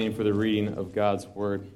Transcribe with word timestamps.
standing 0.00 0.16
for 0.16 0.24
the 0.24 0.32
reading 0.32 0.78
of 0.78 0.94
God's 0.94 1.26
Word. 1.26 1.70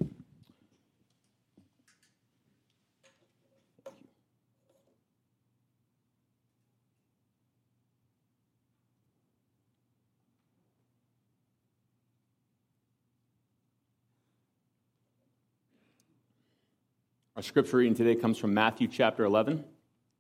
Our 17.37 17.43
scripture 17.43 17.77
reading 17.77 17.95
today 17.95 18.15
comes 18.15 18.39
from 18.39 18.55
Matthew 18.55 18.89
chapter 18.89 19.27
11. 19.27 19.63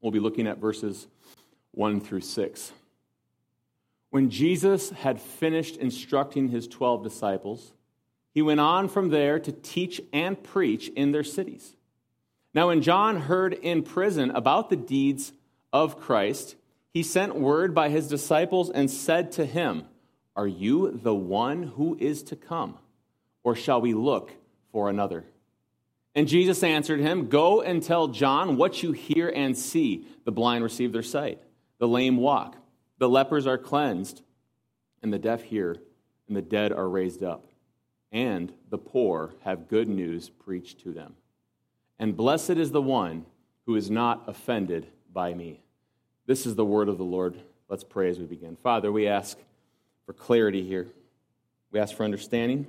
We'll 0.02 0.12
be 0.12 0.20
looking 0.20 0.46
at 0.46 0.58
verses 0.58 1.06
1 1.70 2.02
through 2.02 2.20
6. 2.20 2.72
When 4.10 4.28
Jesus 4.28 4.90
had 4.90 5.18
finished 5.22 5.78
instructing 5.78 6.50
his 6.50 6.68
12 6.68 7.02
disciples, 7.02 7.72
he 8.34 8.42
went 8.42 8.60
on 8.60 8.88
from 8.88 9.10
there 9.10 9.38
to 9.38 9.52
teach 9.52 10.00
and 10.12 10.42
preach 10.42 10.88
in 10.88 11.12
their 11.12 11.24
cities. 11.24 11.76
Now, 12.52 12.68
when 12.68 12.82
John 12.82 13.16
heard 13.22 13.54
in 13.54 13.82
prison 13.82 14.30
about 14.30 14.68
the 14.68 14.76
deeds 14.76 15.32
of 15.72 15.98
Christ, 15.98 16.56
he 16.92 17.02
sent 17.02 17.36
word 17.36 17.74
by 17.74 17.88
his 17.88 18.08
disciples 18.08 18.70
and 18.70 18.90
said 18.90 19.32
to 19.32 19.46
him, 19.46 19.84
Are 20.36 20.46
you 20.46 20.90
the 20.90 21.14
one 21.14 21.62
who 21.62 21.96
is 21.98 22.22
to 22.24 22.36
come, 22.36 22.78
or 23.42 23.54
shall 23.54 23.80
we 23.80 23.94
look 23.94 24.32
for 24.70 24.90
another? 24.90 25.24
And 26.14 26.28
Jesus 26.28 26.62
answered 26.62 27.00
him, 27.00 27.28
Go 27.28 27.60
and 27.60 27.82
tell 27.82 28.08
John 28.08 28.56
what 28.56 28.82
you 28.82 28.92
hear 28.92 29.28
and 29.28 29.56
see. 29.56 30.06
The 30.24 30.32
blind 30.32 30.62
receive 30.62 30.92
their 30.92 31.02
sight, 31.02 31.40
the 31.78 31.88
lame 31.88 32.16
walk, 32.16 32.56
the 32.98 33.08
lepers 33.08 33.46
are 33.46 33.58
cleansed, 33.58 34.22
and 35.02 35.12
the 35.12 35.18
deaf 35.18 35.42
hear, 35.42 35.76
and 36.28 36.36
the 36.36 36.42
dead 36.42 36.72
are 36.72 36.88
raised 36.88 37.22
up, 37.22 37.46
and 38.14 38.52
the 38.70 38.78
poor 38.78 39.34
have 39.42 39.68
good 39.68 39.88
news 39.88 40.30
preached 40.30 40.78
to 40.78 40.92
them. 40.92 41.14
And 41.98 42.16
blessed 42.16 42.50
is 42.50 42.70
the 42.70 42.80
one 42.80 43.26
who 43.66 43.74
is 43.74 43.90
not 43.90 44.22
offended 44.28 44.86
by 45.12 45.34
me. 45.34 45.60
This 46.26 46.46
is 46.46 46.54
the 46.54 46.64
word 46.64 46.88
of 46.88 46.96
the 46.96 47.04
Lord. 47.04 47.34
Let's 47.68 47.82
pray 47.82 48.08
as 48.08 48.20
we 48.20 48.24
begin. 48.24 48.56
Father, 48.62 48.92
we 48.92 49.08
ask 49.08 49.36
for 50.06 50.12
clarity 50.12 50.62
here. 50.62 50.86
We 51.72 51.80
ask 51.80 51.96
for 51.96 52.04
understanding, 52.04 52.66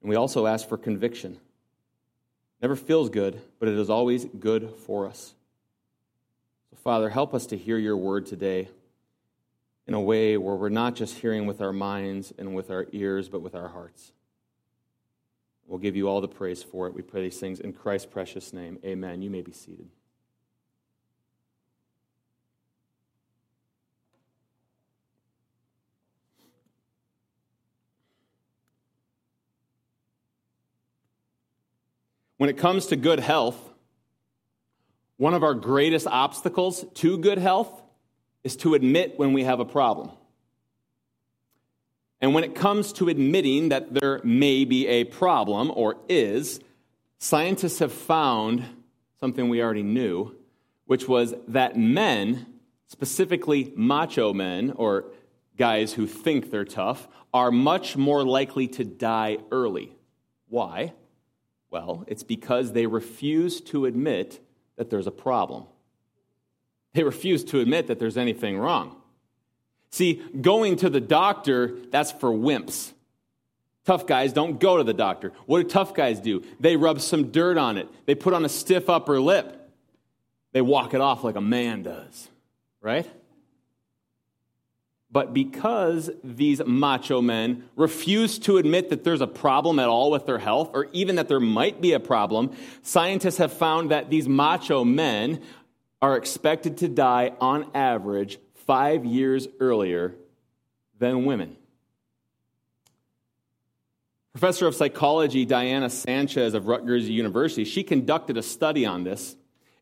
and 0.00 0.10
we 0.10 0.16
also 0.16 0.46
ask 0.46 0.68
for 0.68 0.76
conviction. 0.76 1.38
Never 2.60 2.74
feels 2.74 3.10
good, 3.10 3.40
but 3.60 3.68
it 3.68 3.78
is 3.78 3.90
always 3.90 4.24
good 4.24 4.74
for 4.86 5.06
us. 5.06 5.34
So, 6.70 6.76
Father, 6.82 7.10
help 7.10 7.32
us 7.32 7.46
to 7.46 7.56
hear 7.56 7.78
your 7.78 7.96
word 7.96 8.26
today 8.26 8.68
in 9.86 9.94
a 9.94 10.00
way 10.00 10.36
where 10.36 10.56
we're 10.56 10.68
not 10.68 10.96
just 10.96 11.18
hearing 11.18 11.46
with 11.46 11.60
our 11.60 11.72
minds 11.72 12.32
and 12.38 12.56
with 12.56 12.72
our 12.72 12.86
ears, 12.90 13.28
but 13.28 13.40
with 13.40 13.54
our 13.54 13.68
hearts. 13.68 14.12
We'll 15.72 15.80
give 15.80 15.96
you 15.96 16.06
all 16.06 16.20
the 16.20 16.28
praise 16.28 16.62
for 16.62 16.86
it. 16.86 16.92
We 16.92 17.00
pray 17.00 17.22
these 17.22 17.40
things 17.40 17.58
in 17.58 17.72
Christ's 17.72 18.04
precious 18.04 18.52
name. 18.52 18.78
Amen. 18.84 19.22
You 19.22 19.30
may 19.30 19.40
be 19.40 19.52
seated. 19.52 19.88
When 32.36 32.50
it 32.50 32.58
comes 32.58 32.88
to 32.88 32.96
good 32.96 33.20
health, 33.20 33.56
one 35.16 35.32
of 35.32 35.42
our 35.42 35.54
greatest 35.54 36.06
obstacles 36.06 36.84
to 36.96 37.16
good 37.16 37.38
health 37.38 37.80
is 38.44 38.56
to 38.56 38.74
admit 38.74 39.18
when 39.18 39.32
we 39.32 39.44
have 39.44 39.58
a 39.58 39.64
problem. 39.64 40.10
And 42.22 42.34
when 42.34 42.44
it 42.44 42.54
comes 42.54 42.92
to 42.94 43.08
admitting 43.08 43.70
that 43.70 43.92
there 43.92 44.20
may 44.22 44.64
be 44.64 44.86
a 44.86 45.02
problem 45.02 45.72
or 45.74 45.96
is, 46.08 46.60
scientists 47.18 47.80
have 47.80 47.92
found 47.92 48.64
something 49.18 49.48
we 49.48 49.60
already 49.60 49.82
knew, 49.82 50.36
which 50.86 51.08
was 51.08 51.34
that 51.48 51.76
men, 51.76 52.46
specifically 52.86 53.72
macho 53.74 54.32
men 54.32 54.70
or 54.76 55.06
guys 55.58 55.94
who 55.94 56.06
think 56.06 56.52
they're 56.52 56.64
tough, 56.64 57.08
are 57.34 57.50
much 57.50 57.96
more 57.96 58.24
likely 58.24 58.68
to 58.68 58.84
die 58.84 59.38
early. 59.50 59.92
Why? 60.48 60.92
Well, 61.70 62.04
it's 62.06 62.22
because 62.22 62.72
they 62.72 62.86
refuse 62.86 63.60
to 63.62 63.86
admit 63.86 64.40
that 64.76 64.90
there's 64.90 65.08
a 65.08 65.12
problem. 65.12 65.64
They 66.92 67.02
refuse 67.02 67.42
to 67.44 67.58
admit 67.58 67.88
that 67.88 67.98
there's 67.98 68.16
anything 68.16 68.58
wrong. 68.58 69.01
See, 69.92 70.22
going 70.40 70.76
to 70.76 70.90
the 70.90 71.00
doctor, 71.00 71.76
that's 71.90 72.10
for 72.10 72.30
wimps. 72.30 72.92
Tough 73.84 74.06
guys 74.06 74.32
don't 74.32 74.58
go 74.58 74.78
to 74.78 74.84
the 74.84 74.94
doctor. 74.94 75.32
What 75.46 75.62
do 75.62 75.68
tough 75.68 75.92
guys 75.92 76.18
do? 76.18 76.42
They 76.58 76.76
rub 76.76 77.00
some 77.00 77.30
dirt 77.30 77.58
on 77.58 77.78
it, 77.78 77.88
they 78.06 78.14
put 78.14 78.32
on 78.32 78.44
a 78.44 78.48
stiff 78.48 78.88
upper 78.88 79.20
lip, 79.20 79.70
they 80.52 80.62
walk 80.62 80.94
it 80.94 81.00
off 81.00 81.24
like 81.24 81.36
a 81.36 81.40
man 81.40 81.82
does, 81.82 82.28
right? 82.80 83.08
But 85.10 85.34
because 85.34 86.10
these 86.24 86.62
macho 86.64 87.20
men 87.20 87.68
refuse 87.76 88.38
to 88.40 88.56
admit 88.56 88.88
that 88.88 89.04
there's 89.04 89.20
a 89.20 89.26
problem 89.26 89.78
at 89.78 89.88
all 89.88 90.10
with 90.10 90.24
their 90.24 90.38
health, 90.38 90.70
or 90.72 90.86
even 90.92 91.16
that 91.16 91.28
there 91.28 91.40
might 91.40 91.82
be 91.82 91.92
a 91.92 92.00
problem, 92.00 92.56
scientists 92.80 93.36
have 93.36 93.52
found 93.52 93.90
that 93.90 94.08
these 94.08 94.26
macho 94.26 94.84
men 94.84 95.42
are 96.00 96.16
expected 96.16 96.78
to 96.78 96.88
die 96.88 97.32
on 97.42 97.70
average 97.74 98.38
five 98.66 99.04
years 99.04 99.48
earlier 99.60 100.14
than 100.98 101.24
women. 101.24 101.56
Professor 104.32 104.66
of 104.66 104.74
psychology 104.74 105.44
Diana 105.44 105.90
Sanchez 105.90 106.54
of 106.54 106.66
Rutgers 106.66 107.08
University, 107.08 107.64
she 107.64 107.82
conducted 107.82 108.36
a 108.36 108.42
study 108.42 108.86
on 108.86 109.04
this 109.04 109.36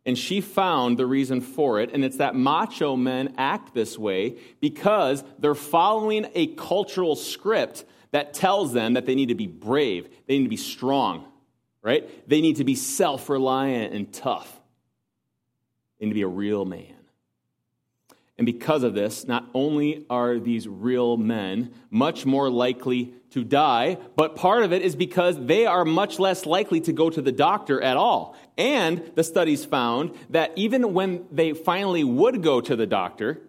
and 0.07 0.17
she 0.17 0.41
found 0.41 0.99
the 0.99 1.07
reason 1.07 1.41
for 1.41 1.81
it, 1.81 1.91
and 1.93 2.05
it's 2.05 2.17
that 2.17 2.35
macho 2.35 2.97
men 2.97 3.35
act 3.37 3.75
this 3.75 3.99
way 3.99 4.39
because 4.61 5.23
they're 5.39 5.55
following 5.55 6.27
a 6.35 6.49
cultural 6.49 7.17
script 7.17 7.85
that 8.13 8.35
tells 8.35 8.73
them 8.73 8.95
that 8.95 9.07
they 9.07 9.15
need 9.15 9.29
to 9.29 9.35
be 9.35 9.47
brave, 9.47 10.09
they 10.27 10.39
need 10.39 10.45
to 10.45 10.51
be 10.51 10.57
strong, 10.57 11.27
right? 11.83 12.29
They 12.29 12.41
need 12.41 12.57
to 12.57 12.65
be 12.65 12.75
self 12.75 13.29
reliant 13.29 13.93
and 13.93 14.13
tough, 14.13 14.51
they 15.99 16.07
need 16.07 16.13
to 16.13 16.15
be 16.15 16.23
a 16.23 16.29
real 16.29 16.65
man. 16.65 17.00
And 18.41 18.47
because 18.47 18.85
of 18.85 18.95
this, 18.95 19.29
not 19.29 19.45
only 19.53 20.07
are 20.09 20.39
these 20.39 20.67
real 20.67 21.19
men 21.19 21.75
much 21.91 22.25
more 22.25 22.49
likely 22.49 23.13
to 23.33 23.45
die, 23.45 23.99
but 24.17 24.35
part 24.35 24.63
of 24.63 24.73
it 24.73 24.81
is 24.81 24.97
because 24.97 25.37
they 25.45 25.67
are 25.67 25.85
much 25.85 26.19
less 26.19 26.47
likely 26.47 26.81
to 26.81 26.93
go 26.95 27.11
to 27.11 27.21
the 27.21 27.33
doctor 27.33 27.83
at 27.83 27.99
all. 27.99 28.35
And 28.57 29.13
the 29.15 29.25
studies 29.25 29.67
found 29.67 30.15
that 30.31 30.53
even 30.57 30.95
when 30.95 31.27
they 31.31 31.53
finally 31.53 32.03
would 32.03 32.43
go 32.43 32.63
to 32.63 32.75
the 32.75 32.87
doctor, 32.87 33.43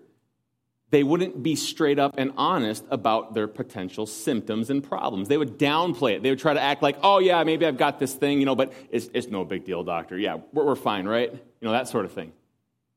they 0.89 1.03
wouldn't 1.03 1.41
be 1.41 1.55
straight 1.55 1.97
up 1.97 2.15
and 2.17 2.33
honest 2.35 2.83
about 2.91 3.33
their 3.33 3.47
potential 3.47 4.05
symptoms 4.05 4.69
and 4.69 4.83
problems. 4.83 5.29
They 5.29 5.37
would 5.37 5.57
downplay 5.57 6.15
it. 6.17 6.21
They 6.21 6.31
would 6.31 6.39
try 6.39 6.53
to 6.53 6.61
act 6.61 6.83
like, 6.83 6.97
oh, 7.01 7.19
yeah, 7.19 7.45
maybe 7.45 7.65
I've 7.65 7.77
got 7.77 7.97
this 7.97 8.13
thing, 8.13 8.41
you 8.41 8.45
know, 8.45 8.55
but 8.55 8.73
it's, 8.89 9.09
it's 9.13 9.27
no 9.27 9.45
big 9.45 9.63
deal, 9.63 9.85
doctor. 9.85 10.17
Yeah, 10.17 10.39
we're, 10.51 10.65
we're 10.65 10.75
fine, 10.75 11.07
right? 11.07 11.31
You 11.31 11.39
know, 11.61 11.71
that 11.71 11.87
sort 11.87 12.03
of 12.03 12.11
thing. 12.11 12.33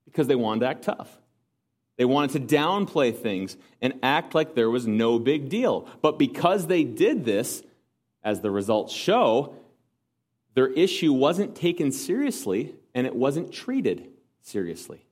Because 0.06 0.26
they 0.26 0.34
wanted 0.34 0.62
to 0.62 0.66
act 0.66 0.82
tough. 0.82 1.20
They 1.96 2.04
wanted 2.04 2.48
to 2.48 2.56
downplay 2.56 3.16
things 3.16 3.56
and 3.80 3.94
act 4.02 4.34
like 4.34 4.54
there 4.54 4.70
was 4.70 4.86
no 4.86 5.18
big 5.18 5.48
deal. 5.48 5.88
But 6.02 6.18
because 6.18 6.66
they 6.66 6.84
did 6.84 7.24
this, 7.24 7.62
as 8.22 8.40
the 8.40 8.50
results 8.50 8.92
show, 8.92 9.54
their 10.54 10.68
issue 10.68 11.12
wasn't 11.12 11.54
taken 11.54 11.92
seriously 11.92 12.74
and 12.94 13.06
it 13.06 13.14
wasn't 13.14 13.52
treated 13.52 14.08
seriously. 14.40 15.04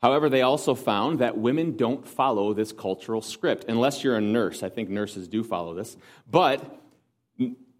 However, 0.00 0.28
they 0.28 0.42
also 0.42 0.74
found 0.74 1.18
that 1.18 1.36
women 1.36 1.76
don't 1.76 2.06
follow 2.06 2.54
this 2.54 2.72
cultural 2.72 3.20
script, 3.20 3.64
unless 3.66 4.04
you're 4.04 4.16
a 4.16 4.20
nurse. 4.20 4.62
I 4.62 4.68
think 4.68 4.88
nurses 4.88 5.26
do 5.26 5.42
follow 5.42 5.74
this. 5.74 5.96
But 6.30 6.80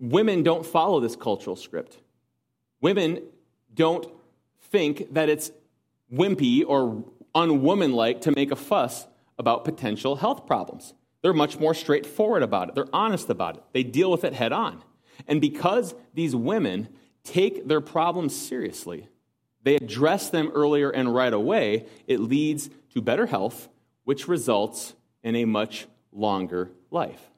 women 0.01 0.43
don't 0.43 0.67
follow 0.67 0.99
this 0.99 1.15
cultural 1.15 1.55
script. 1.55 1.99
Women 2.81 3.23
don't 3.73 4.07
think 4.63 5.15
that 5.15 5.29
it's 5.29 5.53
wimpy 6.13 6.65
or 6.67 7.05
unwomanlike 7.35 8.21
to 8.23 8.33
make 8.33 8.51
a 8.51 8.57
fuss 8.57 9.07
about 9.39 9.65
potential 9.65 10.17
health 10.17 10.47
problems. 10.47 10.95
They're 11.23 11.33
much 11.33 11.59
more 11.59 11.75
straightforward 11.75 12.43
about 12.43 12.69
it. 12.69 12.75
They're 12.75 12.87
honest 12.93 13.29
about 13.31 13.57
it. 13.57 13.63
They 13.73 13.83
deal 13.83 14.11
with 14.11 14.25
it 14.25 14.33
head 14.33 14.53
on. 14.53 14.83
And 15.27 15.41
because 15.41 15.95
these 16.15 16.35
women 16.35 16.89
take 17.25 17.67
their 17.67 17.81
problems 17.81 18.35
seriously, 18.35 19.09
they 19.63 19.77
address 19.77 20.31
them 20.31 20.51
earlier 20.55 20.91
and 20.91 21.15
right 21.15 21.33
away, 21.33 21.87
it 22.07 22.21
leads 22.21 22.71
to 22.95 23.03
better 23.03 23.27
health, 23.27 23.69
which 24.05 24.29
results 24.29 24.95
in 25.23 25.35
a 25.37 25.45
much 25.45 25.87
longer 26.13 26.71
life. 26.91 27.31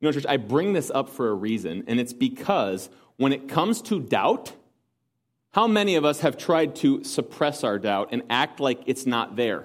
You 0.00 0.08
know, 0.08 0.12
church, 0.12 0.26
I 0.28 0.38
bring 0.38 0.72
this 0.72 0.90
up 0.90 1.10
for 1.10 1.28
a 1.28 1.34
reason, 1.34 1.84
and 1.86 2.00
it's 2.00 2.14
because 2.14 2.88
when 3.16 3.32
it 3.32 3.48
comes 3.48 3.82
to 3.82 4.00
doubt, 4.00 4.54
how 5.52 5.66
many 5.66 5.96
of 5.96 6.04
us 6.04 6.20
have 6.20 6.36
tried 6.36 6.76
to 6.76 7.02
suppress 7.02 7.64
our 7.64 7.78
doubt 7.78 8.10
and 8.12 8.22
act 8.30 8.60
like 8.60 8.82
it's 8.86 9.06
not 9.06 9.36
there? 9.36 9.64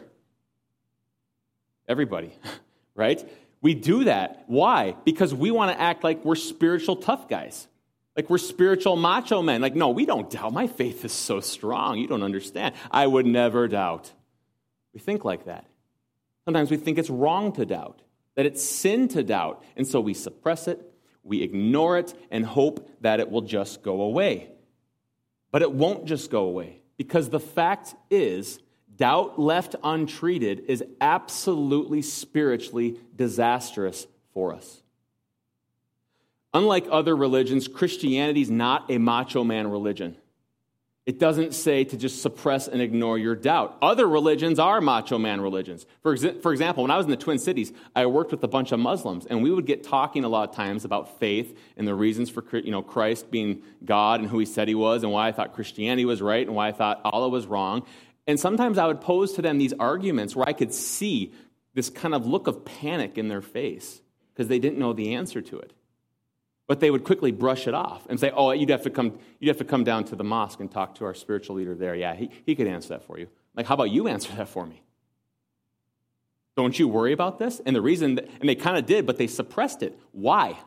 Everybody, 1.88 2.34
right? 2.96 3.24
We 3.62 3.76
do 3.76 4.06
that. 4.06 4.44
Why? 4.48 4.96
Because 5.06 5.34
we 5.34 5.52
want 5.52 5.72
to 5.72 5.80
act 5.80 6.04
like 6.04 6.26
we're 6.26 6.36
spiritual 6.36 6.98
tough 6.98 7.28
guys. 7.28 7.68
Like 8.16 8.30
we're 8.30 8.38
spiritual 8.38 8.96
macho 8.96 9.42
men. 9.42 9.62
Like, 9.62 9.76
no, 9.76 9.90
we 9.90 10.06
don't 10.06 10.30
doubt. 10.30 10.54
My 10.54 10.68
faith 10.68 11.04
is 11.06 11.12
so 11.12 11.40
strong. 11.40 11.98
You 12.00 12.08
don't 12.08 12.24
understand. 12.24 12.74
I 12.90 13.06
would 13.06 13.26
never 13.26 13.68
doubt. 13.68 14.12
We 14.94 15.00
think 15.00 15.26
like 15.26 15.46
that. 15.46 15.66
Sometimes 16.46 16.72
we 16.72 16.78
think 16.78 16.98
it's 16.98 17.10
wrong 17.10 17.52
to 17.54 17.66
doubt, 17.66 18.02
that 18.36 18.46
it's 18.46 18.64
sin 18.64 19.08
to 19.10 19.24
doubt. 19.24 19.64
And 19.76 19.86
so 19.86 20.00
we 20.00 20.14
suppress 20.14 20.68
it, 20.68 20.80
we 21.24 21.42
ignore 21.42 21.98
it, 21.98 22.14
and 22.32 22.46
hope 22.46 22.90
that 23.02 23.20
it 23.20 23.30
will 23.30 23.42
just 23.42 23.82
go 23.82 24.02
away. 24.02 24.52
But 25.56 25.62
it 25.62 25.72
won't 25.72 26.04
just 26.04 26.32
go 26.32 26.48
away 26.48 26.82
because 26.98 27.30
the 27.30 27.40
fact 27.40 27.96
is, 28.10 28.60
doubt 28.98 29.40
left 29.40 29.78
untreated 29.86 30.66
is 30.68 30.84
absolutely 31.00 32.02
spiritually 32.02 33.00
disastrous 33.16 34.06
for 34.34 34.54
us. 34.54 34.82
Unlike 36.54 36.88
other 36.92 37.16
religions, 37.16 37.70
Christianity 37.70 38.42
is 38.42 38.52
not 38.52 38.92
a 38.92 38.98
macho 38.98 39.46
man 39.46 39.72
religion. 39.72 40.18
It 41.06 41.20
doesn't 41.20 41.54
say 41.54 41.84
to 41.84 41.98
just 41.98 42.24
suppress 42.24 42.68
and 42.68 42.82
ignore 42.82 43.20
your 43.20 43.36
doubt. 43.36 43.78
Other 43.80 44.08
religions 44.08 44.58
are 44.58 44.82
macho 44.82 45.20
man 45.20 45.40
religions. 45.40 45.86
For, 46.02 46.18
for 46.18 46.52
example, 46.52 46.84
when 46.84 46.90
I 46.90 46.98
was 46.98 47.06
in 47.06 47.12
the 47.12 47.18
Twin 47.18 47.38
Cities, 47.38 47.72
I 47.96 48.08
worked 48.08 48.32
with 48.32 48.44
a 48.44 48.48
bunch 48.48 48.72
of 48.72 48.80
Muslims, 48.80 49.28
and 49.28 49.44
we 49.44 49.52
would 49.52 49.68
get 49.68 49.84
talking 49.84 50.24
a 50.24 50.30
lot 50.30 50.50
of 50.50 50.56
times 50.56 50.84
about 50.84 51.20
faith 51.20 51.56
and 51.78 51.88
the 51.88 51.94
reasons 51.94 52.32
for 52.32 52.44
you 52.58 52.72
know, 52.72 52.82
Christ 52.82 53.30
being 53.30 53.62
God 53.84 54.20
and 54.20 54.28
who 54.28 54.40
he 54.40 54.48
said 54.48 54.68
he 54.68 54.74
was, 54.74 55.04
and 55.04 55.12
why 55.12 55.28
I 55.28 55.32
thought 55.32 55.54
Christianity 55.54 56.06
was 56.06 56.24
right 56.24 56.46
and 56.46 56.56
why 56.56 56.70
I 56.70 56.72
thought 56.72 57.02
Allah 57.04 57.30
was 57.30 57.46
wrong. 57.46 57.86
And 58.26 58.40
sometimes 58.40 58.80
I 58.80 58.88
would 58.88 59.02
pose 59.02 59.34
to 59.34 59.44
them 59.44 59.60
these 59.60 59.74
arguments 59.74 60.36
where 60.36 60.50
I 60.50 60.54
could 60.54 60.74
see 60.74 61.34
this 61.76 61.92
kind 61.92 62.16
of 62.16 62.26
look 62.26 62.48
of 62.48 62.66
panic 62.66 63.20
in 63.20 63.28
their 63.28 63.44
face 63.44 64.02
because 64.34 64.48
they 64.48 64.58
didn't 64.58 64.80
know 64.80 64.94
the 64.94 65.14
answer 65.14 65.42
to 65.44 65.60
it. 65.60 65.72
But 66.68 66.80
they 66.80 66.90
would 66.90 67.04
quickly 67.04 67.32
brush 67.32 67.68
it 67.68 67.76
off 67.76 68.08
and 68.10 68.20
say, 68.20 68.32
oh, 68.32 68.52
you'd 68.52 68.70
have 68.70 68.84
to 68.84 68.90
come, 68.90 69.20
you'd 69.40 69.50
have 69.50 69.58
to 69.60 69.66
come 69.66 69.84
down 69.84 70.04
to 70.06 70.16
the 70.16 70.24
mosque 70.24 70.60
and 70.60 70.72
talk 70.72 70.96
to 70.96 71.06
our 71.06 71.14
spiritual 71.14 71.58
leader 71.58 71.76
there. 71.76 71.96
Yeah, 71.96 72.16
he, 72.16 72.32
he 72.46 72.56
could 72.56 72.68
answer 72.68 72.90
that 72.90 73.04
for 73.04 73.20
you. 73.20 73.28
Like, 73.56 73.68
how 73.68 73.76
about 73.76 73.92
you 73.92 74.08
answer 74.08 74.34
that 74.36 74.50
for 74.50 74.66
me? 74.66 74.82
Don't 76.56 76.78
you 76.80 76.88
worry 76.88 77.14
about 77.14 77.38
this? 77.38 77.62
And 77.66 77.76
the 77.76 77.82
reason, 77.82 78.16
that, 78.16 78.30
and 78.40 78.50
they 78.50 78.56
kind 78.56 78.78
of 78.78 78.86
did, 78.86 79.06
but 79.06 79.18
they 79.18 79.28
suppressed 79.28 79.84
it. 79.84 80.00
Why? 80.12 80.58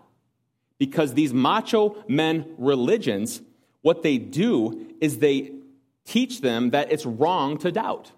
Because 0.78 1.14
these 1.14 1.32
macho 1.32 1.96
men 2.06 2.54
religions, 2.58 3.42
what 3.82 4.02
they 4.02 4.18
do 4.18 4.94
is 5.00 5.18
they 5.18 5.52
teach 6.04 6.40
them 6.42 6.70
that 6.70 6.92
it's 6.92 7.06
wrong 7.06 7.58
to 7.58 7.72
doubt. 7.72 8.12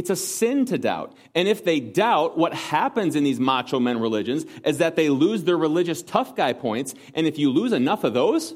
It's 0.00 0.08
a 0.08 0.16
sin 0.16 0.64
to 0.64 0.78
doubt. 0.78 1.14
And 1.34 1.46
if 1.46 1.62
they 1.62 1.78
doubt, 1.78 2.38
what 2.38 2.54
happens 2.54 3.16
in 3.16 3.22
these 3.22 3.38
macho 3.38 3.78
men 3.78 4.00
religions 4.00 4.46
is 4.64 4.78
that 4.78 4.96
they 4.96 5.10
lose 5.10 5.44
their 5.44 5.58
religious 5.58 6.02
tough 6.02 6.34
guy 6.34 6.54
points. 6.54 6.94
And 7.14 7.26
if 7.26 7.38
you 7.38 7.50
lose 7.50 7.74
enough 7.74 8.02
of 8.02 8.14
those, 8.14 8.54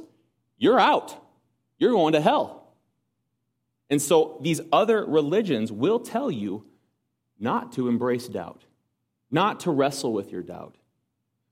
you're 0.57 0.81
out. 0.81 1.15
You're 1.77 1.91
going 1.91 2.15
to 2.15 2.21
hell. 2.23 2.73
And 3.91 4.01
so 4.01 4.39
these 4.41 4.63
other 4.73 5.05
religions 5.05 5.71
will 5.71 6.01
tell 6.01 6.31
you 6.31 6.65
not 7.39 7.73
to 7.73 7.89
embrace 7.89 8.27
doubt, 8.27 8.65
not 9.31 9.61
to 9.61 9.71
wrestle 9.71 10.15
with 10.15 10.33
your 10.33 10.43
doubt. 10.43 10.77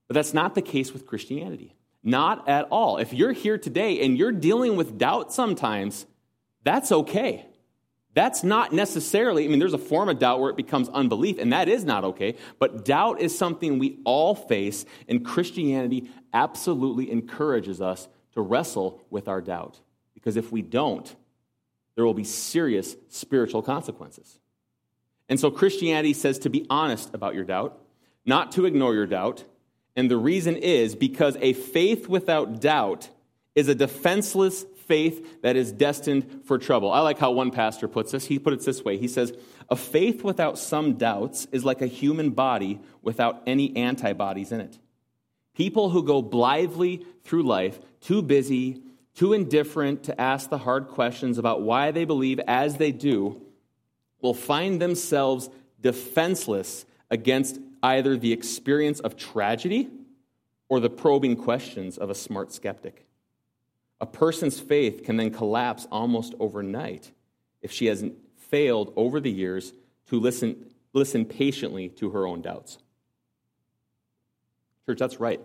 But 0.07 0.15
that's 0.15 0.33
not 0.33 0.55
the 0.55 0.63
case 0.63 0.91
with 0.91 1.05
Christianity. 1.05 1.75
Not 2.01 2.49
at 2.49 2.65
all. 2.71 2.97
If 2.97 3.13
you're 3.13 3.31
here 3.31 3.59
today 3.59 4.03
and 4.03 4.17
you're 4.17 4.31
dealing 4.31 4.75
with 4.75 4.97
doubt 4.97 5.31
sometimes, 5.31 6.07
that's 6.63 6.91
okay. 6.91 7.45
That's 8.13 8.43
not 8.43 8.71
necessarily, 8.71 9.45
I 9.45 9.47
mean, 9.47 9.59
there's 9.59 9.73
a 9.73 9.79
form 9.79 10.07
of 10.07 10.19
doubt 10.19 10.39
where 10.39 10.51
it 10.51 10.55
becomes 10.57 10.87
unbelief, 10.89 11.39
and 11.39 11.51
that 11.51 11.67
is 11.67 11.83
not 11.83 12.03
okay. 12.03 12.35
But 12.59 12.85
doubt 12.85 13.19
is 13.19 13.35
something 13.35 13.79
we 13.79 13.99
all 14.05 14.35
face, 14.35 14.85
and 15.07 15.25
Christianity 15.25 16.09
absolutely 16.31 17.11
encourages 17.11 17.81
us 17.81 18.07
to 18.33 18.41
wrestle 18.41 19.01
with 19.09 19.27
our 19.27 19.41
doubt. 19.41 19.79
Because 20.13 20.37
if 20.37 20.51
we 20.51 20.61
don't, 20.61 21.15
there 21.95 22.05
will 22.05 22.13
be 22.13 22.23
serious 22.23 22.95
spiritual 23.09 23.61
consequences. 23.61 24.39
And 25.29 25.39
so 25.39 25.49
Christianity 25.49 26.13
says 26.13 26.39
to 26.39 26.49
be 26.49 26.65
honest 26.69 27.13
about 27.13 27.33
your 27.33 27.45
doubt, 27.45 27.79
not 28.25 28.51
to 28.53 28.65
ignore 28.65 28.93
your 28.93 29.07
doubt. 29.07 29.43
And 29.95 30.09
the 30.09 30.17
reason 30.17 30.55
is 30.55 30.95
because 30.95 31.37
a 31.39 31.53
faith 31.53 32.07
without 32.07 32.61
doubt 32.61 33.09
is 33.55 33.67
a 33.67 33.75
defenseless 33.75 34.65
faith 34.87 35.41
that 35.41 35.55
is 35.55 35.71
destined 35.71 36.41
for 36.45 36.57
trouble. 36.57 36.91
I 36.91 36.99
like 36.99 37.19
how 37.19 37.31
one 37.31 37.51
pastor 37.51 37.87
puts 37.87 38.11
this. 38.11 38.25
He 38.25 38.39
put 38.39 38.53
it 38.53 38.61
this 38.61 38.83
way 38.83 38.97
He 38.97 39.07
says, 39.07 39.33
A 39.69 39.75
faith 39.75 40.23
without 40.23 40.57
some 40.57 40.93
doubts 40.93 41.47
is 41.51 41.65
like 41.65 41.81
a 41.81 41.87
human 41.87 42.31
body 42.31 42.79
without 43.01 43.43
any 43.45 43.75
antibodies 43.75 44.51
in 44.51 44.61
it. 44.61 44.77
People 45.55 45.89
who 45.89 46.03
go 46.03 46.21
blithely 46.21 47.05
through 47.23 47.43
life, 47.43 47.79
too 48.01 48.21
busy, 48.21 48.81
too 49.13 49.33
indifferent 49.33 50.03
to 50.05 50.19
ask 50.19 50.49
the 50.49 50.57
hard 50.57 50.87
questions 50.87 51.37
about 51.37 51.61
why 51.61 51.91
they 51.91 52.05
believe 52.05 52.39
as 52.47 52.77
they 52.77 52.91
do, 52.91 53.41
will 54.21 54.33
find 54.33 54.81
themselves 54.81 55.49
defenseless 55.79 56.85
against 57.11 57.59
either 57.83 58.17
the 58.17 58.33
experience 58.33 58.99
of 59.01 59.15
tragedy 59.15 59.89
or 60.69 60.79
the 60.79 60.89
probing 60.89 61.35
questions 61.35 61.97
of 61.97 62.09
a 62.09 62.15
smart 62.15 62.51
skeptic. 62.51 63.05
A 64.03 64.05
person's 64.05 64.59
faith 64.59 65.05
can 65.05 65.15
then 65.15 65.31
collapse 65.31 65.87
almost 65.89 66.33
overnight 66.37 67.09
if 67.61 67.71
she 67.71 67.85
hasn't 67.85 68.15
failed 68.35 68.91
over 68.97 69.21
the 69.21 69.31
years 69.31 69.71
to 70.09 70.19
listen, 70.19 70.65
listen 70.91 71.23
patiently 71.23 71.87
to 71.87 72.09
her 72.09 72.27
own 72.27 72.41
doubts. 72.41 72.79
Church, 74.85 74.99
that's 74.99 75.21
right. 75.21 75.39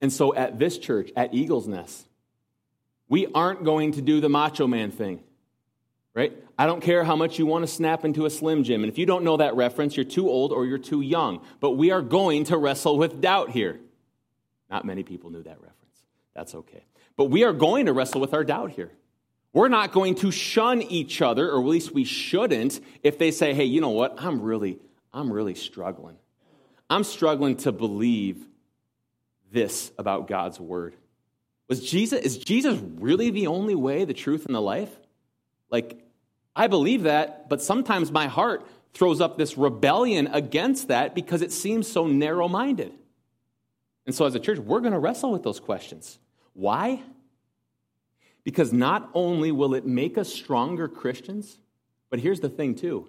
And 0.00 0.12
so 0.12 0.34
at 0.34 0.58
this 0.58 0.78
church, 0.78 1.12
at 1.14 1.32
Eagle's 1.32 1.68
Nest, 1.68 2.08
we 3.08 3.28
aren't 3.28 3.62
going 3.62 3.92
to 3.92 4.02
do 4.02 4.20
the 4.20 4.28
macho 4.28 4.66
man 4.66 4.90
thing, 4.90 5.22
right? 6.12 6.32
I 6.58 6.66
don't 6.66 6.80
care 6.80 7.04
how 7.04 7.14
much 7.14 7.38
you 7.38 7.46
want 7.46 7.62
to 7.62 7.72
snap 7.72 8.04
into 8.04 8.26
a 8.26 8.30
Slim 8.30 8.64
Jim. 8.64 8.82
And 8.82 8.90
if 8.90 8.98
you 8.98 9.06
don't 9.06 9.22
know 9.22 9.36
that 9.36 9.54
reference, 9.54 9.96
you're 9.96 10.02
too 10.02 10.28
old 10.28 10.50
or 10.50 10.66
you're 10.66 10.76
too 10.76 11.02
young. 11.02 11.40
But 11.60 11.72
we 11.76 11.92
are 11.92 12.02
going 12.02 12.42
to 12.46 12.58
wrestle 12.58 12.98
with 12.98 13.20
doubt 13.20 13.50
here. 13.50 13.78
Not 14.68 14.84
many 14.84 15.04
people 15.04 15.30
knew 15.30 15.44
that 15.44 15.60
reference. 15.60 15.81
That's 16.34 16.54
okay. 16.54 16.84
But 17.16 17.26
we 17.26 17.44
are 17.44 17.52
going 17.52 17.86
to 17.86 17.92
wrestle 17.92 18.20
with 18.20 18.34
our 18.34 18.44
doubt 18.44 18.72
here. 18.72 18.90
We're 19.52 19.68
not 19.68 19.92
going 19.92 20.14
to 20.16 20.30
shun 20.30 20.80
each 20.82 21.20
other, 21.20 21.50
or 21.50 21.60
at 21.60 21.66
least 21.66 21.92
we 21.92 22.04
shouldn't, 22.04 22.80
if 23.02 23.18
they 23.18 23.30
say, 23.30 23.52
hey, 23.52 23.64
you 23.64 23.82
know 23.82 23.90
what? 23.90 24.14
I'm 24.18 24.40
really, 24.40 24.78
I'm 25.12 25.30
really 25.30 25.54
struggling. 25.54 26.16
I'm 26.88 27.04
struggling 27.04 27.56
to 27.58 27.72
believe 27.72 28.46
this 29.50 29.92
about 29.98 30.26
God's 30.26 30.58
word. 30.58 30.94
Was 31.68 31.86
Jesus, 31.88 32.20
is 32.20 32.38
Jesus 32.38 32.80
really 32.96 33.30
the 33.30 33.46
only 33.46 33.74
way, 33.74 34.04
the 34.04 34.14
truth, 34.14 34.46
and 34.46 34.54
the 34.54 34.60
life? 34.60 34.90
Like, 35.70 36.02
I 36.56 36.66
believe 36.66 37.02
that, 37.04 37.48
but 37.48 37.62
sometimes 37.62 38.10
my 38.10 38.26
heart 38.26 38.66
throws 38.94 39.20
up 39.20 39.38
this 39.38 39.56
rebellion 39.56 40.28
against 40.28 40.88
that 40.88 41.14
because 41.14 41.42
it 41.42 41.52
seems 41.52 41.86
so 41.90 42.06
narrow 42.06 42.48
minded. 42.48 42.92
And 44.06 44.14
so, 44.14 44.26
as 44.26 44.34
a 44.34 44.40
church, 44.40 44.58
we're 44.58 44.80
going 44.80 44.92
to 44.92 44.98
wrestle 44.98 45.30
with 45.30 45.42
those 45.42 45.60
questions. 45.60 46.18
Why? 46.54 47.02
Because 48.44 48.72
not 48.72 49.10
only 49.14 49.52
will 49.52 49.74
it 49.74 49.86
make 49.86 50.18
us 50.18 50.32
stronger 50.32 50.88
Christians, 50.88 51.58
but 52.10 52.18
here's 52.18 52.40
the 52.40 52.48
thing, 52.48 52.74
too 52.74 53.08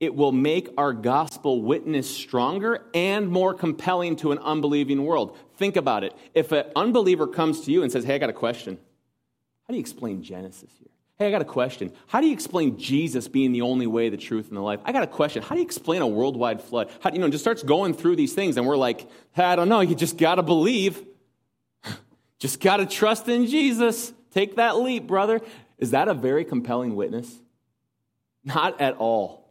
it 0.00 0.14
will 0.14 0.32
make 0.32 0.68
our 0.76 0.92
gospel 0.92 1.62
witness 1.62 2.14
stronger 2.14 2.84
and 2.94 3.28
more 3.28 3.54
compelling 3.54 4.16
to 4.16 4.32
an 4.32 4.38
unbelieving 4.38 5.04
world. 5.04 5.36
Think 5.56 5.76
about 5.76 6.04
it. 6.04 6.12
If 6.34 6.52
an 6.52 6.66
unbeliever 6.74 7.26
comes 7.26 7.62
to 7.62 7.72
you 7.72 7.82
and 7.82 7.90
says, 7.90 8.04
Hey, 8.04 8.16
I 8.16 8.18
got 8.18 8.28
a 8.28 8.34
question, 8.34 8.76
how 9.66 9.72
do 9.72 9.74
you 9.74 9.80
explain 9.80 10.22
Genesis 10.22 10.70
here? 10.78 10.93
Hey, 11.16 11.28
I 11.28 11.30
got 11.30 11.42
a 11.42 11.44
question. 11.44 11.92
How 12.08 12.20
do 12.20 12.26
you 12.26 12.32
explain 12.32 12.76
Jesus 12.76 13.28
being 13.28 13.52
the 13.52 13.62
only 13.62 13.86
way, 13.86 14.08
the 14.08 14.16
truth, 14.16 14.48
and 14.48 14.56
the 14.56 14.60
life? 14.60 14.80
I 14.84 14.90
got 14.90 15.04
a 15.04 15.08
question. 15.08 15.42
How 15.42 15.54
do 15.54 15.60
you 15.60 15.64
explain 15.64 16.02
a 16.02 16.06
worldwide 16.06 16.60
flood? 16.60 16.90
How, 17.00 17.12
you 17.12 17.20
know, 17.20 17.28
just 17.28 17.44
starts 17.44 17.62
going 17.62 17.94
through 17.94 18.16
these 18.16 18.32
things, 18.32 18.56
and 18.56 18.66
we're 18.66 18.76
like, 18.76 19.06
I 19.36 19.54
don't 19.54 19.68
know. 19.68 19.80
You 19.80 19.94
just 19.94 20.18
got 20.18 20.36
to 20.36 20.42
believe. 20.42 21.04
just 22.40 22.58
got 22.60 22.78
to 22.78 22.86
trust 22.86 23.28
in 23.28 23.46
Jesus. 23.46 24.12
Take 24.32 24.56
that 24.56 24.76
leap, 24.78 25.06
brother. 25.06 25.40
Is 25.78 25.92
that 25.92 26.08
a 26.08 26.14
very 26.14 26.44
compelling 26.44 26.96
witness? 26.96 27.32
Not 28.42 28.80
at 28.80 28.96
all. 28.96 29.44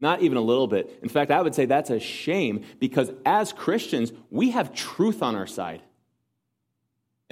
Not 0.00 0.22
even 0.22 0.38
a 0.38 0.40
little 0.42 0.68
bit. 0.68 0.98
In 1.02 1.08
fact, 1.08 1.32
I 1.32 1.42
would 1.42 1.54
say 1.54 1.66
that's 1.66 1.90
a 1.90 1.98
shame 1.98 2.64
because 2.78 3.10
as 3.26 3.52
Christians, 3.52 4.12
we 4.30 4.50
have 4.50 4.72
truth 4.72 5.22
on 5.22 5.34
our 5.34 5.46
side. 5.46 5.82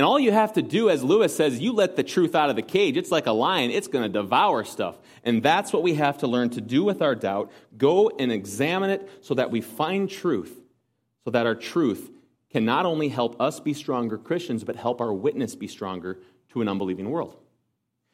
And 0.01 0.07
all 0.07 0.19
you 0.19 0.33
have 0.33 0.55
to 0.55 0.63
do, 0.63 0.89
as 0.89 1.05
Lewis 1.05 1.37
says, 1.37 1.59
you 1.59 1.75
let 1.75 1.95
the 1.95 2.03
truth 2.03 2.35
out 2.35 2.49
of 2.49 2.57
the 2.57 2.63
cage. 2.63 2.97
It's 2.97 3.11
like 3.11 3.27
a 3.27 3.33
lion, 3.33 3.71
it's 3.71 3.87
going 3.87 4.03
to 4.03 4.09
devour 4.09 4.65
stuff. 4.65 4.97
And 5.25 5.43
that's 5.43 5.75
what 5.75 5.83
we 5.83 5.93
have 5.97 6.17
to 6.21 6.27
learn 6.27 6.49
to 6.51 6.63
do 6.63 6.83
with 6.83 7.03
our 7.03 7.15
doubt. 7.15 7.53
Go 7.77 8.09
and 8.19 8.33
examine 8.33 8.89
it 8.89 9.11
so 9.21 9.35
that 9.35 9.51
we 9.51 9.61
find 9.61 10.09
truth, 10.09 10.59
so 11.23 11.31
that 11.33 11.45
our 11.45 11.55
truth 11.55 12.11
can 12.49 12.65
not 12.65 12.87
only 12.87 13.11
help 13.11 13.39
us 13.43 13.61
be 13.61 13.75
stronger 13.75 14.17
Christians, 14.17 14.65
but 14.65 14.75
help 14.75 15.03
our 15.03 15.13
witness 15.13 15.55
be 15.55 15.69
stronger 15.69 16.19
to 16.55 16.63
an 16.63 16.69
unbelieving 16.69 17.11
world. 17.11 17.37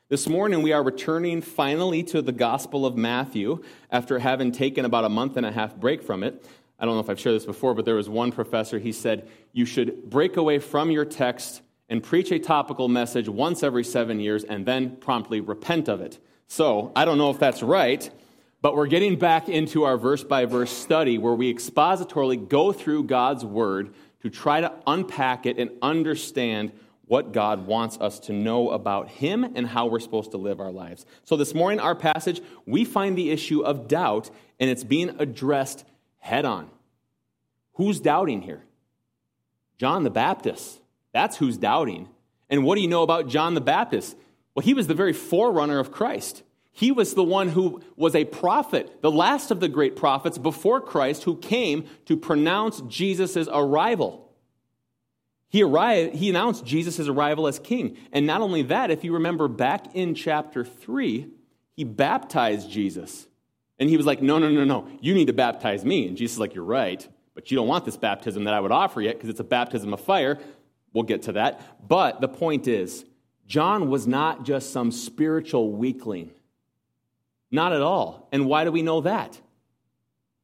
This 0.08 0.28
morning, 0.28 0.62
we 0.62 0.72
are 0.72 0.82
returning 0.82 1.40
finally 1.40 2.02
to 2.02 2.20
the 2.20 2.32
Gospel 2.32 2.84
of 2.84 2.96
Matthew 2.96 3.62
after 3.92 4.18
having 4.18 4.50
taken 4.50 4.84
about 4.84 5.04
a 5.04 5.08
month 5.08 5.36
and 5.36 5.46
a 5.46 5.52
half 5.52 5.76
break 5.76 6.02
from 6.02 6.24
it. 6.24 6.44
I 6.80 6.84
don't 6.84 6.94
know 6.94 7.00
if 7.00 7.08
I've 7.08 7.20
shared 7.20 7.36
this 7.36 7.46
before, 7.46 7.74
but 7.74 7.84
there 7.84 7.94
was 7.94 8.08
one 8.08 8.32
professor, 8.32 8.80
he 8.80 8.90
said, 8.90 9.28
You 9.52 9.64
should 9.64 10.10
break 10.10 10.36
away 10.36 10.58
from 10.58 10.90
your 10.90 11.04
text 11.04 11.62
and 11.88 12.02
preach 12.02 12.30
a 12.32 12.38
topical 12.38 12.88
message 12.88 13.28
once 13.28 13.62
every 13.62 13.84
seven 13.84 14.20
years 14.20 14.44
and 14.44 14.66
then 14.66 14.96
promptly 14.96 15.40
repent 15.40 15.88
of 15.88 16.00
it. 16.00 16.18
So 16.48 16.92
I 16.96 17.04
don't 17.04 17.18
know 17.18 17.30
if 17.30 17.38
that's 17.38 17.62
right, 17.62 18.08
but 18.62 18.74
we're 18.74 18.86
getting 18.86 19.18
back 19.18 19.48
into 19.48 19.84
our 19.84 19.96
verse 19.96 20.24
by 20.24 20.44
verse 20.44 20.70
study 20.70 21.18
where 21.18 21.34
we 21.34 21.52
expositorily 21.52 22.48
go 22.48 22.72
through 22.72 23.04
God's 23.04 23.44
word 23.44 23.94
to 24.22 24.30
try 24.30 24.60
to 24.60 24.72
unpack 24.86 25.46
it 25.46 25.58
and 25.58 25.70
understand 25.82 26.72
what 27.06 27.32
God 27.32 27.66
wants 27.66 27.98
us 27.98 28.18
to 28.20 28.32
know 28.32 28.70
about 28.70 29.08
Him 29.08 29.44
and 29.44 29.66
how 29.66 29.86
we're 29.86 30.00
supposed 30.00 30.32
to 30.32 30.38
live 30.38 30.60
our 30.60 30.72
lives. 30.72 31.06
So, 31.24 31.36
this 31.36 31.54
morning, 31.54 31.78
our 31.78 31.94
passage, 31.94 32.40
we 32.66 32.84
find 32.84 33.16
the 33.16 33.30
issue 33.30 33.60
of 33.60 33.86
doubt, 33.86 34.30
and 34.58 34.68
it's 34.68 34.82
being 34.82 35.14
addressed 35.20 35.84
head 36.18 36.44
on. 36.44 36.68
Who's 37.74 38.00
doubting 38.00 38.42
here? 38.42 38.64
John 39.78 40.02
the 40.02 40.10
Baptist. 40.10 40.80
That's 41.16 41.38
who's 41.38 41.56
doubting. 41.56 42.10
And 42.50 42.62
what 42.62 42.74
do 42.74 42.82
you 42.82 42.88
know 42.88 43.02
about 43.02 43.26
John 43.26 43.54
the 43.54 43.62
Baptist? 43.62 44.14
Well, 44.54 44.62
he 44.62 44.74
was 44.74 44.86
the 44.86 44.92
very 44.92 45.14
forerunner 45.14 45.78
of 45.78 45.90
Christ. 45.90 46.42
He 46.72 46.92
was 46.92 47.14
the 47.14 47.24
one 47.24 47.48
who 47.48 47.80
was 47.96 48.14
a 48.14 48.26
prophet, 48.26 49.00
the 49.00 49.10
last 49.10 49.50
of 49.50 49.58
the 49.60 49.68
great 49.70 49.96
prophets 49.96 50.36
before 50.36 50.78
Christ, 50.78 51.22
who 51.22 51.38
came 51.38 51.86
to 52.04 52.18
pronounce 52.18 52.82
Jesus' 52.82 53.48
arrival. 53.50 54.30
He, 55.48 55.62
arrived, 55.62 56.16
he 56.16 56.28
announced 56.28 56.66
Jesus' 56.66 57.08
arrival 57.08 57.46
as 57.46 57.58
king. 57.58 57.96
And 58.12 58.26
not 58.26 58.42
only 58.42 58.60
that, 58.64 58.90
if 58.90 59.02
you 59.02 59.14
remember 59.14 59.48
back 59.48 59.94
in 59.94 60.14
chapter 60.14 60.66
3, 60.66 61.28
he 61.72 61.84
baptized 61.84 62.70
Jesus. 62.70 63.26
And 63.78 63.88
he 63.88 63.96
was 63.96 64.04
like, 64.04 64.20
No, 64.20 64.38
no, 64.38 64.50
no, 64.50 64.64
no, 64.64 64.86
you 65.00 65.14
need 65.14 65.28
to 65.28 65.32
baptize 65.32 65.82
me. 65.82 66.08
And 66.08 66.14
Jesus 66.14 66.34
is 66.34 66.40
like, 66.40 66.54
You're 66.54 66.64
right, 66.64 67.08
but 67.34 67.50
you 67.50 67.56
don't 67.56 67.68
want 67.68 67.86
this 67.86 67.96
baptism 67.96 68.44
that 68.44 68.52
I 68.52 68.60
would 68.60 68.72
offer 68.72 69.00
yet 69.00 69.14
because 69.14 69.30
it's 69.30 69.40
a 69.40 69.44
baptism 69.44 69.94
of 69.94 70.00
fire. 70.00 70.38
We'll 70.92 71.04
get 71.04 71.22
to 71.22 71.32
that. 71.32 71.88
But 71.88 72.20
the 72.20 72.28
point 72.28 72.68
is, 72.68 73.04
John 73.46 73.90
was 73.90 74.06
not 74.06 74.44
just 74.44 74.72
some 74.72 74.90
spiritual 74.90 75.72
weakling. 75.72 76.30
Not 77.50 77.72
at 77.72 77.82
all. 77.82 78.28
And 78.32 78.46
why 78.46 78.64
do 78.64 78.72
we 78.72 78.82
know 78.82 79.02
that? 79.02 79.40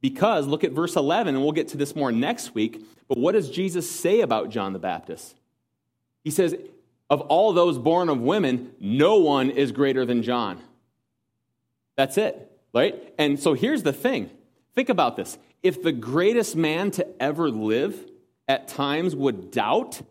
Because 0.01 0.47
look 0.47 0.65
at 0.65 0.73
verse 0.73 0.97
11, 0.97 1.35
and 1.35 1.43
we'll 1.43 1.53
get 1.53 1.69
to 1.69 1.77
this 1.77 1.95
more 1.95 2.13
next 2.13 2.55
week. 2.55 2.85
But 3.09 3.19
what 3.19 3.33
does 3.33 3.51
Jesus 3.51 3.91
say 3.91 4.21
about 4.21 4.51
John 4.51 4.73
the 4.73 4.79
Baptist? 4.79 5.37
He 6.25 6.31
says, 6.31 6.55
Of 7.09 7.21
all 7.23 7.53
those 7.53 7.79
born 7.79 8.09
of 8.09 8.21
women, 8.21 8.73
no 8.81 9.19
one 9.19 9.51
is 9.51 9.73
greater 9.73 10.05
than 10.05 10.23
John. 10.23 10.61
That's 11.97 12.19
it, 12.19 12.51
right? 12.75 13.13
And 13.19 13.39
so 13.39 13.55
here's 13.55 13.83
the 13.83 13.93
thing 13.93 14.31
think 14.75 14.89
about 14.89 15.17
this. 15.17 15.39
If 15.63 15.83
the 15.83 15.93
greatest 15.93 16.57
man 16.57 16.91
to 16.93 17.07
ever 17.23 17.51
live 17.51 17.97
at 18.49 18.69
times 18.69 19.15
would 19.15 19.51
doubt, 19.51 20.03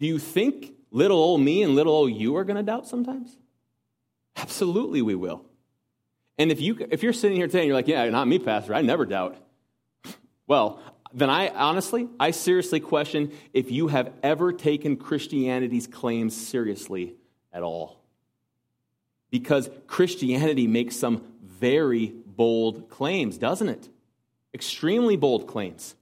do 0.00 0.06
you 0.06 0.18
think 0.18 0.72
little 0.90 1.18
old 1.18 1.40
me 1.40 1.62
and 1.62 1.74
little 1.74 1.92
old 1.92 2.12
you 2.12 2.36
are 2.36 2.44
going 2.44 2.56
to 2.56 2.62
doubt 2.62 2.88
sometimes? 2.88 3.36
Absolutely, 4.36 5.02
we 5.02 5.14
will. 5.14 5.44
And 6.38 6.50
if, 6.50 6.60
you, 6.60 6.86
if 6.90 7.02
you're 7.02 7.12
sitting 7.12 7.36
here 7.36 7.46
today 7.46 7.60
and 7.60 7.66
you're 7.68 7.76
like, 7.76 7.86
yeah, 7.86 8.08
not 8.08 8.26
me, 8.26 8.38
Pastor, 8.38 8.74
I 8.74 8.80
never 8.80 9.04
doubt. 9.04 9.36
Well, 10.46 10.80
then 11.12 11.28
I 11.28 11.48
honestly, 11.48 12.08
I 12.18 12.30
seriously 12.30 12.80
question 12.80 13.32
if 13.52 13.70
you 13.70 13.88
have 13.88 14.12
ever 14.22 14.52
taken 14.52 14.96
Christianity's 14.96 15.86
claims 15.86 16.34
seriously 16.34 17.14
at 17.52 17.62
all. 17.62 18.00
Because 19.30 19.68
Christianity 19.86 20.66
makes 20.66 20.96
some 20.96 21.22
very 21.42 22.14
bold 22.26 22.88
claims, 22.88 23.36
doesn't 23.36 23.68
it? 23.68 23.88
Extremely 24.54 25.16
bold 25.16 25.46
claims. 25.46 25.94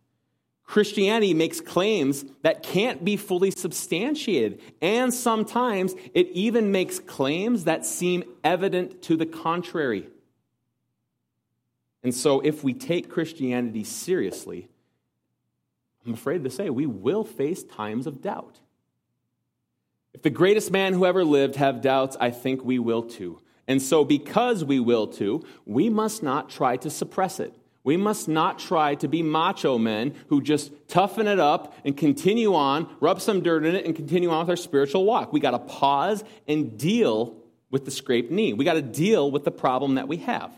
Christianity 0.68 1.32
makes 1.32 1.62
claims 1.62 2.26
that 2.42 2.62
can't 2.62 3.02
be 3.02 3.16
fully 3.16 3.50
substantiated, 3.50 4.60
and 4.82 5.14
sometimes 5.14 5.94
it 6.12 6.28
even 6.34 6.70
makes 6.70 6.98
claims 6.98 7.64
that 7.64 7.86
seem 7.86 8.22
evident 8.44 9.00
to 9.04 9.16
the 9.16 9.24
contrary. 9.24 10.06
And 12.02 12.14
so, 12.14 12.40
if 12.40 12.62
we 12.62 12.74
take 12.74 13.08
Christianity 13.08 13.82
seriously, 13.82 14.68
I'm 16.04 16.12
afraid 16.12 16.44
to 16.44 16.50
say 16.50 16.68
we 16.68 16.84
will 16.84 17.24
face 17.24 17.64
times 17.64 18.06
of 18.06 18.20
doubt. 18.20 18.58
If 20.12 20.20
the 20.20 20.28
greatest 20.28 20.70
man 20.70 20.92
who 20.92 21.06
ever 21.06 21.24
lived 21.24 21.56
have 21.56 21.80
doubts, 21.80 22.14
I 22.20 22.30
think 22.30 22.62
we 22.62 22.78
will 22.78 23.04
too. 23.04 23.40
And 23.66 23.80
so, 23.80 24.04
because 24.04 24.66
we 24.66 24.80
will 24.80 25.06
too, 25.06 25.46
we 25.64 25.88
must 25.88 26.22
not 26.22 26.50
try 26.50 26.76
to 26.76 26.90
suppress 26.90 27.40
it. 27.40 27.54
We 27.88 27.96
must 27.96 28.28
not 28.28 28.58
try 28.58 28.96
to 28.96 29.08
be 29.08 29.22
macho 29.22 29.78
men 29.78 30.14
who 30.26 30.42
just 30.42 30.72
toughen 30.88 31.26
it 31.26 31.40
up 31.40 31.74
and 31.86 31.96
continue 31.96 32.54
on, 32.54 32.86
rub 33.00 33.18
some 33.18 33.42
dirt 33.42 33.64
in 33.64 33.74
it, 33.74 33.86
and 33.86 33.96
continue 33.96 34.28
on 34.28 34.40
with 34.40 34.50
our 34.50 34.56
spiritual 34.56 35.06
walk. 35.06 35.32
We 35.32 35.40
got 35.40 35.52
to 35.52 35.58
pause 35.58 36.22
and 36.46 36.76
deal 36.76 37.38
with 37.70 37.86
the 37.86 37.90
scraped 37.90 38.30
knee. 38.30 38.52
We 38.52 38.66
got 38.66 38.74
to 38.74 38.82
deal 38.82 39.30
with 39.30 39.44
the 39.44 39.50
problem 39.50 39.94
that 39.94 40.06
we 40.06 40.18
have. 40.18 40.52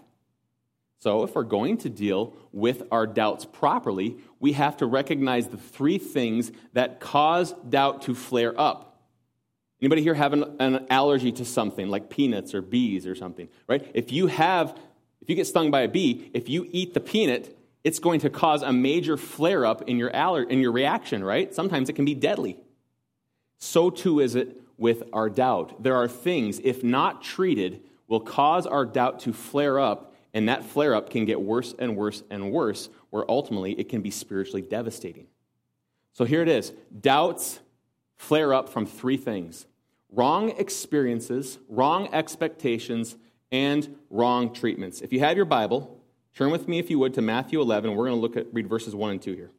So, 0.99 1.23
if 1.23 1.37
we're 1.37 1.45
going 1.45 1.77
to 1.79 1.89
deal 1.89 2.35
with 2.51 2.83
our 2.91 3.07
doubts 3.07 3.45
properly, 3.45 4.17
we 4.41 4.55
have 4.55 4.79
to 4.79 4.87
recognize 4.87 5.47
the 5.47 5.57
three 5.57 5.99
things 5.99 6.51
that 6.73 6.99
cause 6.99 7.53
doubt 7.69 8.03
to 8.03 8.17
flare 8.17 8.61
up. 8.61 8.91
Anybody 9.81 10.03
here 10.03 10.15
have 10.15 10.33
an, 10.33 10.57
an, 10.59 10.87
allergy 10.91 11.31
to 11.33 11.45
something 11.45 11.89
like 11.89 12.11
peanuts 12.11 12.55
or 12.55 12.61
bees 12.61 13.07
or 13.07 13.15
something, 13.15 13.49
right? 13.67 13.89
If 13.95 14.13
you 14.13 14.27
have, 14.27 14.77
if 15.23 15.29
you 15.29 15.37
get 15.37 15.47
stung 15.47 15.71
by 15.71 15.83
a 15.83 15.89
bee, 15.89 16.31
if 16.35 16.49
you 16.49 16.69
eat 16.73 16.95
the 16.95 17.00
peanut, 17.00 17.57
it's 17.85 17.99
going 17.99 18.21
to 18.21 18.31
cause 18.31 18.62
a 18.62 18.73
major 18.73 19.17
flare 19.17 19.65
up 19.65 19.89
in 19.89 19.97
your 19.97 20.15
aller- 20.15 20.49
in 20.49 20.61
your 20.61 20.73
reaction, 20.73 21.25
right? 21.25 21.55
Sometimes 21.55 21.89
it 21.89 21.95
can 21.95 22.05
be 22.05 22.15
deadly. 22.15 22.59
So 23.59 23.91
too 23.91 24.21
is 24.21 24.35
it 24.35 24.61
with 24.77 25.03
our 25.12 25.29
doubt. 25.29 25.83
There 25.83 25.97
are 25.97 26.09
things, 26.09 26.61
if 26.65 26.83
not 26.83 27.23
treated, 27.23 27.83
will 28.09 28.21
cause 28.21 28.67
our 28.67 28.85
doubt 28.85 29.21
to 29.21 29.33
flare 29.33 29.79
up 29.79 30.15
and 30.33 30.49
that 30.49 30.65
flare 30.65 30.95
up 30.95 31.11
can 31.11 31.25
get 31.25 31.41
worse 31.41 31.75
and 31.79 31.97
worse 31.97 32.23
and 32.31 32.53
worse, 32.53 32.89
where 33.11 33.29
ultimately 33.29 33.73
it 33.73 33.89
can 33.89 34.00
be 34.00 34.11
spiritually 34.11 34.62
devastating. 34.62 35.27
So 36.12 36.25
here 36.25 36.43
it 36.43 36.49
is 36.49 36.73
doubts 37.00 37.61
flare 38.17 38.53
up 38.55 38.69
from 38.69 38.87
three 38.87 39.17
things 39.17 39.67
wrong 40.12 40.50
experiences, 40.50 41.59
wrong 41.69 42.12
expectations, 42.12 43.17
and 43.52 43.97
wrong 44.11 44.52
treatments. 44.52 45.00
If 45.00 45.12
you 45.12 45.21
have 45.21 45.37
your 45.37 45.47
Bible, 45.47 46.00
turn 46.35 46.50
with 46.50 46.69
me, 46.69 46.78
if 46.78 46.90
you 46.90 46.99
would, 46.99 47.14
to 47.14 47.23
Matthew 47.23 47.61
11. 47.61 47.95
We're 47.95 48.09
going 48.09 48.16
to 48.16 48.21
look 48.21 48.37
at 48.37 48.52
read 48.52 48.69
verses 48.69 48.95
1 48.95 49.11
and 49.11 49.23
2 49.23 49.35
here. 49.35 49.50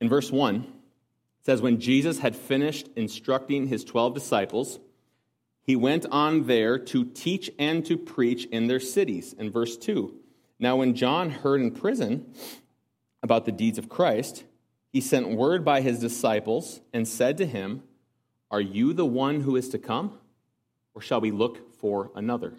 In 0.00 0.08
verse 0.08 0.32
1, 0.32 0.56
it 0.56 1.46
says, 1.46 1.62
When 1.62 1.80
Jesus 1.80 2.18
had 2.18 2.34
finished 2.34 2.88
instructing 2.96 3.68
his 3.68 3.84
12 3.84 4.14
disciples, 4.14 4.80
he 5.64 5.76
went 5.76 6.06
on 6.10 6.46
there 6.46 6.76
to 6.76 7.04
teach 7.04 7.50
and 7.58 7.86
to 7.86 7.96
preach 7.96 8.46
in 8.46 8.66
their 8.66 8.80
cities. 8.80 9.32
In 9.32 9.50
verse 9.50 9.76
2, 9.76 10.12
now 10.58 10.76
when 10.76 10.94
John 10.94 11.30
heard 11.30 11.60
in 11.60 11.70
prison 11.70 12.34
about 13.22 13.44
the 13.44 13.52
deeds 13.52 13.78
of 13.78 13.88
Christ, 13.88 14.44
he 14.92 15.00
sent 15.00 15.30
word 15.30 15.64
by 15.64 15.80
his 15.80 16.00
disciples 16.00 16.80
and 16.92 17.06
said 17.06 17.38
to 17.38 17.46
him, 17.46 17.82
Are 18.52 18.60
you 18.60 18.92
the 18.92 19.06
one 19.06 19.40
who 19.40 19.56
is 19.56 19.70
to 19.70 19.78
come, 19.78 20.18
or 20.94 21.00
shall 21.00 21.20
we 21.20 21.30
look 21.30 21.74
for 21.78 22.10
another? 22.14 22.52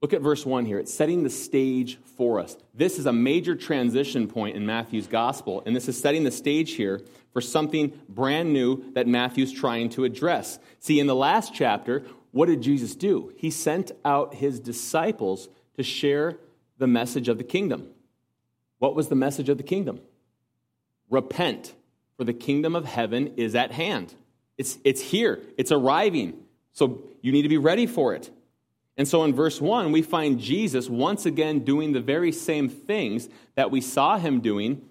Look 0.00 0.12
at 0.12 0.20
verse 0.20 0.46
1 0.46 0.64
here. 0.64 0.78
It's 0.78 0.94
setting 0.94 1.24
the 1.24 1.30
stage 1.30 1.98
for 2.16 2.40
us. 2.40 2.56
This 2.72 2.98
is 2.98 3.06
a 3.06 3.12
major 3.12 3.56
transition 3.56 4.28
point 4.28 4.56
in 4.56 4.64
Matthew's 4.64 5.08
gospel, 5.08 5.62
and 5.66 5.74
this 5.74 5.88
is 5.88 6.00
setting 6.00 6.22
the 6.22 6.30
stage 6.30 6.72
here 6.72 7.02
for 7.32 7.40
something 7.40 7.92
brand 8.08 8.52
new 8.52 8.92
that 8.94 9.08
Matthew's 9.08 9.52
trying 9.52 9.88
to 9.90 10.04
address. 10.04 10.58
See, 10.78 11.00
in 11.00 11.06
the 11.08 11.14
last 11.14 11.52
chapter, 11.52 12.04
what 12.30 12.46
did 12.46 12.62
Jesus 12.62 12.94
do? 12.94 13.32
He 13.36 13.50
sent 13.50 13.92
out 14.04 14.34
his 14.34 14.60
disciples 14.60 15.48
to 15.76 15.82
share 15.82 16.38
the 16.78 16.86
message 16.86 17.28
of 17.28 17.38
the 17.38 17.44
kingdom. 17.44 17.88
What 18.78 18.94
was 18.94 19.08
the 19.08 19.14
message 19.14 19.48
of 19.48 19.56
the 19.56 19.62
kingdom? 19.62 20.00
Repent, 21.10 21.74
for 22.22 22.26
the 22.26 22.32
kingdom 22.32 22.76
of 22.76 22.84
heaven 22.84 23.34
is 23.36 23.56
at 23.56 23.72
hand. 23.72 24.14
It's, 24.56 24.78
it's 24.84 25.00
here, 25.00 25.40
it's 25.58 25.72
arriving. 25.72 26.38
So 26.70 27.02
you 27.20 27.32
need 27.32 27.42
to 27.42 27.48
be 27.48 27.58
ready 27.58 27.84
for 27.84 28.14
it. 28.14 28.30
And 28.96 29.08
so 29.08 29.24
in 29.24 29.34
verse 29.34 29.60
1, 29.60 29.90
we 29.90 30.02
find 30.02 30.38
Jesus 30.38 30.88
once 30.88 31.26
again 31.26 31.64
doing 31.64 31.90
the 31.90 32.00
very 32.00 32.30
same 32.30 32.68
things 32.68 33.28
that 33.56 33.72
we 33.72 33.80
saw 33.80 34.18
him 34.18 34.38
doing 34.38 34.82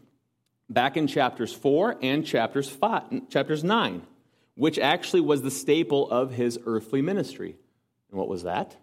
back 0.69 0.97
in 0.97 1.07
chapters 1.07 1.53
4 1.53 1.99
and 2.01 2.25
chapters, 2.25 2.67
five, 2.67 3.03
chapters 3.29 3.63
9, 3.63 4.01
which 4.55 4.77
actually 4.77 5.21
was 5.21 5.41
the 5.41 5.51
staple 5.51 6.11
of 6.11 6.33
his 6.33 6.59
earthly 6.65 7.01
ministry. 7.01 7.55
And 8.09 8.19
what 8.19 8.27
was 8.27 8.43
that? 8.43 8.75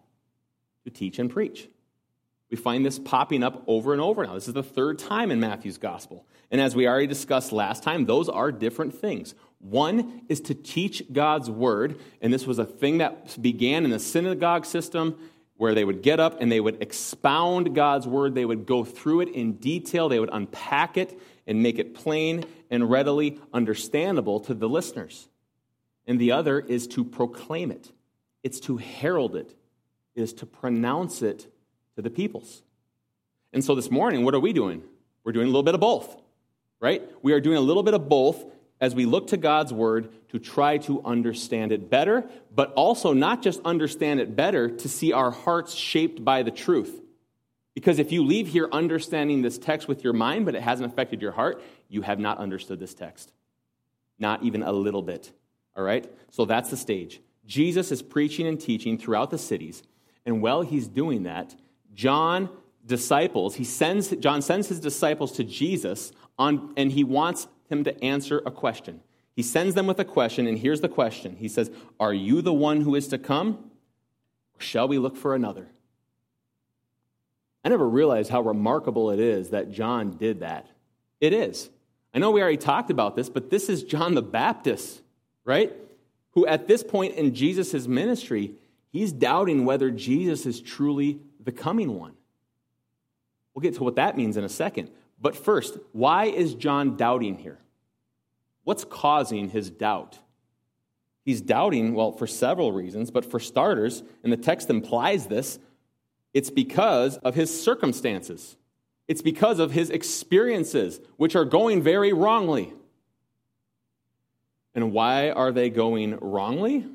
To 0.84 0.90
teach 0.90 1.18
and 1.18 1.30
preach. 1.30 1.68
We 2.50 2.56
find 2.56 2.86
this 2.86 2.98
popping 2.98 3.42
up 3.42 3.62
over 3.66 3.92
and 3.92 4.00
over 4.00 4.24
now. 4.24 4.32
This 4.32 4.48
is 4.48 4.54
the 4.54 4.62
third 4.62 4.98
time 4.98 5.30
in 5.30 5.38
Matthew's 5.38 5.76
gospel. 5.76 6.24
And 6.50 6.60
as 6.60 6.74
we 6.74 6.88
already 6.88 7.06
discussed 7.06 7.52
last 7.52 7.82
time, 7.82 8.06
those 8.06 8.28
are 8.28 8.50
different 8.50 8.94
things. 8.94 9.34
One 9.60 10.22
is 10.28 10.40
to 10.42 10.54
teach 10.54 11.02
God's 11.12 11.50
word, 11.50 11.98
and 12.20 12.32
this 12.32 12.46
was 12.46 12.58
a 12.58 12.64
thing 12.64 12.98
that 12.98 13.40
began 13.42 13.84
in 13.84 13.90
the 13.90 13.98
synagogue 13.98 14.64
system 14.64 15.18
where 15.56 15.74
they 15.74 15.84
would 15.84 16.02
get 16.02 16.20
up 16.20 16.40
and 16.40 16.50
they 16.50 16.60
would 16.60 16.80
expound 16.80 17.74
God's 17.74 18.06
word. 18.06 18.34
They 18.34 18.44
would 18.44 18.64
go 18.64 18.84
through 18.84 19.22
it 19.22 19.28
in 19.30 19.54
detail. 19.54 20.08
They 20.08 20.20
would 20.20 20.30
unpack 20.32 20.96
it 20.96 21.20
and 21.46 21.62
make 21.62 21.78
it 21.78 21.94
plain 21.94 22.44
and 22.70 22.88
readily 22.88 23.40
understandable 23.52 24.38
to 24.40 24.54
the 24.54 24.68
listeners. 24.68 25.28
And 26.06 26.20
the 26.20 26.32
other 26.32 26.60
is 26.60 26.86
to 26.88 27.04
proclaim 27.04 27.70
it, 27.70 27.90
it's 28.42 28.60
to 28.60 28.76
herald 28.76 29.34
it, 29.36 29.54
it 30.14 30.22
is 30.22 30.32
to 30.34 30.46
pronounce 30.46 31.22
it 31.22 31.48
to 31.96 32.02
the 32.02 32.10
peoples. 32.10 32.62
And 33.52 33.64
so 33.64 33.74
this 33.74 33.90
morning, 33.90 34.24
what 34.24 34.34
are 34.34 34.40
we 34.40 34.52
doing? 34.52 34.82
We're 35.24 35.32
doing 35.32 35.46
a 35.46 35.50
little 35.50 35.62
bit 35.62 35.74
of 35.74 35.80
both, 35.80 36.16
right? 36.80 37.02
We 37.22 37.32
are 37.32 37.40
doing 37.40 37.56
a 37.56 37.62
little 37.62 37.82
bit 37.82 37.94
of 37.94 38.08
both 38.08 38.44
as 38.80 38.94
we 38.94 39.06
look 39.06 39.28
to 39.28 39.36
God's 39.36 39.72
word 39.72 40.10
to 40.28 40.38
try 40.38 40.78
to 40.78 41.02
understand 41.04 41.72
it 41.72 41.90
better, 41.90 42.28
but 42.54 42.72
also 42.74 43.12
not 43.12 43.42
just 43.42 43.60
understand 43.64 44.20
it 44.20 44.36
better, 44.36 44.70
to 44.70 44.88
see 44.88 45.12
our 45.12 45.30
hearts 45.30 45.74
shaped 45.74 46.24
by 46.24 46.42
the 46.42 46.50
truth. 46.50 47.00
Because 47.74 47.98
if 47.98 48.12
you 48.12 48.24
leave 48.24 48.48
here 48.48 48.68
understanding 48.72 49.42
this 49.42 49.58
text 49.58 49.88
with 49.88 50.04
your 50.04 50.12
mind, 50.12 50.46
but 50.46 50.54
it 50.54 50.62
hasn't 50.62 50.90
affected 50.90 51.22
your 51.22 51.32
heart, 51.32 51.62
you 51.88 52.02
have 52.02 52.18
not 52.18 52.38
understood 52.38 52.80
this 52.80 52.94
text. 52.94 53.32
Not 54.18 54.42
even 54.42 54.62
a 54.62 54.72
little 54.72 55.02
bit. 55.02 55.32
All 55.76 55.84
right? 55.84 56.08
So 56.30 56.44
that's 56.44 56.70
the 56.70 56.76
stage. 56.76 57.20
Jesus 57.46 57.90
is 57.92 58.02
preaching 58.02 58.46
and 58.46 58.60
teaching 58.60 58.98
throughout 58.98 59.30
the 59.30 59.38
cities. 59.38 59.82
And 60.26 60.42
while 60.42 60.62
he's 60.62 60.86
doing 60.86 61.22
that, 61.22 61.54
John 61.94 62.50
disciples, 62.84 63.54
he 63.54 63.64
sends 63.64 64.10
John 64.10 64.42
sends 64.42 64.68
his 64.68 64.80
disciples 64.80 65.32
to 65.32 65.44
Jesus 65.44 66.12
on, 66.38 66.72
and 66.76 66.92
he 66.92 67.04
wants 67.04 67.48
him 67.68 67.84
to 67.84 68.04
answer 68.04 68.42
a 68.44 68.50
question. 68.50 69.00
He 69.34 69.42
sends 69.42 69.74
them 69.74 69.86
with 69.86 70.00
a 70.00 70.04
question, 70.04 70.46
and 70.46 70.58
here's 70.58 70.80
the 70.80 70.88
question. 70.88 71.36
He 71.36 71.48
says, 71.48 71.70
Are 72.00 72.12
you 72.12 72.42
the 72.42 72.52
one 72.52 72.80
who 72.80 72.94
is 72.94 73.08
to 73.08 73.18
come? 73.18 73.70
Or 74.54 74.60
shall 74.60 74.88
we 74.88 74.98
look 74.98 75.16
for 75.16 75.34
another? 75.34 75.68
I 77.64 77.68
never 77.68 77.88
realized 77.88 78.30
how 78.30 78.40
remarkable 78.40 79.10
it 79.10 79.20
is 79.20 79.50
that 79.50 79.70
John 79.70 80.16
did 80.16 80.40
that. 80.40 80.66
It 81.20 81.32
is. 81.32 81.70
I 82.14 82.18
know 82.18 82.30
we 82.30 82.40
already 82.40 82.56
talked 82.56 82.90
about 82.90 83.14
this, 83.14 83.28
but 83.28 83.50
this 83.50 83.68
is 83.68 83.82
John 83.82 84.14
the 84.14 84.22
Baptist, 84.22 85.02
right? 85.44 85.72
Who 86.30 86.46
at 86.46 86.66
this 86.66 86.82
point 86.82 87.14
in 87.14 87.34
Jesus' 87.34 87.86
ministry, 87.86 88.54
he's 88.90 89.12
doubting 89.12 89.64
whether 89.64 89.90
Jesus 89.90 90.46
is 90.46 90.60
truly 90.60 91.20
the 91.44 91.52
coming 91.52 91.98
one. 91.98 92.14
We'll 93.54 93.62
get 93.62 93.74
to 93.74 93.84
what 93.84 93.96
that 93.96 94.16
means 94.16 94.36
in 94.36 94.44
a 94.44 94.48
second. 94.48 94.90
But 95.20 95.36
first, 95.36 95.78
why 95.92 96.26
is 96.26 96.54
John 96.54 96.96
doubting 96.96 97.38
here? 97.38 97.58
What's 98.64 98.84
causing 98.84 99.48
his 99.48 99.70
doubt? 99.70 100.18
He's 101.24 101.40
doubting, 101.40 101.94
well, 101.94 102.12
for 102.12 102.26
several 102.26 102.72
reasons, 102.72 103.10
but 103.10 103.24
for 103.24 103.40
starters, 103.40 104.02
and 104.22 104.32
the 104.32 104.36
text 104.36 104.70
implies 104.70 105.26
this, 105.26 105.58
it's 106.32 106.50
because 106.50 107.16
of 107.18 107.34
his 107.34 107.62
circumstances. 107.62 108.56
It's 109.08 109.22
because 109.22 109.58
of 109.58 109.72
his 109.72 109.90
experiences, 109.90 111.00
which 111.16 111.34
are 111.34 111.44
going 111.44 111.82
very 111.82 112.12
wrongly. 112.12 112.72
And 114.74 114.92
why 114.92 115.30
are 115.30 115.50
they 115.50 115.70
going 115.70 116.16
wrongly? 116.20 116.86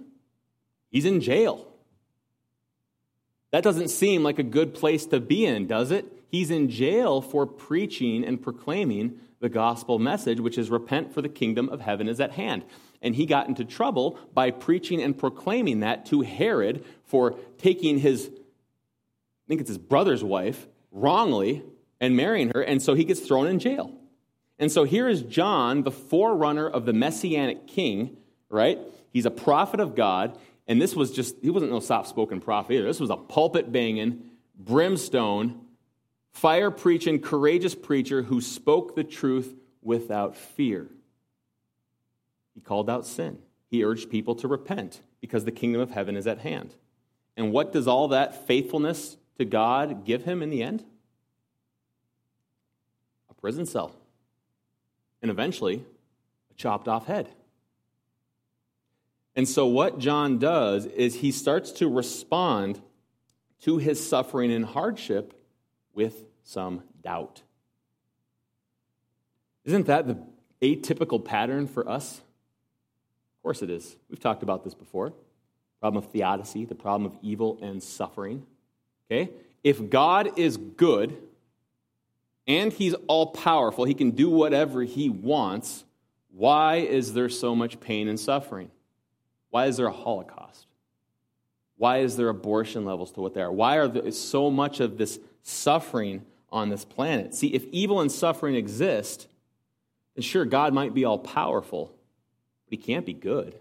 He's 0.89 1.05
in 1.05 1.21
jail. 1.21 1.67
That 3.51 3.63
doesn't 3.63 3.89
seem 3.89 4.23
like 4.23 4.39
a 4.39 4.43
good 4.43 4.73
place 4.73 5.05
to 5.07 5.19
be 5.19 5.45
in, 5.45 5.67
does 5.67 5.91
it? 5.91 6.05
He's 6.33 6.49
in 6.49 6.67
jail 6.67 7.21
for 7.21 7.45
preaching 7.45 8.25
and 8.25 8.41
proclaiming 8.41 9.19
the 9.39 9.49
gospel 9.49 9.99
message, 9.99 10.39
which 10.39 10.57
is 10.57 10.71
repent 10.71 11.13
for 11.13 11.21
the 11.21 11.29
kingdom 11.29 11.69
of 11.69 11.79
heaven 11.79 12.09
is 12.09 12.19
at 12.19 12.31
hand. 12.31 12.63
And 13.03 13.13
he 13.15 13.27
got 13.27 13.49
into 13.49 13.63
trouble 13.63 14.17
by 14.33 14.49
preaching 14.49 14.99
and 14.99 15.15
proclaiming 15.15 15.81
that 15.81 16.07
to 16.07 16.21
Herod 16.21 16.85
for 17.05 17.35
taking 17.59 17.99
his, 17.99 18.31
I 18.33 19.47
think 19.47 19.61
it's 19.61 19.69
his 19.69 19.77
brother's 19.77 20.23
wife, 20.23 20.65
wrongly 20.91 21.61
and 22.01 22.17
marrying 22.17 22.51
her. 22.55 22.61
And 22.61 22.81
so 22.81 22.95
he 22.95 23.03
gets 23.03 23.19
thrown 23.19 23.45
in 23.45 23.59
jail. 23.59 23.95
And 24.57 24.71
so 24.71 24.85
here 24.85 25.07
is 25.07 25.21
John, 25.21 25.83
the 25.83 25.91
forerunner 25.91 26.67
of 26.67 26.87
the 26.87 26.93
messianic 26.93 27.67
king, 27.67 28.17
right? 28.49 28.79
He's 29.11 29.27
a 29.27 29.31
prophet 29.31 29.79
of 29.79 29.93
God. 29.93 30.35
And 30.67 30.81
this 30.81 30.95
was 30.95 31.11
just, 31.11 31.35
he 31.43 31.51
wasn't 31.51 31.71
no 31.71 31.79
soft 31.79 32.09
spoken 32.09 32.41
prophet 32.41 32.73
either. 32.73 32.87
This 32.87 32.99
was 32.99 33.11
a 33.11 33.17
pulpit 33.17 33.71
banging, 33.71 34.31
brimstone, 34.57 35.59
fire 36.33 36.71
preaching, 36.71 37.19
courageous 37.19 37.75
preacher 37.75 38.23
who 38.23 38.41
spoke 38.41 38.95
the 38.95 39.03
truth 39.03 39.55
without 39.81 40.35
fear. 40.35 40.89
He 42.53 42.61
called 42.61 42.89
out 42.89 43.05
sin. 43.05 43.39
He 43.69 43.83
urged 43.83 44.09
people 44.09 44.35
to 44.35 44.47
repent 44.47 45.01
because 45.21 45.45
the 45.45 45.51
kingdom 45.51 45.81
of 45.81 45.91
heaven 45.91 46.15
is 46.15 46.27
at 46.27 46.39
hand. 46.39 46.75
And 47.35 47.51
what 47.51 47.71
does 47.71 47.87
all 47.87 48.09
that 48.09 48.47
faithfulness 48.47 49.17
to 49.37 49.45
God 49.45 50.05
give 50.05 50.23
him 50.23 50.43
in 50.43 50.49
the 50.49 50.61
end? 50.61 50.83
A 53.29 53.33
prison 53.33 53.65
cell. 53.65 53.95
And 55.21 55.31
eventually, 55.31 55.83
a 56.51 56.53
chopped 56.55 56.87
off 56.87 57.07
head. 57.07 57.29
And 59.35 59.47
so, 59.47 59.65
what 59.65 59.97
John 59.97 60.37
does 60.37 60.85
is 60.85 61.15
he 61.15 61.31
starts 61.31 61.71
to 61.73 61.89
respond 61.89 62.79
to 63.61 63.77
his 63.77 64.05
suffering 64.07 64.51
and 64.51 64.65
hardship 64.65 65.33
with 65.93 66.23
some 66.43 66.83
doubt. 67.01 67.41
Isn't 69.65 69.85
that 69.87 70.07
the 70.07 70.17
atypical 70.61 71.23
pattern 71.23 71.67
for 71.67 71.87
us? 71.87 72.15
Of 73.37 73.43
course 73.43 73.61
it 73.61 73.69
is. 73.69 73.95
We've 74.09 74.19
talked 74.19 74.43
about 74.43 74.63
this 74.63 74.73
before. 74.73 75.13
Problem 75.79 76.03
of 76.03 76.11
theodicy, 76.11 76.65
the 76.65 76.75
problem 76.75 77.11
of 77.11 77.17
evil 77.21 77.59
and 77.61 77.81
suffering. 77.81 78.45
Okay? 79.09 79.31
If 79.63 79.89
God 79.89 80.37
is 80.37 80.57
good 80.57 81.17
and 82.47 82.71
he's 82.73 82.93
all 83.07 83.27
powerful, 83.27 83.85
he 83.85 83.93
can 83.93 84.11
do 84.11 84.29
whatever 84.29 84.83
he 84.83 85.09
wants, 85.09 85.85
why 86.31 86.77
is 86.77 87.13
there 87.13 87.29
so 87.29 87.55
much 87.55 87.79
pain 87.79 88.07
and 88.07 88.19
suffering? 88.19 88.71
Why 89.49 89.67
is 89.67 89.77
there 89.77 89.87
a 89.87 89.91
Holocaust? 89.91 90.67
Why 91.77 91.99
is 91.99 92.15
there 92.15 92.29
abortion 92.29 92.85
levels 92.85 93.11
to 93.11 93.21
what 93.21 93.33
they 93.33 93.41
are? 93.41 93.51
Why 93.51 93.77
are 93.77 93.87
there 93.87 94.11
so 94.11 94.49
much 94.49 94.79
of 94.79 94.97
this 94.97 95.19
suffering 95.43 96.25
on 96.51 96.69
this 96.69 96.83
planet? 96.83 97.35
See, 97.35 97.47
if 97.47 97.65
evil 97.65 98.01
and 98.01 98.11
suffering 98.11 98.55
exist, 98.55 99.27
then 100.15 100.23
sure, 100.23 100.45
God 100.45 100.73
might 100.73 100.93
be 100.93 101.05
all 101.05 101.19
powerful, 101.19 101.93
but 102.65 102.71
he 102.71 102.77
can't 102.77 103.05
be 103.05 103.13
good. 103.13 103.55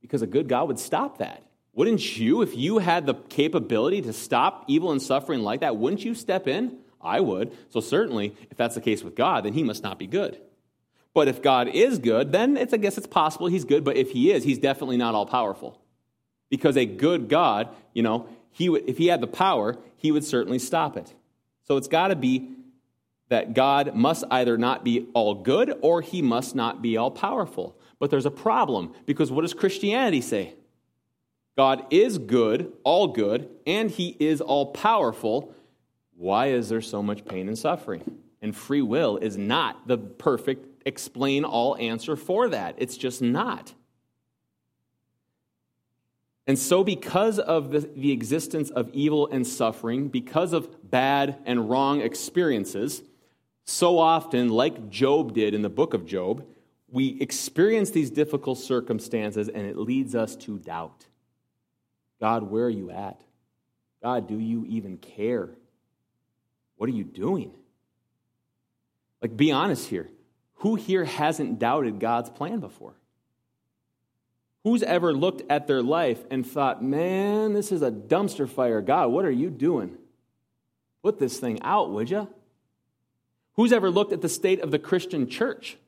Because 0.00 0.22
a 0.22 0.26
good 0.26 0.48
God 0.48 0.68
would 0.68 0.78
stop 0.78 1.18
that. 1.18 1.42
Wouldn't 1.72 2.18
you, 2.18 2.42
if 2.42 2.56
you 2.56 2.78
had 2.78 3.06
the 3.06 3.14
capability 3.14 4.02
to 4.02 4.12
stop 4.12 4.64
evil 4.66 4.90
and 4.90 5.00
suffering 5.00 5.40
like 5.40 5.60
that, 5.60 5.76
wouldn't 5.76 6.04
you 6.04 6.14
step 6.14 6.48
in? 6.48 6.78
I 7.00 7.20
would. 7.20 7.56
So, 7.70 7.80
certainly, 7.80 8.34
if 8.50 8.56
that's 8.56 8.74
the 8.74 8.80
case 8.80 9.04
with 9.04 9.14
God, 9.14 9.44
then 9.44 9.52
he 9.52 9.62
must 9.62 9.82
not 9.82 9.98
be 9.98 10.06
good. 10.06 10.40
But 11.14 11.28
if 11.28 11.42
God 11.42 11.68
is 11.68 11.98
good, 11.98 12.32
then 12.32 12.56
it's, 12.56 12.74
I 12.74 12.76
guess 12.76 12.98
it's 12.98 13.06
possible 13.06 13.46
he's 13.46 13.64
good, 13.64 13.84
but 13.84 13.96
if 13.96 14.10
he 14.10 14.32
is, 14.32 14.44
he's 14.44 14.58
definitely 14.58 14.96
not 14.96 15.14
all 15.14 15.26
powerful. 15.26 15.80
Because 16.50 16.76
a 16.76 16.86
good 16.86 17.28
God, 17.28 17.68
you 17.92 18.02
know, 18.02 18.28
he 18.50 18.68
would, 18.68 18.88
if 18.88 18.98
he 18.98 19.06
had 19.06 19.20
the 19.20 19.26
power, 19.26 19.76
he 19.96 20.12
would 20.12 20.24
certainly 20.24 20.58
stop 20.58 20.96
it. 20.96 21.14
So 21.64 21.76
it's 21.76 21.88
got 21.88 22.08
to 22.08 22.16
be 22.16 22.50
that 23.28 23.54
God 23.54 23.94
must 23.94 24.24
either 24.30 24.56
not 24.56 24.84
be 24.84 25.08
all 25.14 25.34
good 25.34 25.76
or 25.82 26.00
he 26.00 26.22
must 26.22 26.54
not 26.54 26.80
be 26.80 26.96
all 26.96 27.10
powerful. 27.10 27.76
But 27.98 28.10
there's 28.10 28.26
a 28.26 28.30
problem 28.30 28.94
because 29.06 29.30
what 29.30 29.42
does 29.42 29.54
Christianity 29.54 30.20
say? 30.20 30.54
God 31.56 31.86
is 31.90 32.18
good, 32.18 32.72
all 32.84 33.08
good, 33.08 33.48
and 33.66 33.90
he 33.90 34.16
is 34.20 34.40
all 34.40 34.66
powerful. 34.66 35.52
Why 36.16 36.46
is 36.46 36.68
there 36.68 36.80
so 36.80 37.02
much 37.02 37.24
pain 37.24 37.48
and 37.48 37.58
suffering? 37.58 38.18
And 38.40 38.54
free 38.54 38.82
will 38.82 39.16
is 39.16 39.36
not 39.36 39.88
the 39.88 39.98
perfect 39.98 40.86
explain 40.86 41.44
all 41.44 41.76
answer 41.76 42.16
for 42.16 42.48
that. 42.48 42.76
It's 42.78 42.96
just 42.96 43.20
not. 43.20 43.74
And 46.48 46.58
so, 46.58 46.82
because 46.82 47.38
of 47.38 47.70
the, 47.70 47.80
the, 47.80 48.10
existence 48.10 48.70
of 48.70 48.88
evil 48.94 49.28
and 49.28 49.46
suffering, 49.46 50.08
because 50.08 50.54
of 50.54 50.90
bad 50.90 51.36
and 51.44 51.68
wrong 51.68 52.00
experiences, 52.00 53.02
so 53.66 53.98
often, 53.98 54.48
like 54.48 54.88
Job 54.88 55.34
did 55.34 55.52
in 55.52 55.60
the 55.60 55.68
book 55.68 55.92
of 55.92 56.06
Job, 56.06 56.46
we 56.90 57.20
experience 57.20 57.90
these 57.90 58.10
difficult 58.10 58.58
circumstances 58.58 59.50
and 59.50 59.66
it 59.66 59.76
leads 59.76 60.14
us 60.14 60.36
to 60.36 60.58
doubt. 60.58 61.04
God, 62.18 62.44
where 62.44 62.64
are 62.64 62.70
you 62.70 62.90
at? 62.90 63.20
God, 64.02 64.26
do 64.26 64.38
you 64.38 64.64
even 64.70 64.96
care? 64.96 65.50
What 66.76 66.88
are 66.88 66.94
you 66.94 67.04
doing? 67.04 67.52
Like, 69.20 69.36
be 69.36 69.52
honest 69.52 69.86
here. 69.86 70.08
Who 70.54 70.76
here 70.76 71.04
hasn't 71.04 71.58
doubted 71.58 72.00
God's 72.00 72.30
plan 72.30 72.60
before? 72.60 72.94
Who's 74.68 74.82
ever 74.82 75.14
looked 75.14 75.50
at 75.50 75.66
their 75.66 75.82
life 75.82 76.22
and 76.30 76.46
thought, 76.46 76.84
man, 76.84 77.54
this 77.54 77.72
is 77.72 77.80
a 77.80 77.90
dumpster 77.90 78.46
fire. 78.46 78.82
God, 78.82 79.06
what 79.06 79.24
are 79.24 79.30
you 79.30 79.48
doing? 79.48 79.96
Put 81.02 81.18
this 81.18 81.40
thing 81.40 81.62
out, 81.62 81.90
would 81.90 82.10
you? 82.10 82.28
Who's 83.54 83.72
ever 83.72 83.90
looked 83.90 84.12
at 84.12 84.20
the 84.20 84.28
state 84.28 84.60
of 84.60 84.70
the 84.70 84.78
Christian 84.78 85.26
church 85.26 85.78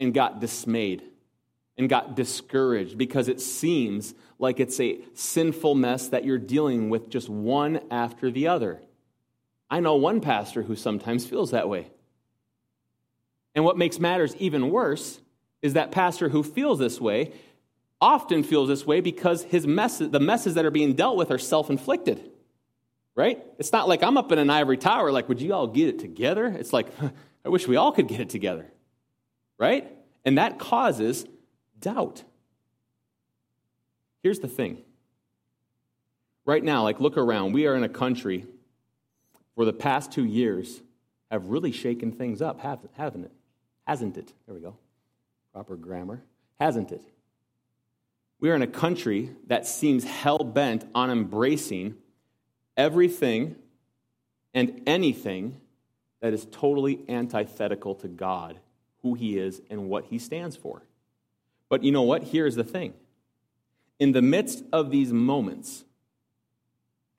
and 0.00 0.12
got 0.12 0.40
dismayed 0.40 1.04
and 1.78 1.88
got 1.88 2.16
discouraged 2.16 2.98
because 2.98 3.28
it 3.28 3.40
seems 3.40 4.12
like 4.40 4.58
it's 4.58 4.80
a 4.80 4.98
sinful 5.14 5.76
mess 5.76 6.08
that 6.08 6.24
you're 6.24 6.36
dealing 6.36 6.90
with 6.90 7.10
just 7.10 7.28
one 7.28 7.78
after 7.92 8.28
the 8.28 8.48
other. 8.48 8.82
I 9.70 9.78
know 9.78 9.94
one 9.94 10.20
pastor 10.20 10.64
who 10.64 10.74
sometimes 10.74 11.26
feels 11.26 11.52
that 11.52 11.68
way. 11.68 11.86
And 13.54 13.64
what 13.64 13.78
makes 13.78 14.00
matters 14.00 14.34
even 14.40 14.70
worse 14.70 15.20
is 15.62 15.74
that 15.74 15.92
pastor 15.92 16.30
who 16.30 16.42
feels 16.42 16.80
this 16.80 17.00
way 17.00 17.34
often 18.00 18.42
feels 18.42 18.68
this 18.68 18.86
way 18.86 19.00
because 19.00 19.42
his 19.44 19.66
mess, 19.66 19.98
the 19.98 20.20
messes 20.20 20.54
that 20.54 20.64
are 20.64 20.70
being 20.70 20.94
dealt 20.94 21.16
with 21.16 21.30
are 21.30 21.38
self 21.38 21.70
inflicted. 21.70 22.30
Right? 23.16 23.44
It's 23.58 23.72
not 23.72 23.88
like 23.88 24.02
I'm 24.02 24.16
up 24.16 24.32
in 24.32 24.38
an 24.38 24.48
ivory 24.48 24.76
tower, 24.76 25.12
like, 25.12 25.28
would 25.28 25.40
you 25.40 25.52
all 25.52 25.66
get 25.66 25.88
it 25.88 25.98
together? 25.98 26.46
It's 26.46 26.72
like, 26.72 26.86
I 27.44 27.48
wish 27.48 27.66
we 27.68 27.76
all 27.76 27.92
could 27.92 28.08
get 28.08 28.20
it 28.20 28.30
together. 28.30 28.66
Right? 29.58 29.90
And 30.24 30.38
that 30.38 30.58
causes 30.58 31.26
doubt. 31.78 32.22
Here's 34.22 34.38
the 34.38 34.48
thing. 34.48 34.78
Right 36.46 36.62
now, 36.62 36.82
like, 36.82 37.00
look 37.00 37.16
around. 37.16 37.52
We 37.52 37.66
are 37.66 37.74
in 37.74 37.84
a 37.84 37.88
country 37.88 38.46
for 39.54 39.64
the 39.64 39.72
past 39.72 40.12
two 40.12 40.24
years 40.24 40.80
have 41.30 41.46
really 41.46 41.72
shaken 41.72 42.12
things 42.12 42.42
up, 42.42 42.60
haven't 42.60 43.24
it? 43.24 43.32
Hasn't 43.86 44.16
it? 44.16 44.32
There 44.46 44.54
we 44.54 44.60
go. 44.60 44.76
Proper 45.52 45.76
grammar. 45.76 46.22
Hasn't 46.58 46.92
it? 46.92 47.02
We 48.40 48.50
are 48.50 48.54
in 48.54 48.62
a 48.62 48.66
country 48.66 49.30
that 49.46 49.66
seems 49.66 50.04
hell 50.04 50.38
bent 50.38 50.86
on 50.94 51.10
embracing 51.10 51.96
everything 52.76 53.56
and 54.54 54.82
anything 54.86 55.60
that 56.20 56.32
is 56.32 56.46
totally 56.50 57.00
antithetical 57.08 57.94
to 57.96 58.08
God, 58.08 58.58
who 59.02 59.14
He 59.14 59.38
is, 59.38 59.60
and 59.70 59.88
what 59.88 60.06
He 60.06 60.18
stands 60.18 60.56
for. 60.56 60.82
But 61.68 61.84
you 61.84 61.92
know 61.92 62.02
what? 62.02 62.24
Here's 62.24 62.54
the 62.54 62.64
thing. 62.64 62.94
In 63.98 64.12
the 64.12 64.22
midst 64.22 64.64
of 64.72 64.90
these 64.90 65.12
moments, 65.12 65.84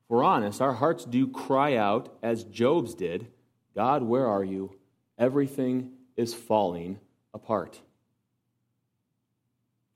if 0.02 0.10
we're 0.10 0.24
honest, 0.24 0.60
our 0.60 0.74
hearts 0.74 1.04
do 1.04 1.28
cry 1.28 1.76
out 1.76 2.16
as 2.22 2.44
Job's 2.44 2.94
did 2.94 3.28
God, 3.74 4.02
where 4.02 4.26
are 4.26 4.44
you? 4.44 4.76
Everything 5.18 5.92
is 6.16 6.34
falling 6.34 6.98
apart. 7.32 7.80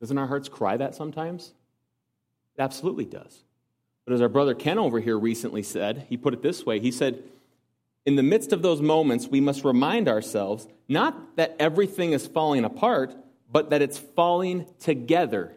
Doesn't 0.07 0.19
our 0.19 0.29
hearts 0.29 0.49
cry 0.49 0.77
that 0.77 0.95
sometimes? 0.95 1.53
It 2.57 2.62
absolutely 2.62 3.07
does. 3.07 3.42
But 4.05 4.14
as 4.14 4.21
our 4.21 4.29
brother 4.29 4.55
Ken 4.55 4.79
over 4.79 5.01
here 5.01 5.19
recently 5.19 5.64
said, 5.64 6.07
he 6.09 6.16
put 6.16 6.33
it 6.33 6.42
this 6.42 6.64
way 6.64 6.79
he 6.79 6.92
said, 6.92 7.25
In 8.05 8.14
the 8.14 8.23
midst 8.23 8.53
of 8.53 8.62
those 8.62 8.81
moments, 8.81 9.27
we 9.27 9.40
must 9.40 9.64
remind 9.64 10.07
ourselves 10.07 10.69
not 10.87 11.35
that 11.35 11.57
everything 11.59 12.12
is 12.12 12.25
falling 12.25 12.64
apart, 12.64 13.16
but 13.51 13.71
that 13.71 13.83
it's 13.83 13.99
falling 13.99 14.66
together, 14.79 15.53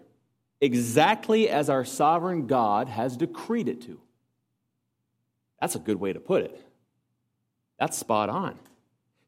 exactly 0.59 1.47
as 1.47 1.69
our 1.69 1.85
sovereign 1.85 2.47
God 2.47 2.89
has 2.89 3.17
decreed 3.17 3.67
it 3.67 3.83
to. 3.83 4.01
That's 5.61 5.75
a 5.75 5.79
good 5.79 5.99
way 5.99 6.11
to 6.11 6.19
put 6.19 6.41
it. 6.41 6.59
That's 7.77 7.99
spot 7.99 8.29
on. 8.29 8.57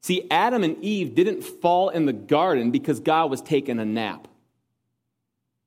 See, 0.01 0.25
Adam 0.31 0.63
and 0.63 0.83
Eve 0.83 1.13
didn't 1.13 1.43
fall 1.43 1.89
in 1.89 2.07
the 2.07 2.13
garden 2.13 2.71
because 2.71 2.99
God 2.99 3.29
was 3.29 3.43
taking 3.43 3.77
a 3.77 3.85
nap. 3.85 4.27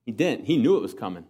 He 0.05 0.12
didn't. 0.12 0.45
He 0.47 0.57
knew 0.57 0.77
it 0.77 0.83
was 0.83 0.95
coming. 0.95 1.25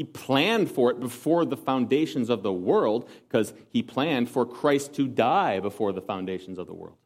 He 0.00 0.04
planned 0.04 0.70
for 0.70 0.90
it 0.90 0.98
before 0.98 1.44
the 1.44 1.58
foundations 1.58 2.30
of 2.30 2.42
the 2.42 2.52
world 2.52 3.06
because 3.28 3.52
he 3.68 3.82
planned 3.82 4.30
for 4.30 4.46
Christ 4.46 4.94
to 4.94 5.06
die 5.06 5.60
before 5.60 5.92
the 5.92 6.00
foundations 6.00 6.58
of 6.58 6.66
the 6.66 6.72
world. 6.72 6.96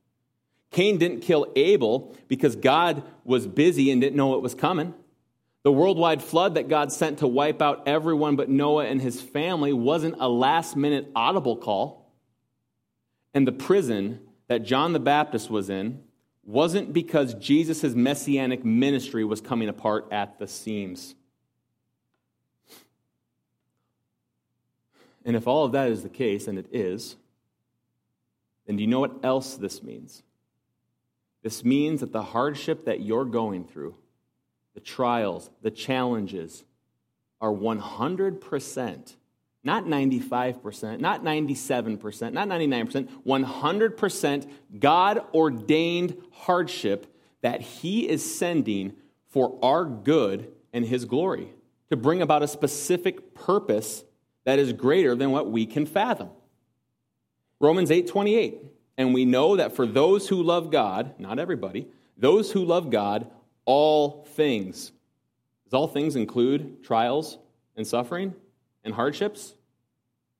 Cain 0.70 0.98
didn't 0.98 1.20
kill 1.20 1.50
Abel 1.56 2.16
because 2.28 2.54
God 2.54 3.02
was 3.24 3.48
busy 3.48 3.90
and 3.90 4.00
didn't 4.00 4.14
know 4.14 4.37
it 4.37 4.42
was 4.42 4.54
coming. 4.54 4.94
The 5.64 5.72
worldwide 5.72 6.22
flood 6.22 6.54
that 6.54 6.68
God 6.68 6.92
sent 6.92 7.18
to 7.18 7.26
wipe 7.26 7.60
out 7.60 7.88
everyone 7.88 8.37
but 8.37 8.48
Noah 8.48 8.84
and 8.84 9.02
his 9.02 9.20
family 9.20 9.72
wasn't 9.72 10.14
a 10.20 10.28
last 10.28 10.76
minute 10.76 11.10
audible 11.16 11.56
call. 11.56 12.12
And 13.34 13.44
the 13.44 13.50
prison 13.50 14.20
that 14.46 14.62
John 14.62 14.92
the 14.92 15.00
Baptist 15.00 15.50
was 15.50 15.68
in 15.68 16.03
wasn't 16.46 16.92
because 16.92 17.35
Jesus' 17.35 17.94
messianic 17.94 18.64
ministry 18.64 19.24
was 19.24 19.40
coming 19.40 19.68
apart 19.68 20.09
at 20.12 20.38
the 20.38 20.46
seams. 20.46 21.14
And 25.24 25.37
if 25.37 25.46
all 25.46 25.64
of 25.64 25.72
that 25.72 25.88
is 25.88 26.02
the 26.02 26.09
case, 26.09 26.46
and 26.46 26.59
it 26.59 26.66
is, 26.70 27.16
then 28.66 28.76
do 28.76 28.83
you 28.83 28.88
know 28.88 29.00
what 29.00 29.24
else 29.24 29.57
this 29.57 29.83
means? 29.83 30.22
This 31.42 31.64
means 31.64 32.00
that 32.00 32.12
the 32.12 32.22
hardship 32.22 32.85
that 32.87 33.00
you're 33.00 33.24
going 33.24 33.64
through, 33.64 33.94
the 34.74 34.80
trials, 34.80 35.50
the 35.62 35.70
challenges, 35.70 36.64
are 37.40 37.52
100% 37.52 39.14
not 39.64 39.87
95%, 39.87 41.00
not 41.00 41.24
97%, 41.24 42.33
not 42.33 42.48
99%, 42.48 43.09
100% 43.27 44.50
God 44.79 45.24
ordained 45.33 46.16
hardship 46.33 47.07
that 47.40 47.62
He 47.62 48.09
is 48.09 48.37
sending 48.38 48.92
for 49.29 49.59
our 49.62 49.85
good 49.85 50.53
and 50.72 50.85
His 50.85 51.07
glory 51.07 51.48
to 51.88 51.96
bring 51.96 52.22
about 52.22 52.42
a 52.42 52.48
specific 52.48 53.35
purpose 53.35 54.05
that 54.44 54.59
is 54.59 54.72
greater 54.72 55.14
than 55.14 55.31
what 55.31 55.50
we 55.50 55.64
can 55.64 55.87
fathom. 55.87 56.29
Romans 57.61 57.90
8 57.90 58.07
28. 58.07 58.59
And 58.96 59.12
we 59.12 59.24
know 59.24 59.57
that 59.57 59.74
for 59.74 59.87
those 59.87 60.29
who 60.29 60.42
love 60.42 60.70
God, 60.70 61.14
not 61.18 61.38
everybody, 61.38 61.88
those 62.16 62.53
who 62.53 62.64
love 62.64 62.90
God, 62.90 63.29
all 63.64 64.24
things. 64.35 64.92
Does 65.64 65.74
all 65.74 65.88
things 65.88 66.14
include 66.14 66.85
trials 66.85 67.38
and 67.77 67.87
suffering? 67.87 68.35
And 68.84 68.94
hardships? 68.94 69.54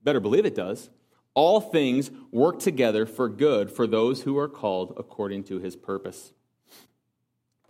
Better 0.03 0.21
believe 0.21 0.45
it 0.45 0.55
does. 0.55 0.91
All 1.35 1.61
things 1.61 2.11
work 2.31 2.61
together 2.61 3.07
for 3.07 3.29
good 3.29 3.71
for 3.71 3.87
those 3.87 4.23
who 4.23 4.39
are 4.39 4.49
called 4.49 4.95
according 4.97 5.45
to 5.45 5.59
his 5.59 5.75
purpose. 5.75 6.33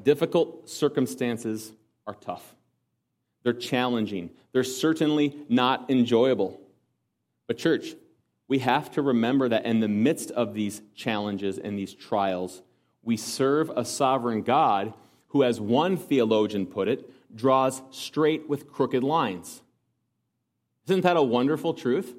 Difficult 0.02 0.68
circumstances 0.68 1.72
are 2.06 2.14
tough. 2.14 2.54
They're 3.42 3.52
challenging. 3.52 4.30
They're 4.52 4.64
certainly 4.64 5.36
not 5.48 5.90
enjoyable. 5.90 6.60
But, 7.46 7.58
church, 7.58 7.94
we 8.48 8.58
have 8.58 8.90
to 8.92 9.02
remember 9.02 9.48
that 9.48 9.64
in 9.64 9.80
the 9.80 9.88
midst 9.88 10.30
of 10.32 10.54
these 10.54 10.82
challenges 10.94 11.58
and 11.58 11.78
these 11.78 11.94
trials, 11.94 12.62
we 13.02 13.16
serve 13.16 13.70
a 13.70 13.84
sovereign 13.84 14.42
God 14.42 14.94
who, 15.28 15.42
as 15.42 15.60
one 15.60 15.96
theologian 15.96 16.66
put 16.66 16.88
it, 16.88 17.10
draws 17.34 17.82
straight 17.90 18.48
with 18.48 18.70
crooked 18.70 19.02
lines. 19.02 19.62
Isn't 20.86 21.02
that 21.02 21.16
a 21.16 21.22
wonderful 21.22 21.74
truth? 21.74 22.14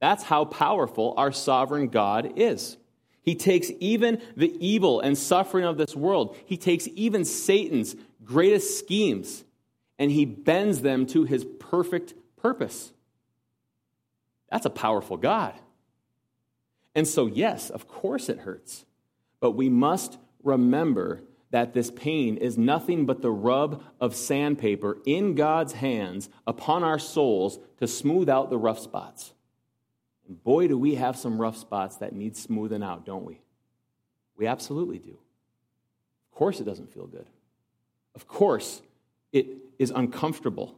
That's 0.00 0.22
how 0.22 0.44
powerful 0.44 1.14
our 1.16 1.32
sovereign 1.32 1.88
God 1.88 2.34
is. 2.36 2.76
He 3.22 3.34
takes 3.34 3.70
even 3.80 4.22
the 4.36 4.54
evil 4.64 5.00
and 5.00 5.18
suffering 5.18 5.64
of 5.64 5.78
this 5.78 5.96
world, 5.96 6.36
he 6.46 6.56
takes 6.56 6.88
even 6.94 7.24
Satan's 7.24 7.96
greatest 8.24 8.78
schemes, 8.78 9.44
and 9.98 10.10
he 10.10 10.24
bends 10.24 10.82
them 10.82 11.06
to 11.06 11.24
his 11.24 11.44
perfect 11.58 12.14
purpose. 12.36 12.92
That's 14.50 14.66
a 14.66 14.70
powerful 14.70 15.16
God. 15.16 15.54
And 16.94 17.06
so, 17.06 17.26
yes, 17.26 17.68
of 17.68 17.88
course 17.88 18.28
it 18.28 18.38
hurts, 18.38 18.86
but 19.40 19.52
we 19.52 19.68
must 19.68 20.18
remember 20.42 21.22
that 21.50 21.74
this 21.74 21.90
pain 21.90 22.36
is 22.36 22.58
nothing 22.58 23.06
but 23.06 23.22
the 23.22 23.30
rub 23.30 23.82
of 24.00 24.16
sandpaper 24.16 24.98
in 25.06 25.34
God's 25.34 25.74
hands 25.74 26.28
upon 26.46 26.82
our 26.82 26.98
souls 26.98 27.58
to 27.78 27.86
smooth 27.86 28.28
out 28.28 28.50
the 28.50 28.58
rough 28.58 28.78
spots. 28.78 29.32
And 30.26 30.42
boy, 30.42 30.68
do 30.68 30.76
we 30.76 30.96
have 30.96 31.16
some 31.16 31.40
rough 31.40 31.56
spots 31.56 31.96
that 31.96 32.12
need 32.12 32.36
smoothing 32.36 32.82
out, 32.82 33.06
don't 33.06 33.24
we? 33.24 33.40
We 34.36 34.46
absolutely 34.46 34.98
do. 34.98 35.18
Of 36.32 36.38
course, 36.38 36.60
it 36.60 36.64
doesn't 36.64 36.92
feel 36.92 37.06
good. 37.06 37.26
Of 38.14 38.26
course, 38.26 38.82
it 39.32 39.46
is 39.78 39.90
uncomfortable. 39.90 40.74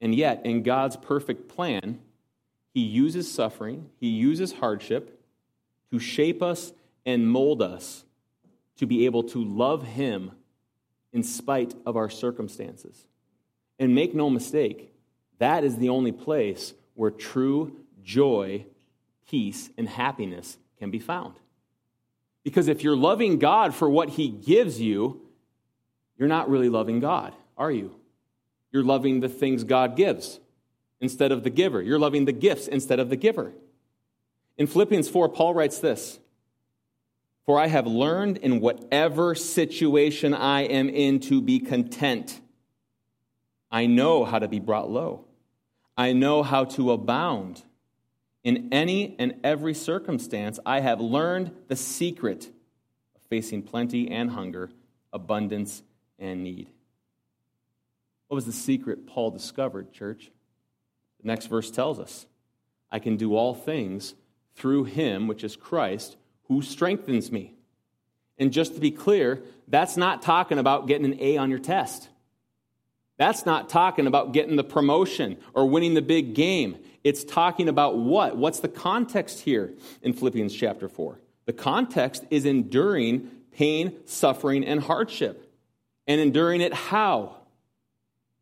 And 0.00 0.14
yet, 0.14 0.46
in 0.46 0.62
God's 0.62 0.96
perfect 0.96 1.48
plan, 1.48 2.00
He 2.72 2.80
uses 2.80 3.30
suffering, 3.30 3.90
He 4.00 4.08
uses 4.08 4.54
hardship 4.54 5.20
to 5.92 5.98
shape 5.98 6.42
us 6.42 6.72
and 7.04 7.30
mold 7.30 7.60
us 7.60 8.04
to 8.80 8.86
be 8.86 9.04
able 9.04 9.22
to 9.22 9.44
love 9.44 9.82
Him 9.82 10.30
in 11.12 11.22
spite 11.22 11.74
of 11.84 11.98
our 11.98 12.08
circumstances. 12.08 13.06
And 13.78 13.94
make 13.94 14.14
no 14.14 14.30
mistake, 14.30 14.94
that 15.38 15.64
is 15.64 15.76
the 15.76 15.90
only 15.90 16.12
place 16.12 16.72
where 16.94 17.10
true 17.10 17.76
joy, 18.02 18.64
peace, 19.28 19.68
and 19.76 19.86
happiness 19.86 20.56
can 20.78 20.90
be 20.90 20.98
found. 20.98 21.34
Because 22.42 22.68
if 22.68 22.82
you're 22.82 22.96
loving 22.96 23.38
God 23.38 23.74
for 23.74 23.88
what 23.90 24.08
He 24.08 24.30
gives 24.30 24.80
you, 24.80 25.20
you're 26.16 26.26
not 26.26 26.48
really 26.48 26.70
loving 26.70 27.00
God, 27.00 27.34
are 27.58 27.70
you? 27.70 27.94
You're 28.72 28.82
loving 28.82 29.20
the 29.20 29.28
things 29.28 29.62
God 29.62 29.94
gives 29.94 30.40
instead 31.02 31.32
of 31.32 31.44
the 31.44 31.50
giver. 31.50 31.82
You're 31.82 31.98
loving 31.98 32.24
the 32.24 32.32
gifts 32.32 32.66
instead 32.66 32.98
of 32.98 33.10
the 33.10 33.16
giver. 33.16 33.52
In 34.56 34.66
Philippians 34.66 35.10
4, 35.10 35.28
Paul 35.28 35.52
writes 35.52 35.80
this 35.80 36.18
For 37.50 37.58
I 37.58 37.66
have 37.66 37.88
learned 37.88 38.36
in 38.36 38.60
whatever 38.60 39.34
situation 39.34 40.34
I 40.34 40.60
am 40.60 40.88
in 40.88 41.18
to 41.22 41.42
be 41.42 41.58
content. 41.58 42.40
I 43.72 43.86
know 43.86 44.24
how 44.24 44.38
to 44.38 44.46
be 44.46 44.60
brought 44.60 44.88
low. 44.88 45.24
I 45.96 46.12
know 46.12 46.44
how 46.44 46.66
to 46.66 46.92
abound. 46.92 47.64
In 48.44 48.68
any 48.70 49.16
and 49.18 49.34
every 49.42 49.74
circumstance, 49.74 50.60
I 50.64 50.78
have 50.78 51.00
learned 51.00 51.50
the 51.66 51.74
secret 51.74 52.44
of 53.16 53.22
facing 53.28 53.64
plenty 53.64 54.08
and 54.08 54.30
hunger, 54.30 54.70
abundance 55.12 55.82
and 56.20 56.44
need. 56.44 56.70
What 58.28 58.36
was 58.36 58.46
the 58.46 58.52
secret 58.52 59.08
Paul 59.08 59.32
discovered, 59.32 59.92
church? 59.92 60.30
The 61.20 61.26
next 61.26 61.46
verse 61.46 61.72
tells 61.72 61.98
us 61.98 62.28
I 62.92 63.00
can 63.00 63.16
do 63.16 63.34
all 63.34 63.56
things 63.56 64.14
through 64.54 64.84
him, 64.84 65.26
which 65.26 65.42
is 65.42 65.56
Christ, 65.56 66.16
who 66.50 66.60
strengthens 66.62 67.30
me. 67.30 67.54
And 68.36 68.52
just 68.52 68.74
to 68.74 68.80
be 68.80 68.90
clear, 68.90 69.40
that's 69.68 69.96
not 69.96 70.20
talking 70.20 70.58
about 70.58 70.88
getting 70.88 71.04
an 71.04 71.16
A 71.20 71.36
on 71.36 71.48
your 71.48 71.60
test. 71.60 72.08
That's 73.18 73.46
not 73.46 73.68
talking 73.68 74.08
about 74.08 74.32
getting 74.32 74.56
the 74.56 74.64
promotion 74.64 75.36
or 75.54 75.68
winning 75.68 75.94
the 75.94 76.02
big 76.02 76.34
game. 76.34 76.76
It's 77.04 77.22
talking 77.22 77.68
about 77.68 77.98
what? 77.98 78.36
What's 78.36 78.58
the 78.58 78.68
context 78.68 79.40
here 79.40 79.72
in 80.02 80.12
Philippians 80.12 80.52
chapter 80.52 80.88
4? 80.88 81.20
The 81.44 81.52
context 81.52 82.24
is 82.30 82.44
enduring 82.44 83.30
pain, 83.52 83.92
suffering, 84.06 84.64
and 84.64 84.82
hardship. 84.82 85.54
And 86.08 86.20
enduring 86.20 86.62
it 86.62 86.74
how? 86.74 87.36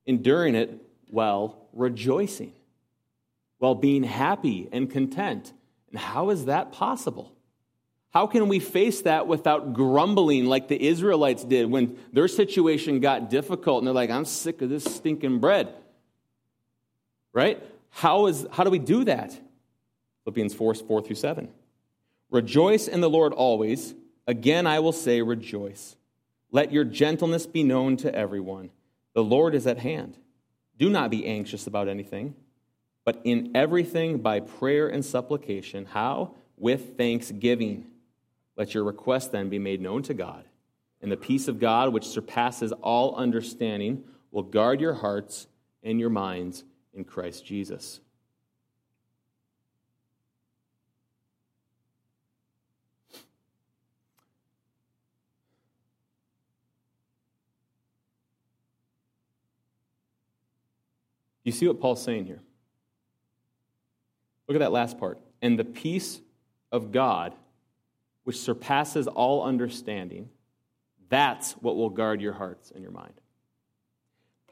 Enduring 0.06 0.54
it 0.54 0.80
while 1.08 1.68
rejoicing, 1.74 2.54
while 3.58 3.74
being 3.74 4.02
happy 4.02 4.66
and 4.72 4.90
content. 4.90 5.52
And 5.90 6.00
how 6.00 6.30
is 6.30 6.46
that 6.46 6.72
possible? 6.72 7.34
How 8.10 8.26
can 8.26 8.48
we 8.48 8.58
face 8.58 9.02
that 9.02 9.26
without 9.26 9.74
grumbling 9.74 10.46
like 10.46 10.68
the 10.68 10.82
Israelites 10.82 11.44
did 11.44 11.70
when 11.70 11.98
their 12.12 12.28
situation 12.28 13.00
got 13.00 13.28
difficult 13.28 13.78
and 13.78 13.86
they're 13.86 13.94
like, 13.94 14.10
I'm 14.10 14.24
sick 14.24 14.62
of 14.62 14.70
this 14.70 14.84
stinking 14.84 15.40
bread? 15.40 15.72
Right? 17.32 17.62
How, 17.90 18.26
is, 18.26 18.46
how 18.50 18.64
do 18.64 18.70
we 18.70 18.78
do 18.78 19.04
that? 19.04 19.38
Philippians 20.24 20.54
4 20.54 20.74
4 20.74 21.02
through 21.02 21.16
7. 21.16 21.48
Rejoice 22.30 22.88
in 22.88 23.00
the 23.00 23.10
Lord 23.10 23.32
always. 23.32 23.94
Again, 24.26 24.66
I 24.66 24.80
will 24.80 24.92
say, 24.92 25.22
rejoice. 25.22 25.96
Let 26.50 26.72
your 26.72 26.84
gentleness 26.84 27.46
be 27.46 27.62
known 27.62 27.96
to 27.98 28.14
everyone. 28.14 28.70
The 29.14 29.24
Lord 29.24 29.54
is 29.54 29.66
at 29.66 29.78
hand. 29.78 30.16
Do 30.78 30.88
not 30.88 31.10
be 31.10 31.26
anxious 31.26 31.66
about 31.66 31.88
anything, 31.88 32.34
but 33.04 33.20
in 33.24 33.52
everything 33.54 34.18
by 34.18 34.40
prayer 34.40 34.88
and 34.88 35.04
supplication. 35.04 35.86
How? 35.86 36.34
With 36.56 36.96
thanksgiving. 36.96 37.86
Let 38.58 38.74
your 38.74 38.82
request 38.82 39.30
then 39.30 39.48
be 39.48 39.60
made 39.60 39.80
known 39.80 40.02
to 40.02 40.14
God. 40.14 40.44
And 41.00 41.12
the 41.12 41.16
peace 41.16 41.46
of 41.46 41.60
God, 41.60 41.92
which 41.92 42.04
surpasses 42.04 42.72
all 42.72 43.14
understanding, 43.14 44.02
will 44.32 44.42
guard 44.42 44.80
your 44.80 44.94
hearts 44.94 45.46
and 45.84 46.00
your 46.00 46.10
minds 46.10 46.64
in 46.92 47.04
Christ 47.04 47.46
Jesus. 47.46 48.00
You 61.44 61.52
see 61.52 61.68
what 61.68 61.80
Paul's 61.80 62.02
saying 62.02 62.26
here? 62.26 62.42
Look 64.48 64.56
at 64.56 64.58
that 64.58 64.72
last 64.72 64.98
part. 64.98 65.20
And 65.40 65.56
the 65.56 65.64
peace 65.64 66.20
of 66.72 66.90
God 66.90 67.34
which 68.28 68.38
surpasses 68.38 69.06
all 69.06 69.42
understanding, 69.42 70.28
that's 71.08 71.52
what 71.52 71.76
will 71.76 71.88
guard 71.88 72.20
your 72.20 72.34
hearts 72.34 72.70
and 72.70 72.82
your 72.82 72.92
mind. 72.92 73.14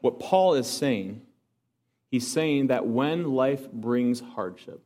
What 0.01 0.19
Paul 0.19 0.55
is 0.55 0.65
saying, 0.65 1.21
he's 2.09 2.25
saying 2.25 2.69
that 2.69 2.87
when 2.87 3.33
life 3.33 3.71
brings 3.71 4.19
hardship 4.19 4.81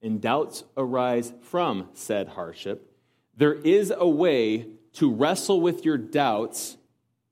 and 0.00 0.20
doubts 0.20 0.62
arise 0.76 1.32
from 1.42 1.88
said 1.94 2.28
hardship, 2.28 2.96
there 3.36 3.54
is 3.54 3.92
a 3.98 4.06
way 4.08 4.68
to 4.92 5.12
wrestle 5.12 5.60
with 5.60 5.84
your 5.84 5.98
doubts 5.98 6.76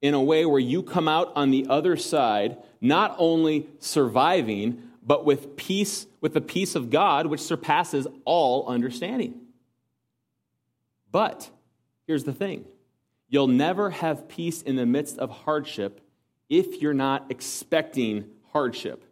in 0.02 0.12
a 0.12 0.20
way 0.20 0.44
where 0.44 0.58
you 0.58 0.82
come 0.82 1.06
out 1.06 1.30
on 1.37 1.52
the 1.52 1.68
other 1.70 1.96
side 1.96 2.56
not 2.80 3.14
only 3.18 3.68
surviving, 3.78 4.82
but 5.06 5.24
with 5.24 5.54
peace, 5.54 6.08
with 6.20 6.34
the 6.34 6.40
peace 6.40 6.74
of 6.74 6.90
God, 6.90 7.26
which 7.26 7.38
surpasses 7.38 8.08
all 8.24 8.66
understanding. 8.66 9.42
But 11.14 11.48
here's 12.09 12.24
the 12.24 12.33
thing 12.33 12.64
you'll 13.29 13.46
never 13.46 13.90
have 13.90 14.27
peace 14.27 14.62
in 14.62 14.74
the 14.74 14.85
midst 14.85 15.16
of 15.18 15.31
hardship 15.31 16.00
if 16.48 16.83
you're 16.83 16.92
not 16.92 17.27
expecting 17.31 18.24
hardship. 18.50 19.05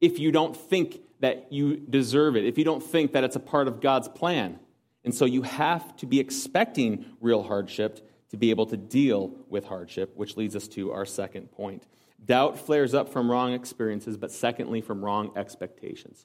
If 0.00 0.18
you 0.18 0.32
don't 0.32 0.56
think 0.56 1.02
that 1.20 1.52
you 1.52 1.76
deserve 1.76 2.34
it, 2.34 2.46
if 2.46 2.56
you 2.56 2.64
don't 2.64 2.82
think 2.82 3.12
that 3.12 3.24
it's 3.24 3.36
a 3.36 3.40
part 3.40 3.68
of 3.68 3.82
God's 3.82 4.08
plan. 4.08 4.58
And 5.04 5.14
so 5.14 5.26
you 5.26 5.42
have 5.42 5.94
to 5.98 6.06
be 6.06 6.18
expecting 6.18 7.04
real 7.20 7.42
hardship 7.42 8.08
to 8.30 8.38
be 8.38 8.48
able 8.48 8.64
to 8.64 8.78
deal 8.78 9.34
with 9.50 9.66
hardship, 9.66 10.16
which 10.16 10.38
leads 10.38 10.56
us 10.56 10.66
to 10.68 10.92
our 10.92 11.04
second 11.04 11.52
point. 11.52 11.86
Doubt 12.24 12.58
flares 12.58 12.94
up 12.94 13.10
from 13.10 13.30
wrong 13.30 13.52
experiences, 13.52 14.16
but 14.16 14.32
secondly, 14.32 14.80
from 14.80 15.04
wrong 15.04 15.30
expectations. 15.36 16.24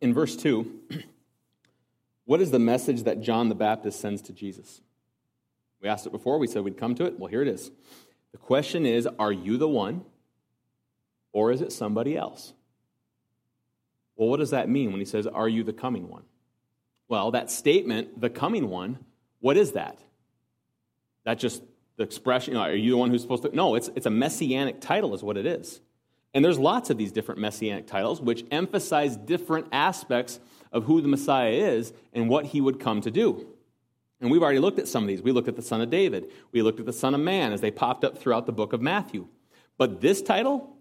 In 0.00 0.14
verse 0.14 0.36
2, 0.36 0.80
what 2.24 2.40
is 2.40 2.50
the 2.50 2.58
message 2.58 3.04
that 3.04 3.20
John 3.20 3.48
the 3.48 3.54
Baptist 3.54 4.00
sends 4.00 4.22
to 4.22 4.32
Jesus? 4.32 4.80
We 5.80 5.88
asked 5.88 6.06
it 6.06 6.12
before. 6.12 6.38
We 6.38 6.46
said 6.46 6.62
we'd 6.62 6.78
come 6.78 6.94
to 6.96 7.04
it. 7.04 7.18
Well, 7.18 7.30
here 7.30 7.42
it 7.42 7.48
is. 7.48 7.70
The 8.32 8.38
question 8.38 8.86
is 8.86 9.08
Are 9.18 9.32
you 9.32 9.56
the 9.56 9.68
one, 9.68 10.04
or 11.32 11.52
is 11.52 11.60
it 11.60 11.72
somebody 11.72 12.16
else? 12.16 12.52
Well, 14.16 14.28
what 14.28 14.38
does 14.38 14.50
that 14.50 14.68
mean 14.68 14.90
when 14.90 15.00
he 15.00 15.06
says, 15.06 15.26
Are 15.26 15.48
you 15.48 15.64
the 15.64 15.72
coming 15.72 16.08
one? 16.08 16.24
Well, 17.08 17.30
that 17.32 17.50
statement, 17.50 18.20
the 18.20 18.30
coming 18.30 18.68
one, 18.68 18.98
what 19.40 19.56
is 19.56 19.72
that? 19.72 19.98
That 21.24 21.38
just 21.38 21.62
the 21.96 22.04
expression, 22.04 22.52
you 22.52 22.58
know, 22.58 22.64
are 22.64 22.74
you 22.74 22.92
the 22.92 22.96
one 22.96 23.10
who's 23.10 23.22
supposed 23.22 23.42
to? 23.42 23.54
No, 23.54 23.74
it's, 23.74 23.90
it's 23.96 24.06
a 24.06 24.10
messianic 24.10 24.80
title, 24.80 25.14
is 25.14 25.22
what 25.22 25.36
it 25.36 25.46
is. 25.46 25.80
And 26.32 26.44
there's 26.44 26.58
lots 26.58 26.90
of 26.90 26.98
these 26.98 27.12
different 27.12 27.40
messianic 27.40 27.86
titles 27.86 28.20
which 28.20 28.44
emphasize 28.50 29.16
different 29.16 29.66
aspects 29.72 30.38
of 30.72 30.84
who 30.84 31.00
the 31.00 31.08
Messiah 31.08 31.50
is 31.50 31.92
and 32.12 32.28
what 32.28 32.46
he 32.46 32.60
would 32.60 32.78
come 32.78 33.00
to 33.00 33.10
do. 33.10 33.46
And 34.20 34.30
we've 34.30 34.42
already 34.42 34.58
looked 34.58 34.78
at 34.78 34.86
some 34.86 35.02
of 35.02 35.08
these. 35.08 35.22
We 35.22 35.32
looked 35.32 35.48
at 35.48 35.56
the 35.56 35.62
Son 35.62 35.80
of 35.80 35.90
David, 35.90 36.30
we 36.52 36.62
looked 36.62 36.80
at 36.80 36.86
the 36.86 36.92
Son 36.92 37.14
of 37.14 37.20
Man 37.20 37.52
as 37.52 37.60
they 37.60 37.70
popped 37.70 38.04
up 38.04 38.18
throughout 38.18 38.46
the 38.46 38.52
book 38.52 38.72
of 38.72 38.80
Matthew. 38.80 39.28
But 39.78 40.00
this 40.00 40.20
title, 40.20 40.76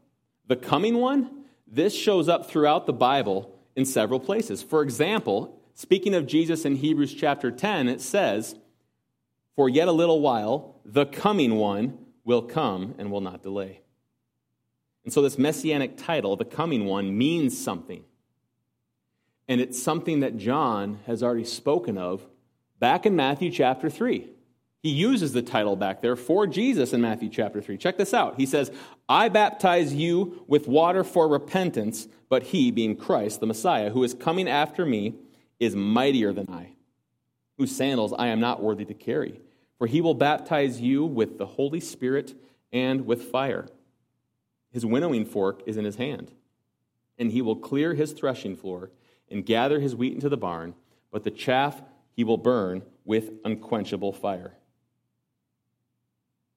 the 0.48 0.56
coming 0.56 0.98
one, 0.98 1.46
this 1.66 1.96
shows 1.96 2.28
up 2.28 2.50
throughout 2.50 2.86
the 2.86 2.94
Bible 2.94 3.56
in 3.76 3.86
several 3.86 4.20
places. 4.20 4.62
For 4.62 4.82
example, 4.82 5.62
speaking 5.74 6.14
of 6.14 6.28
Jesus 6.28 6.66
in 6.66 6.76
Hebrews 6.76 7.14
chapter 7.14 7.50
10, 7.50 7.88
it 7.88 8.02
says, 8.02 8.56
For 9.56 9.70
yet 9.70 9.88
a 9.88 9.94
little 9.94 10.20
while, 10.20 10.76
the 10.84 11.06
coming 11.06 11.56
one 11.56 11.98
will 12.26 12.42
come 12.42 12.96
and 12.98 13.10
will 13.10 13.22
not 13.22 13.42
delay. 13.42 13.82
And 15.10 15.13
so, 15.15 15.24
this 15.24 15.39
messianic 15.39 15.98
title, 15.98 16.36
the 16.36 16.45
coming 16.45 16.86
one, 16.86 17.17
means 17.17 17.60
something. 17.60 18.04
And 19.48 19.60
it's 19.60 19.82
something 19.82 20.19
that 20.19 20.38
John 20.38 21.00
has 21.08 21.24
already 21.24 21.45
spoken 21.45 21.98
of 21.98 22.24
back 22.78 23.08
in 23.08 23.15
Matthew 23.15 23.50
chapter 23.50 23.89
3. 23.89 24.30
He 24.84 24.89
uses 24.91 25.34
the 25.34 25.41
title 25.41 25.76
back 25.76 26.04
there 26.04 26.15
for 26.15 26.45
Jesus 26.45 26.93
in 26.93 27.02
Matthew 27.02 27.28
chapter 27.28 27.60
3. 27.60 27.76
Check 27.76 27.98
this 27.98 28.13
out. 28.13 28.36
He 28.36 28.45
says, 28.45 28.72
I 29.10 29.30
baptize 29.30 29.95
you 29.95 30.43
with 30.45 30.67
water 30.67 31.04
for 31.04 31.28
repentance, 31.28 32.08
but 32.30 32.43
he, 32.43 32.69
being 32.69 32.95
Christ, 32.95 33.39
the 33.39 33.48
Messiah, 33.48 33.89
who 33.89 34.04
is 34.04 34.13
coming 34.13 34.48
after 34.48 34.86
me, 34.86 35.15
is 35.60 35.76
mightier 35.76 36.34
than 36.34 36.52
I, 36.52 36.74
whose 37.58 37.76
sandals 37.76 38.13
I 38.13 38.28
am 38.28 38.39
not 38.39 38.62
worthy 38.62 38.86
to 38.86 38.93
carry. 38.93 39.41
For 39.80 39.88
he 39.88 40.02
will 40.02 40.13
baptize 40.13 40.80
you 40.80 41.04
with 41.04 41.39
the 41.39 41.48
Holy 41.48 41.80
Spirit 41.80 42.36
and 42.72 43.08
with 43.08 43.24
fire. 43.24 43.65
His 44.72 44.86
winnowing 44.86 45.26
fork 45.26 45.62
is 45.66 45.78
in 45.78 45.86
his 45.86 45.96
hand, 45.96 46.32
and 47.18 47.32
he 47.32 47.42
will 47.42 47.56
clear 47.56 47.94
his 47.94 48.14
threshing 48.14 48.56
floor 48.56 48.92
and 49.30 49.46
gather 49.46 49.80
his 49.80 49.96
wheat 49.96 50.14
into 50.14 50.30
the 50.30 50.38
barn, 50.38 50.76
but 51.12 51.24
the 51.24 51.32
chaff 51.32 51.82
he 52.12 52.24
will 52.24 52.38
burn 52.38 52.84
with 53.06 53.32
unquenchable 53.44 54.14
fire. 54.14 54.54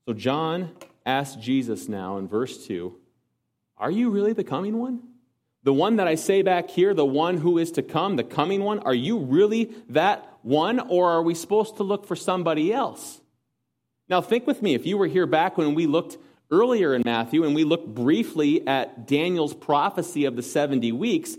So 0.07 0.12
John 0.12 0.70
asks 1.07 1.37
Jesus 1.37 1.88
now 1.88 2.18
in 2.18 2.29
verse 2.29 2.66
2 2.66 2.94
Are 3.79 3.90
you 3.90 4.11
really 4.11 4.33
the 4.33 4.44
coming 4.44 4.79
one? 4.79 5.03
The 5.64 5.72
one 5.72 5.96
that 5.96 6.09
I 6.09 6.16
say 6.16 6.42
back 6.42 6.70
here, 6.70 6.92
the 6.92 7.07
one 7.07 7.38
who 7.38 7.59
is 7.59 7.70
to 7.72 7.83
come, 7.83 8.16
the 8.16 8.25
coming 8.25 8.64
one, 8.64 8.81
are 8.81 8.94
you 8.94 9.18
really 9.18 9.72
that 9.90 10.38
one, 10.42 10.81
or 10.81 11.11
are 11.11 11.22
we 11.22 11.35
supposed 11.35 11.77
to 11.77 11.85
look 11.85 12.05
for 12.05 12.16
somebody 12.16 12.72
else? 12.72 13.20
Now, 14.09 14.20
think 14.20 14.46
with 14.46 14.61
me. 14.61 14.75
If 14.75 14.85
you 14.85 14.98
were 14.98 15.07
here 15.07 15.27
back 15.27 15.57
when 15.57 15.75
we 15.75 15.87
looked 15.87 16.18
earlier 16.52 16.94
in 16.94 17.02
Matthew 17.04 17.44
and 17.44 17.54
we 17.54 17.64
looked 17.64 17.92
briefly 17.92 18.64
at 18.66 19.06
Daniel's 19.08 19.54
prophecy 19.54 20.26
of 20.26 20.36
the 20.36 20.42
70 20.42 20.92
weeks, 20.92 21.36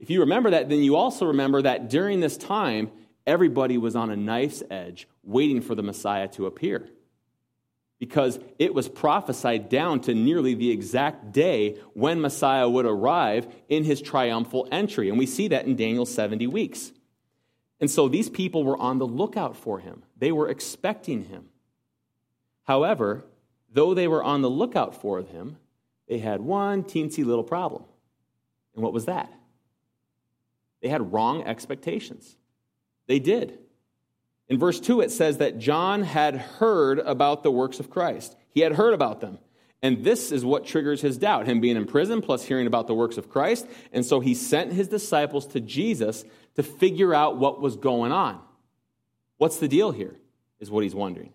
If 0.00 0.10
you 0.10 0.20
remember 0.20 0.50
that, 0.50 0.68
then 0.68 0.82
you 0.82 0.96
also 0.96 1.26
remember 1.26 1.62
that 1.62 1.88
during 1.88 2.20
this 2.20 2.36
time, 2.36 2.90
everybody 3.26 3.78
was 3.78 3.94
on 3.94 4.10
a 4.10 4.16
knife's 4.16 4.62
edge 4.70 5.08
waiting 5.22 5.60
for 5.60 5.74
the 5.74 5.82
Messiah 5.82 6.28
to 6.28 6.46
appear. 6.46 6.88
Because 7.98 8.38
it 8.58 8.74
was 8.74 8.88
prophesied 8.88 9.68
down 9.68 10.00
to 10.00 10.14
nearly 10.14 10.54
the 10.54 10.70
exact 10.70 11.32
day 11.32 11.78
when 11.94 12.20
Messiah 12.20 12.68
would 12.68 12.84
arrive 12.84 13.46
in 13.68 13.84
his 13.84 14.02
triumphal 14.02 14.68
entry. 14.70 15.08
And 15.08 15.16
we 15.16 15.26
see 15.26 15.48
that 15.48 15.64
in 15.64 15.76
Daniel's 15.76 16.12
70 16.12 16.48
weeks. 16.48 16.92
And 17.80 17.90
so 17.90 18.08
these 18.08 18.28
people 18.28 18.64
were 18.64 18.76
on 18.76 18.98
the 18.98 19.06
lookout 19.06 19.56
for 19.56 19.78
him, 19.78 20.02
they 20.18 20.32
were 20.32 20.48
expecting 20.48 21.24
him. 21.24 21.48
However, 22.64 23.24
though 23.74 23.92
they 23.92 24.08
were 24.08 24.24
on 24.24 24.40
the 24.40 24.48
lookout 24.48 25.00
for 25.00 25.20
him, 25.20 25.58
they 26.08 26.18
had 26.18 26.40
one 26.40 26.84
teensy 26.84 27.24
little 27.24 27.44
problem. 27.44 27.84
And 28.74 28.82
what 28.82 28.92
was 28.92 29.04
that? 29.04 29.32
They 30.80 30.88
had 30.88 31.12
wrong 31.12 31.44
expectations. 31.44 32.36
They 33.06 33.18
did. 33.18 33.58
In 34.48 34.58
verse 34.58 34.80
2, 34.80 35.00
it 35.00 35.10
says 35.10 35.38
that 35.38 35.58
John 35.58 36.02
had 36.02 36.36
heard 36.36 36.98
about 36.98 37.42
the 37.42 37.50
works 37.50 37.80
of 37.80 37.90
Christ. 37.90 38.36
He 38.50 38.60
had 38.60 38.72
heard 38.72 38.94
about 38.94 39.20
them. 39.20 39.38
And 39.82 40.04
this 40.04 40.32
is 40.32 40.44
what 40.44 40.64
triggers 40.64 41.02
his 41.02 41.18
doubt 41.18 41.46
him 41.46 41.60
being 41.60 41.76
in 41.76 41.86
prison, 41.86 42.22
plus 42.22 42.44
hearing 42.44 42.66
about 42.66 42.86
the 42.86 42.94
works 42.94 43.18
of 43.18 43.28
Christ. 43.28 43.66
And 43.92 44.04
so 44.04 44.20
he 44.20 44.34
sent 44.34 44.72
his 44.72 44.88
disciples 44.88 45.46
to 45.48 45.60
Jesus 45.60 46.24
to 46.56 46.62
figure 46.62 47.14
out 47.14 47.38
what 47.38 47.60
was 47.60 47.76
going 47.76 48.12
on. 48.12 48.40
What's 49.36 49.58
the 49.58 49.68
deal 49.68 49.90
here? 49.90 50.16
Is 50.60 50.70
what 50.70 50.84
he's 50.84 50.94
wondering. 50.94 51.32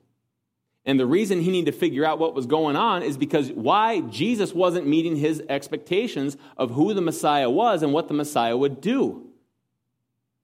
And 0.86 1.00
the 1.00 1.06
reason 1.06 1.42
he 1.42 1.52
needed 1.52 1.72
to 1.72 1.78
figure 1.78 2.06
out 2.06 2.20
what 2.20 2.34
was 2.34 2.46
going 2.46 2.76
on 2.76 3.04
is 3.04 3.18
because 3.18 3.52
why 3.52 4.02
Jesus 4.02 4.54
wasn't 4.54 4.88
meeting 4.88 5.16
his 5.16 5.44
expectations 5.50 6.38
of 6.58 6.72
who 6.72 6.94
the 6.94 7.02
Messiah 7.02 7.50
was 7.50 7.84
and 7.84 7.94
what 7.94 8.08
the 8.08 8.14
Messiah 8.14 8.56
would 8.56 8.82
do. 8.82 9.28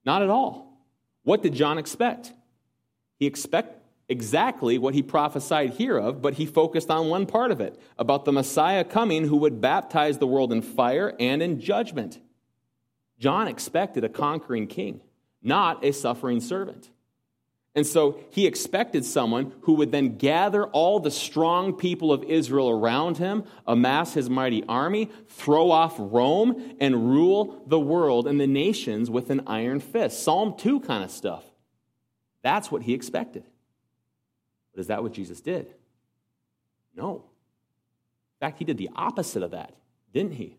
Not 0.05 0.21
at 0.21 0.29
all. 0.29 0.77
What 1.23 1.41
did 1.41 1.53
John 1.53 1.77
expect? 1.77 2.33
He 3.17 3.25
expected 3.25 3.81
exactly 4.07 4.77
what 4.77 4.93
he 4.93 5.01
prophesied 5.01 5.71
here 5.71 5.97
of, 5.97 6.21
but 6.21 6.35
he 6.35 6.45
focused 6.45 6.91
on 6.91 7.09
one 7.09 7.25
part 7.25 7.51
of 7.51 7.59
it 7.59 7.79
about 7.97 8.25
the 8.25 8.31
Messiah 8.31 8.83
coming 8.83 9.27
who 9.27 9.37
would 9.37 9.61
baptize 9.61 10.19
the 10.19 10.27
world 10.27 10.51
in 10.51 10.61
fire 10.61 11.15
and 11.19 11.41
in 11.41 11.59
judgment. 11.59 12.19
John 13.17 13.47
expected 13.47 14.03
a 14.03 14.09
conquering 14.09 14.67
king, 14.67 15.01
not 15.41 15.83
a 15.83 15.91
suffering 15.91 16.41
servant. 16.41 16.91
And 17.75 17.85
so 17.85 18.21
he 18.29 18.47
expected 18.47 19.03
someone 19.03 19.51
who 19.61 19.73
would 19.73 19.91
then 19.91 20.17
gather 20.17 20.65
all 20.67 21.01
the 21.01 21.11
strong 21.11 21.73
people 21.73 22.13
of 22.13 22.23
Israel 22.23 22.69
around 22.69 23.17
him, 23.17 23.43
amass 23.67 24.13
his 24.13 24.29
mighty 24.29 24.63
army, 24.63 25.11
throw 25.27 25.71
off 25.71 25.95
Rome, 25.97 26.77
and 26.79 27.09
rule 27.09 27.61
the 27.67 27.79
world 27.79 28.27
and 28.27 28.39
the 28.39 28.47
nations 28.47 29.09
with 29.09 29.29
an 29.29 29.41
iron 29.45 29.81
fist. 29.81 30.23
Psalm 30.23 30.55
2 30.57 30.79
kind 30.79 31.03
of 31.03 31.11
stuff. 31.11 31.43
That's 32.43 32.71
what 32.71 32.81
he 32.81 32.93
expected. 32.93 33.43
But 34.71 34.79
is 34.79 34.87
that 34.87 35.03
what 35.03 35.11
Jesus 35.11 35.41
did? 35.41 35.67
No. 36.95 37.25
In 38.35 38.47
fact, 38.47 38.57
he 38.57 38.63
did 38.63 38.77
the 38.77 38.89
opposite 38.95 39.43
of 39.43 39.51
that, 39.51 39.73
didn't 40.13 40.33
he? 40.33 40.55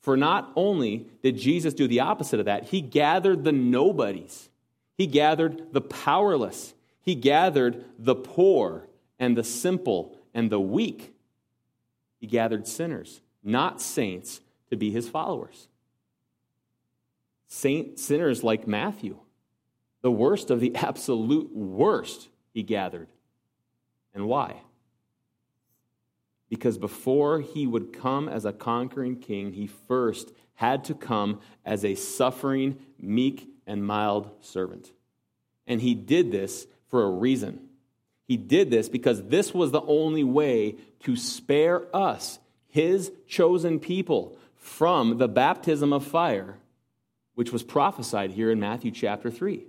For 0.00 0.16
not 0.16 0.50
only 0.56 1.06
did 1.22 1.36
Jesus 1.36 1.74
do 1.74 1.86
the 1.86 2.00
opposite 2.00 2.40
of 2.40 2.46
that, 2.46 2.64
he 2.64 2.80
gathered 2.80 3.44
the 3.44 3.52
nobodies 3.52 4.48
he 4.96 5.06
gathered 5.06 5.72
the 5.72 5.80
powerless, 5.80 6.74
he 7.00 7.14
gathered 7.14 7.84
the 7.98 8.14
poor 8.14 8.88
and 9.18 9.36
the 9.36 9.44
simple 9.44 10.16
and 10.34 10.50
the 10.50 10.60
weak. 10.60 11.14
He 12.20 12.26
gathered 12.26 12.66
sinners, 12.66 13.20
not 13.42 13.80
saints, 13.80 14.40
to 14.70 14.76
be 14.76 14.90
his 14.90 15.08
followers. 15.08 15.68
Saint 17.46 17.98
sinners 17.98 18.42
like 18.42 18.66
Matthew, 18.66 19.18
the 20.00 20.10
worst 20.10 20.50
of 20.50 20.60
the 20.60 20.74
absolute 20.76 21.54
worst, 21.54 22.28
he 22.54 22.62
gathered. 22.62 23.08
And 24.14 24.26
why? 24.26 24.62
Because 26.48 26.78
before 26.78 27.40
he 27.40 27.66
would 27.66 27.92
come 27.92 28.28
as 28.28 28.44
a 28.44 28.52
conquering 28.52 29.16
king, 29.16 29.52
he 29.52 29.66
first 29.66 30.32
had 30.54 30.84
to 30.84 30.94
come 30.94 31.40
as 31.64 31.84
a 31.84 31.94
suffering, 31.94 32.78
meek, 32.98 33.51
and 33.66 33.86
mild 33.86 34.30
servant. 34.40 34.90
And 35.66 35.80
he 35.80 35.94
did 35.94 36.32
this 36.32 36.66
for 36.88 37.04
a 37.04 37.10
reason. 37.10 37.68
He 38.26 38.36
did 38.36 38.70
this 38.70 38.88
because 38.88 39.22
this 39.24 39.52
was 39.52 39.70
the 39.70 39.82
only 39.82 40.24
way 40.24 40.76
to 41.00 41.16
spare 41.16 41.94
us, 41.94 42.38
his 42.68 43.12
chosen 43.26 43.78
people, 43.78 44.36
from 44.56 45.18
the 45.18 45.28
baptism 45.28 45.92
of 45.92 46.04
fire, 46.04 46.56
which 47.34 47.52
was 47.52 47.62
prophesied 47.62 48.30
here 48.30 48.50
in 48.50 48.60
Matthew 48.60 48.90
chapter 48.90 49.30
3. 49.30 49.64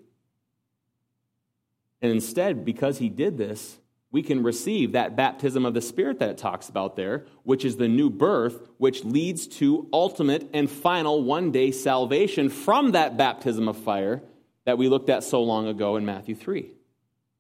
And 2.02 2.12
instead, 2.12 2.64
because 2.66 3.00
he 3.00 3.10
did 3.10 3.38
this, 3.38 3.80
we 4.14 4.22
can 4.22 4.44
receive 4.44 4.92
that 4.92 5.16
baptism 5.16 5.66
of 5.66 5.74
the 5.74 5.82
Spirit 5.82 6.20
that 6.20 6.30
it 6.30 6.38
talks 6.38 6.70
about 6.70 6.96
there, 6.96 7.26
which 7.42 7.66
is 7.66 7.78
the 7.78 7.88
new 7.88 8.12
birth, 8.12 8.70
which 8.78 9.04
leads 9.04 9.48
to 9.48 9.90
ultimate 9.92 10.48
and 10.54 10.70
final 10.70 11.24
one 11.24 11.52
day 11.52 11.72
salvation 11.72 12.48
from 12.48 12.92
that 12.92 13.18
baptism 13.18 13.68
of 13.68 13.76
fire 13.76 14.22
that 14.66 14.78
we 14.78 14.88
looked 14.88 15.10
at 15.10 15.24
so 15.24 15.42
long 15.42 15.68
ago 15.68 15.98
in 15.98 16.06
Matthew 16.06 16.36
3. 16.36 16.72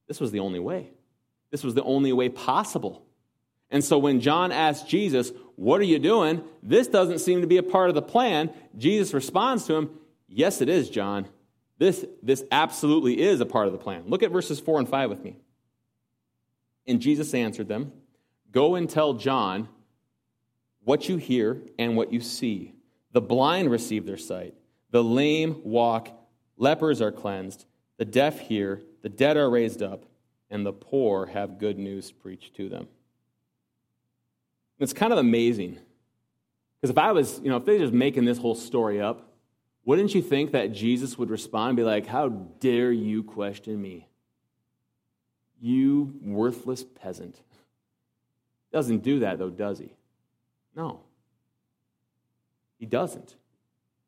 This 0.08 0.20
was 0.20 0.32
the 0.32 0.40
only 0.40 0.60
way. 0.60 0.90
This 1.52 1.64
was 1.64 1.76
the 1.76 1.84
only 1.84 2.12
way 2.12 2.28
possible. 2.28 3.06
And 3.70 3.84
so 3.84 4.00
when 4.00 4.20
John 4.20 4.52
asked 4.52 4.90
Jesus, 4.90 5.32
What 5.56 5.80
are 5.80 5.86
you 5.86 6.00
doing? 6.00 6.44
This 6.64 6.88
doesn't 6.88 7.20
seem 7.20 7.42
to 7.42 7.48
be 7.48 7.58
a 7.58 7.64
part 7.64 7.90
of 7.90 7.96
the 7.96 8.02
plan. 8.02 8.50
Jesus 8.76 9.14
responds 9.14 9.68
to 9.68 9.76
him, 9.76 9.92
Yes, 10.28 10.60
it 10.60 10.70
is, 10.70 10.90
John. 10.90 11.28
This, 11.78 12.04
this 12.24 12.44
absolutely 12.52 13.22
is 13.22 13.42
a 13.42 13.46
part 13.46 13.68
of 13.68 13.74
the 13.74 13.80
plan. 13.80 14.06
Look 14.08 14.24
at 14.24 14.32
verses 14.32 14.60
4 14.60 14.80
and 14.80 14.90
5 14.90 15.12
with 15.12 15.24
me. 15.24 15.38
And 16.88 17.00
Jesus 17.00 17.34
answered 17.34 17.67
them 17.67 17.91
Go 18.52 18.76
and 18.76 18.89
tell 18.89 19.13
John 19.13 19.67
what 20.84 21.10
you 21.10 21.17
hear 21.17 21.62
and 21.80 21.96
what 21.96 22.12
you 22.12 22.22
see. 22.22 22.74
The 23.12 23.22
blind 23.22 23.69
receive 23.69 24.06
their 24.06 24.17
sight, 24.17 24.56
the 24.91 25.04
lame 25.04 25.62
walk, 25.63 26.10
lepers 26.58 27.02
are 27.02 27.12
cleansed, 27.12 27.65
the 27.98 28.06
deaf 28.06 28.39
hear, 28.39 28.82
the 29.02 29.10
dead 29.10 29.38
are 29.38 29.50
raised 29.50 29.82
up, 29.82 30.06
and 30.50 30.65
the 30.65 30.74
poor 30.74 31.28
have 31.28 31.60
good 31.60 31.78
news 31.78 32.12
preached 32.12 32.56
to 32.56 32.69
them. 32.69 32.88
it's 34.80 34.93
kind 34.93 35.13
of 35.13 35.19
amazing. 35.19 35.80
Because 36.80 36.89
if 36.89 36.98
I 36.98 37.12
was, 37.12 37.39
you 37.43 37.50
know, 37.50 37.58
if 37.58 37.65
they're 37.65 37.80
just 37.80 37.93
making 37.93 38.26
this 38.26 38.38
whole 38.38 38.56
story 38.56 39.00
up, 39.00 39.34
wouldn't 39.86 40.13
you 40.13 40.22
think 40.22 40.52
that 40.52 40.74
Jesus 40.74 41.17
would 41.17 41.30
respond 41.30 41.69
and 41.69 41.78
be 41.78 41.84
like, 41.84 42.06
How 42.06 42.30
dare 42.30 42.91
you 42.91 43.24
question 43.24 43.82
me? 43.82 44.08
You 45.60 46.13
worthless 46.22 46.84
peasant. 46.84 47.39
Doesn't 48.72 49.04
do 49.04 49.20
that, 49.20 49.39
though, 49.39 49.50
does 49.50 49.80
he? 49.80 49.94
No. 50.76 51.02
He 52.80 52.86
doesn't. 52.86 53.36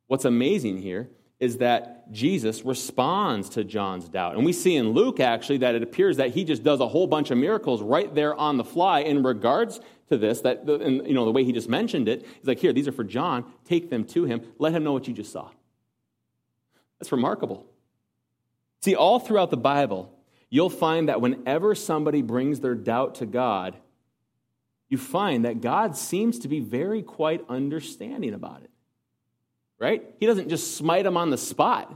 What's 0.08 0.26
amazing 0.26 0.82
here 0.82 1.10
is 1.40 1.58
that 1.58 2.12
Jesus 2.12 2.64
responds 2.64 3.50
to 3.50 3.64
John's 3.64 4.08
doubt. 4.08 4.36
And 4.36 4.46
we 4.46 4.54
see 4.54 4.76
in 4.76 4.92
Luke, 4.92 5.20
actually, 5.20 5.58
that 5.58 5.76
it 5.76 5.84
appears 5.84 6.18
that 6.18 6.32
he 6.32 6.44
just 6.44 6.64
does 6.64 6.80
a 6.80 6.88
whole 6.88 7.08
bunch 7.08 7.30
of 7.30 7.38
miracles 7.38 7.82
right 7.82 8.14
there 8.14 8.34
on 8.36 8.58
the 8.58 8.64
fly 8.64 9.00
in 9.02 9.22
regards 9.22 9.80
to 10.10 10.18
this. 10.18 10.42
That, 10.42 10.64
and, 10.64 11.06
you 11.06 11.14
know, 11.14 11.26
the 11.26 11.32
way 11.32 11.44
he 11.44 11.52
just 11.52 11.70
mentioned 11.70 12.08
it, 12.08 12.26
he's 12.38 12.48
like, 12.48 12.60
here, 12.60 12.72
these 12.74 12.88
are 12.88 12.94
for 12.94 13.04
John. 13.04 13.46
Take 13.66 13.90
them 13.90 14.06
to 14.06 14.26
him. 14.26 14.42
Let 14.60 14.74
him 14.74 14.84
know 14.84 14.94
what 14.94 15.08
you 15.08 15.14
just 15.14 15.32
saw. 15.32 15.50
That's 17.00 17.12
remarkable. 17.12 17.66
See, 18.82 18.96
all 18.96 19.20
throughout 19.20 19.50
the 19.50 19.58
Bible, 19.58 20.12
you'll 20.50 20.70
find 20.70 21.10
that 21.10 21.22
whenever 21.22 21.76
somebody 21.76 22.22
brings 22.22 22.60
their 22.60 22.76
doubt 22.76 23.16
to 23.16 23.26
God, 23.26 23.76
you 24.90 24.98
find 24.98 25.46
that 25.46 25.62
God 25.62 25.98
seems 25.98 26.40
to 26.40 26.48
be 26.48 26.60
very 26.60 27.02
quite 27.02 27.44
understanding 27.50 28.34
about 28.34 28.62
it. 28.64 28.70
Right? 29.80 30.04
He 30.20 30.26
doesn't 30.26 30.50
just 30.50 30.78
smite 30.78 31.04
them 31.04 31.18
on 31.18 31.30
the 31.30 31.38
spot, 31.38 31.94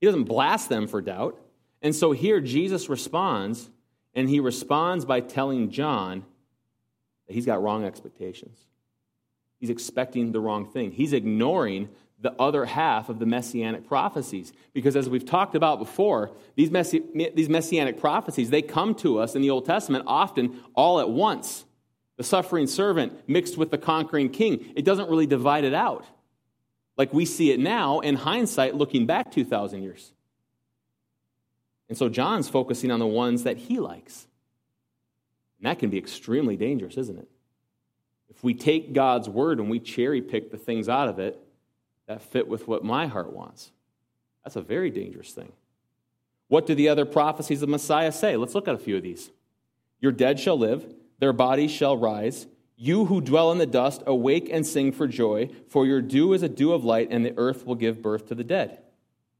He 0.00 0.06
doesn't 0.06 0.24
blast 0.24 0.68
them 0.68 0.86
for 0.86 1.00
doubt. 1.00 1.40
And 1.80 1.94
so 1.94 2.12
here 2.12 2.40
Jesus 2.40 2.88
responds, 2.88 3.68
and 4.14 4.26
he 4.26 4.40
responds 4.40 5.04
by 5.04 5.20
telling 5.20 5.70
John 5.70 6.24
that 7.26 7.34
he's 7.34 7.44
got 7.44 7.62
wrong 7.62 7.84
expectations. 7.84 8.58
He's 9.60 9.68
expecting 9.68 10.32
the 10.32 10.40
wrong 10.40 10.66
thing. 10.66 10.92
He's 10.92 11.12
ignoring 11.12 11.90
the 12.20 12.32
other 12.40 12.64
half 12.64 13.08
of 13.08 13.18
the 13.18 13.26
messianic 13.26 13.86
prophecies. 13.86 14.52
Because 14.72 14.96
as 14.96 15.08
we've 15.08 15.24
talked 15.24 15.54
about 15.54 15.78
before, 15.78 16.30
these, 16.54 16.70
messi- 16.70 17.34
these 17.34 17.48
messianic 17.48 18.00
prophecies, 18.00 18.50
they 18.50 18.62
come 18.62 18.94
to 18.96 19.18
us 19.18 19.34
in 19.34 19.42
the 19.42 19.50
Old 19.50 19.66
Testament 19.66 20.04
often 20.06 20.60
all 20.74 21.00
at 21.00 21.10
once. 21.10 21.64
The 22.16 22.24
suffering 22.24 22.66
servant 22.66 23.28
mixed 23.28 23.58
with 23.58 23.70
the 23.70 23.78
conquering 23.78 24.30
king. 24.30 24.72
It 24.76 24.84
doesn't 24.84 25.10
really 25.10 25.26
divide 25.26 25.64
it 25.64 25.74
out 25.74 26.06
like 26.96 27.12
we 27.12 27.24
see 27.24 27.50
it 27.50 27.58
now 27.58 28.00
in 28.00 28.14
hindsight 28.16 28.74
looking 28.74 29.06
back 29.06 29.32
2,000 29.32 29.82
years. 29.82 30.12
And 31.88 31.98
so 31.98 32.08
John's 32.08 32.48
focusing 32.48 32.90
on 32.90 33.00
the 33.00 33.06
ones 33.06 33.42
that 33.42 33.56
he 33.56 33.80
likes. 33.80 34.26
And 35.58 35.66
that 35.66 35.78
can 35.78 35.90
be 35.90 35.98
extremely 35.98 36.56
dangerous, 36.56 36.96
isn't 36.96 37.18
it? 37.18 37.28
If 38.30 38.42
we 38.42 38.54
take 38.54 38.92
God's 38.92 39.28
word 39.28 39.58
and 39.58 39.68
we 39.68 39.80
cherry 39.80 40.22
pick 40.22 40.50
the 40.50 40.56
things 40.56 40.88
out 40.88 41.08
of 41.08 41.18
it, 41.18 41.38
that 42.06 42.22
fit 42.22 42.48
with 42.48 42.68
what 42.68 42.84
my 42.84 43.06
heart 43.06 43.32
wants. 43.32 43.72
That's 44.44 44.56
a 44.56 44.62
very 44.62 44.90
dangerous 44.90 45.32
thing. 45.32 45.52
What 46.48 46.66
do 46.66 46.74
the 46.74 46.88
other 46.88 47.06
prophecies 47.06 47.62
of 47.62 47.68
Messiah 47.68 48.12
say? 48.12 48.36
Let's 48.36 48.54
look 48.54 48.68
at 48.68 48.74
a 48.74 48.78
few 48.78 48.96
of 48.96 49.02
these. 49.02 49.30
Your 50.00 50.12
dead 50.12 50.38
shall 50.38 50.58
live, 50.58 50.94
their 51.18 51.32
bodies 51.32 51.70
shall 51.70 51.96
rise. 51.96 52.46
You 52.76 53.06
who 53.06 53.20
dwell 53.20 53.52
in 53.52 53.58
the 53.58 53.66
dust, 53.66 54.02
awake 54.06 54.48
and 54.52 54.66
sing 54.66 54.92
for 54.92 55.06
joy, 55.06 55.48
for 55.68 55.86
your 55.86 56.02
dew 56.02 56.32
is 56.32 56.42
a 56.42 56.48
dew 56.48 56.72
of 56.72 56.84
light, 56.84 57.08
and 57.10 57.24
the 57.24 57.32
earth 57.36 57.64
will 57.64 57.76
give 57.76 58.02
birth 58.02 58.26
to 58.28 58.34
the 58.34 58.44
dead. 58.44 58.82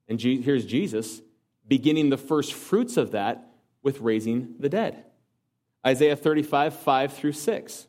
And 0.09 0.21
here's 0.21 0.65
Jesus 0.65 1.21
beginning 1.67 2.11
the 2.11 2.17
first 2.17 2.53
fruits 2.53 2.97
of 2.97 3.13
that 3.13 3.51
with 3.83 4.01
raising 4.01 4.55
the 4.59 4.69
dead. 4.69 5.05
Isaiah 5.87 6.17
35, 6.17 6.75
5 6.75 7.13
through 7.13 7.33
6. 7.33 7.87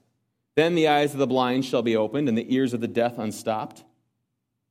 Then 0.55 0.75
the 0.75 0.87
eyes 0.87 1.13
of 1.13 1.19
the 1.19 1.27
blind 1.27 1.65
shall 1.65 1.81
be 1.81 1.95
opened, 1.95 2.27
and 2.27 2.37
the 2.37 2.53
ears 2.53 2.73
of 2.73 2.81
the 2.81 2.87
deaf 2.87 3.17
unstopped. 3.17 3.83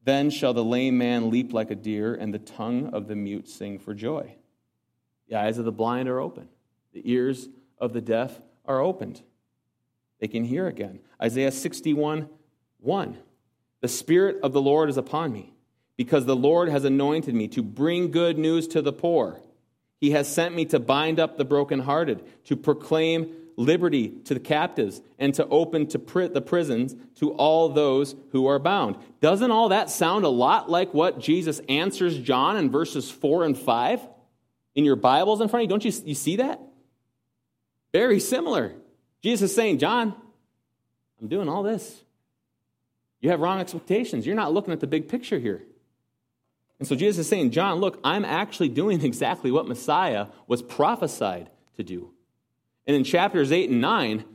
Then 0.05 0.31
shall 0.31 0.53
the 0.53 0.65
lame 0.65 0.99
man 0.99 1.31
leap 1.31 1.53
like 1.53 1.71
a 1.71 1.75
deer, 1.75 2.15
and 2.15 2.33
the 2.33 2.39
tongue 2.39 2.89
of 2.93 3.09
the 3.09 3.17
mute 3.17 3.49
sing 3.49 3.79
for 3.79 3.95
joy. 3.95 4.37
The 5.29 5.37
eyes 5.37 5.57
of 5.57 5.65
the 5.65 5.73
blind 5.73 6.09
are 6.09 6.21
open, 6.21 6.49
the 6.93 7.11
ears 7.11 7.49
of 7.79 7.93
the 7.93 8.03
deaf 8.03 8.41
are 8.67 8.81
opened. 8.81 9.23
They 10.21 10.29
can 10.29 10.45
hear 10.45 10.67
again. 10.67 11.01
Isaiah 11.21 11.51
61, 11.51 12.29
1. 12.81 13.17
The 13.81 13.89
Spirit 13.89 14.39
of 14.43 14.53
the 14.53 14.63
Lord 14.63 14.89
is 14.89 14.97
upon 14.97 15.33
me, 15.33 15.55
because 15.97 16.27
the 16.27 16.37
Lord 16.37 16.69
has 16.69 16.85
anointed 16.85 17.35
me 17.35 17.49
to 17.49 17.63
bring 17.63 18.11
good 18.11 18.39
news 18.39 18.69
to 18.69 18.83
the 18.83 18.93
poor. 18.93 19.41
He 20.01 20.11
has 20.11 20.29
sent 20.29 20.55
me 20.55 20.67
to 20.67 20.79
bind 20.79 21.19
up 21.19 21.39
the 21.39 21.45
brokenhearted, 21.45 22.23
to 22.45 22.57
proclaim 22.57 23.35
liberty 23.57 24.09
to 24.25 24.35
the 24.35 24.41
captives, 24.41 25.01
and 25.19 25.35
to 25.35 25.47
open 25.49 25.87
to 25.89 25.99
the 26.29 26.43
prisons 26.43 26.95
to 27.17 27.33
all 27.33 27.69
those 27.69 28.15
who 28.33 28.47
are 28.47 28.59
bound. 28.59 28.97
Doesn't 29.21 29.51
all 29.51 29.69
that 29.71 29.91
sound 29.91 30.25
a 30.25 30.29
lot 30.29 30.71
like 30.71 30.93
what 30.93 31.21
Jesus 31.21 31.61
answers 31.69 32.19
John 32.19 32.57
in 32.57 32.71
verses 32.71 33.11
4 33.11 33.45
and 33.45 33.57
5 33.57 34.01
in 34.75 34.85
your 34.85 34.97
Bibles 34.97 35.41
in 35.41 35.49
front 35.49 35.63
of 35.63 35.65
you? 35.65 35.69
Don't 35.69 35.85
you, 35.85 35.93
you 36.05 36.15
see 36.15 36.37
that? 36.37 36.61
Very 37.93 38.19
similar. 38.21 38.75
Jesus 39.23 39.51
is 39.51 39.57
saying, 39.57 39.79
John, 39.79 40.15
I'm 41.21 41.29
doing 41.29 41.49
all 41.49 41.63
this. 41.63 42.03
You 43.21 43.31
have 43.31 43.41
wrong 43.41 43.61
expectations. 43.61 44.27
You're 44.27 44.37
not 44.37 44.53
looking 44.53 44.73
at 44.73 44.81
the 44.81 44.87
big 44.87 45.09
picture 45.09 45.39
here. 45.39 45.63
And 46.79 46.89
so 46.89 46.95
Jesus 46.97 47.21
is 47.21 47.29
saying, 47.29 47.53
John, 47.53 47.79
look, 47.79 47.99
I'm 48.05 48.25
actually 48.25 48.69
doing 48.69 49.01
exactly 49.05 49.51
what 49.51 49.67
Messiah 49.67 50.27
was 50.47 50.63
prophesied 50.63 51.51
to 51.77 51.83
do. 51.83 52.14
And 52.87 52.97
in 52.97 53.05
chapters 53.05 53.53
8 53.53 53.70
and 53.70 53.80
9, 53.80 54.20
if 54.20 54.26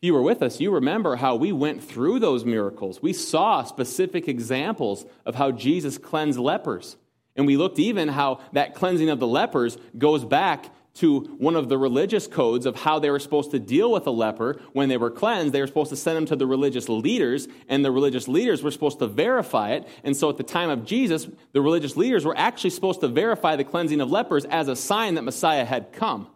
you 0.00 0.14
were 0.14 0.22
with 0.22 0.42
us, 0.42 0.60
you 0.60 0.70
remember 0.70 1.16
how 1.16 1.36
we 1.36 1.52
went 1.52 1.82
through 1.82 2.18
those 2.18 2.44
miracles. 2.44 3.00
We 3.00 3.12
saw 3.12 3.64
specific 3.64 4.28
examples 4.28 5.06
of 5.24 5.34
how 5.34 5.50
Jesus 5.52 5.98
cleansed 5.98 6.38
lepers. 6.38 6.96
And 7.34 7.46
we 7.46 7.56
looked 7.56 7.78
even 7.78 8.08
how 8.08 8.40
that 8.52 8.74
cleansing 8.74 9.10
of 9.10 9.20
the 9.20 9.26
lepers 9.26 9.78
goes 9.96 10.24
back 10.24 10.66
to 10.96 11.20
one 11.38 11.56
of 11.56 11.68
the 11.68 11.76
religious 11.76 12.26
codes 12.26 12.64
of 12.64 12.76
how 12.76 12.98
they 12.98 13.10
were 13.10 13.18
supposed 13.18 13.50
to 13.50 13.58
deal 13.58 13.92
with 13.92 14.06
a 14.06 14.10
leper 14.10 14.60
when 14.72 14.88
they 14.88 14.96
were 14.96 15.10
cleansed. 15.10 15.52
They 15.52 15.60
were 15.60 15.66
supposed 15.66 15.90
to 15.90 15.96
send 15.96 16.16
them 16.16 16.26
to 16.26 16.36
the 16.36 16.46
religious 16.46 16.88
leaders, 16.88 17.48
and 17.68 17.84
the 17.84 17.90
religious 17.90 18.28
leaders 18.28 18.62
were 18.62 18.70
supposed 18.70 18.98
to 19.00 19.06
verify 19.06 19.72
it. 19.72 19.86
And 20.04 20.16
so 20.16 20.30
at 20.30 20.38
the 20.38 20.42
time 20.42 20.70
of 20.70 20.86
Jesus, 20.86 21.28
the 21.52 21.60
religious 21.60 21.96
leaders 21.96 22.24
were 22.24 22.36
actually 22.36 22.70
supposed 22.70 23.00
to 23.00 23.08
verify 23.08 23.56
the 23.56 23.64
cleansing 23.64 24.00
of 24.00 24.10
lepers 24.10 24.46
as 24.46 24.68
a 24.68 24.76
sign 24.76 25.14
that 25.16 25.22
Messiah 25.22 25.66
had 25.66 25.92
come. 25.92 26.28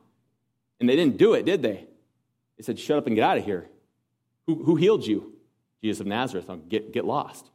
And 0.80 0.88
they 0.88 0.96
didn't 0.96 1.18
do 1.18 1.34
it, 1.34 1.44
did 1.44 1.62
they? 1.62 1.86
They 2.56 2.62
said, 2.62 2.78
Shut 2.78 2.98
up 2.98 3.06
and 3.06 3.14
get 3.14 3.24
out 3.24 3.38
of 3.38 3.44
here. 3.44 3.68
Who, 4.46 4.64
who 4.64 4.76
healed 4.76 5.06
you? 5.06 5.34
Jesus 5.82 6.00
of 6.00 6.06
Nazareth. 6.06 6.46
Oh, 6.48 6.56
get, 6.56 6.92
get 6.92 7.04
lost. 7.04 7.46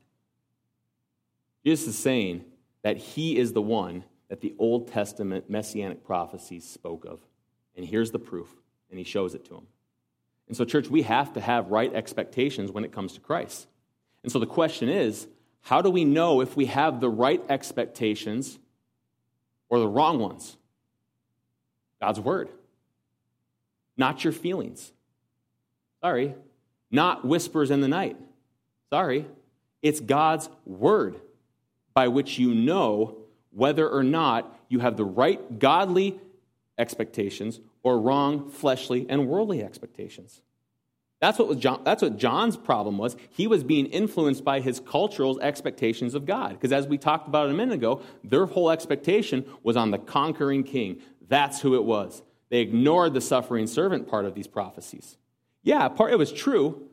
Jesus 1.66 1.88
is 1.88 1.98
saying 1.98 2.46
that 2.84 2.98
he 2.98 3.38
is 3.38 3.54
the 3.54 3.62
one 3.62 4.04
that 4.30 4.42
the 4.42 4.54
Old 4.60 4.88
Testament 4.88 5.50
messianic 5.50 6.04
prophecies 6.04 6.68
spoke 6.68 7.06
of. 7.06 7.20
And 7.76 7.86
here's 7.86 8.12
the 8.12 8.20
proof, 8.20 8.50
and 8.90 8.98
he 8.98 9.04
shows 9.04 9.36
it 9.36 9.46
to 9.46 9.56
them. 9.56 9.68
And 10.48 10.56
so, 10.56 10.64
church, 10.64 10.88
we 10.90 11.02
have 11.02 11.34
to 11.34 11.42
have 11.42 11.72
right 11.72 11.94
expectations 11.94 12.72
when 12.72 12.86
it 12.86 12.92
comes 12.92 13.14
to 13.14 13.20
Christ. 13.20 13.68
And 14.24 14.32
so 14.32 14.40
the 14.40 14.46
question 14.46 14.90
is 14.90 15.28
how 15.62 15.82
do 15.82 15.90
we 15.90 16.06
know 16.06 16.42
if 16.42 16.56
we 16.56 16.66
have 16.68 17.00
the 17.00 17.10
right 17.10 17.44
expectations 17.50 18.60
or 19.70 19.80
the 19.80 19.88
wrong 19.88 20.20
ones? 20.20 20.58
God's 22.00 22.20
Word, 22.20 22.50
not 23.98 24.24
your 24.24 24.34
feelings. 24.34 24.92
Sorry. 26.02 26.36
Not 26.92 27.26
whispers 27.26 27.72
in 27.72 27.82
the 27.82 27.88
night. 27.88 28.18
Sorry. 28.90 29.26
It's 29.82 30.00
God's 30.00 30.50
Word 30.66 31.20
by 31.94 32.08
which 32.08 32.38
you 32.38 32.54
know 32.54 33.18
whether 33.52 33.90
or 33.90 34.04
not 34.04 34.60
you 34.68 34.80
have 34.80 34.98
the 34.98 35.06
right 35.06 35.60
godly 35.60 36.20
expectations 36.78 37.60
or 37.84 38.00
wrong 38.00 38.50
fleshly 38.50 39.06
and 39.10 39.28
worldly 39.28 39.64
expectations. 39.64 40.42
That's 41.22 41.40
what, 41.40 41.58
John, 41.60 41.82
that's 41.84 42.02
what 42.02 42.18
John's 42.18 42.58
problem 42.58 42.98
was. 42.98 43.16
He 43.30 43.48
was 43.48 43.64
being 43.64 43.86
influenced 43.88 44.44
by 44.44 44.60
his 44.60 44.80
cultural 44.82 45.40
expectations 45.40 46.14
of 46.14 46.26
God. 46.26 46.52
Because 46.52 46.74
as 46.74 46.88
we 46.88 46.98
talked 46.98 47.28
about 47.28 47.50
a 47.50 47.54
minute 47.54 47.76
ago, 47.76 48.02
their 48.24 48.46
whole 48.46 48.70
expectation 48.70 49.46
was 49.64 49.78
on 49.78 49.92
the 49.92 49.98
conquering 49.98 50.64
king. 50.64 51.02
That's 51.28 51.62
who 51.62 51.76
it 51.76 51.86
was. 51.86 52.22
They 52.56 52.62
ignored 52.62 53.14
the 53.14 53.20
suffering 53.20 53.68
servant 53.68 54.08
part 54.08 54.24
of 54.24 54.34
these 54.34 54.48
prophecies. 54.48 55.18
Yeah, 55.62 55.90
part 55.90 56.14
it 56.14 56.16
was 56.16 56.32
true, 56.32 56.88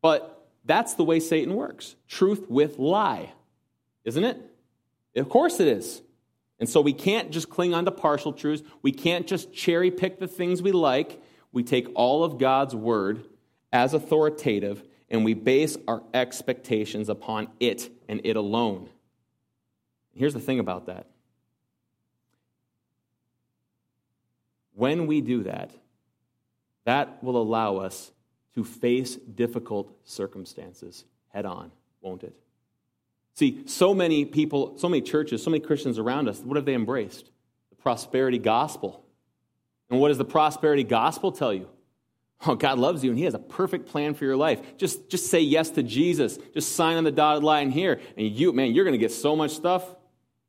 but 0.00 0.46
that's 0.64 0.94
the 0.94 1.02
way 1.02 1.18
Satan 1.18 1.56
works. 1.56 1.96
Truth 2.06 2.48
with 2.48 2.78
lie. 2.78 3.32
Isn't 4.04 4.22
it? 4.22 4.40
Of 5.16 5.28
course 5.28 5.58
it 5.58 5.66
is. 5.66 6.00
And 6.60 6.68
so 6.68 6.80
we 6.80 6.92
can't 6.92 7.32
just 7.32 7.50
cling 7.50 7.74
on 7.74 7.86
to 7.86 7.90
partial 7.90 8.32
truths. 8.32 8.62
We 8.82 8.92
can't 8.92 9.26
just 9.26 9.52
cherry 9.52 9.90
pick 9.90 10.20
the 10.20 10.28
things 10.28 10.62
we 10.62 10.70
like. 10.70 11.20
We 11.50 11.64
take 11.64 11.88
all 11.96 12.22
of 12.22 12.38
God's 12.38 12.76
word 12.76 13.24
as 13.72 13.94
authoritative 13.94 14.84
and 15.08 15.24
we 15.24 15.34
base 15.34 15.76
our 15.88 16.04
expectations 16.14 17.08
upon 17.08 17.48
it 17.58 17.90
and 18.08 18.20
it 18.22 18.36
alone. 18.36 18.88
Here's 20.14 20.34
the 20.34 20.38
thing 20.38 20.60
about 20.60 20.86
that 20.86 21.08
when 24.80 25.06
we 25.06 25.20
do 25.20 25.42
that, 25.42 25.70
that 26.84 27.22
will 27.22 27.36
allow 27.36 27.76
us 27.76 28.12
to 28.54 28.64
face 28.64 29.16
difficult 29.16 29.92
circumstances 30.04 31.04
head 31.28 31.44
on, 31.44 31.70
won't 32.00 32.24
it? 32.24 32.34
See, 33.34 33.62
so 33.66 33.94
many 33.94 34.24
people, 34.24 34.78
so 34.78 34.88
many 34.88 35.02
churches, 35.02 35.42
so 35.42 35.50
many 35.50 35.62
Christians 35.62 35.98
around 35.98 36.28
us, 36.28 36.40
what 36.40 36.56
have 36.56 36.64
they 36.64 36.74
embraced? 36.74 37.30
The 37.68 37.76
prosperity 37.76 38.38
gospel. 38.38 39.04
And 39.90 40.00
what 40.00 40.08
does 40.08 40.18
the 40.18 40.24
prosperity 40.24 40.82
gospel 40.84 41.30
tell 41.30 41.52
you? 41.52 41.68
Oh, 42.46 42.54
God 42.54 42.78
loves 42.78 43.04
you 43.04 43.10
and 43.10 43.18
He 43.18 43.26
has 43.26 43.34
a 43.34 43.38
perfect 43.38 43.86
plan 43.86 44.14
for 44.14 44.24
your 44.24 44.36
life. 44.36 44.78
Just, 44.78 45.10
just 45.10 45.26
say 45.26 45.40
yes 45.40 45.68
to 45.70 45.82
Jesus. 45.82 46.38
Just 46.54 46.74
sign 46.74 46.96
on 46.96 47.04
the 47.04 47.12
dotted 47.12 47.44
line 47.44 47.70
here. 47.70 48.00
And 48.16 48.26
you, 48.26 48.54
man, 48.54 48.72
you're 48.72 48.84
going 48.84 48.98
to 48.98 48.98
get 48.98 49.12
so 49.12 49.36
much 49.36 49.50
stuff. 49.50 49.84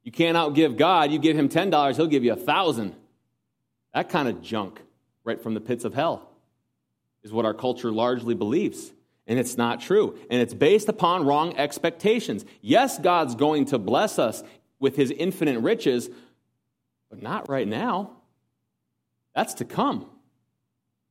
You 0.04 0.12
can't 0.12 0.38
outgive 0.38 0.78
God. 0.78 1.12
You 1.12 1.20
give 1.20 1.38
Him 1.38 1.50
$10, 1.50 1.96
He'll 1.98 2.08
give 2.08 2.24
you 2.24 2.32
a 2.32 2.38
thousand. 2.38 2.96
That 3.94 4.10
kind 4.10 4.28
of 4.28 4.42
junk 4.42 4.82
right 5.24 5.42
from 5.42 5.54
the 5.54 5.62
pits 5.62 5.86
of 5.86 5.94
hell 5.94 6.30
is 7.24 7.32
what 7.32 7.46
our 7.46 7.54
culture 7.54 7.92
largely 7.92 8.34
believes. 8.34 8.92
And 9.28 9.38
it's 9.38 9.58
not 9.58 9.82
true. 9.82 10.18
And 10.30 10.42
it's 10.42 10.54
based 10.54 10.90
upon 10.90 11.26
wrong 11.26 11.56
expectations. 11.58 12.46
Yes, 12.62 12.98
God's 12.98 13.36
going 13.36 13.66
to 13.66 13.78
bless 13.78 14.18
us 14.18 14.44
with 14.80 14.96
his 14.96 15.12
infinite 15.12 15.60
riches, 15.60 16.10
but 17.10 17.22
not 17.22 17.48
right 17.48 17.68
now. 17.68 18.12
That's 19.36 19.54
to 19.56 19.66
come. 19.66 20.08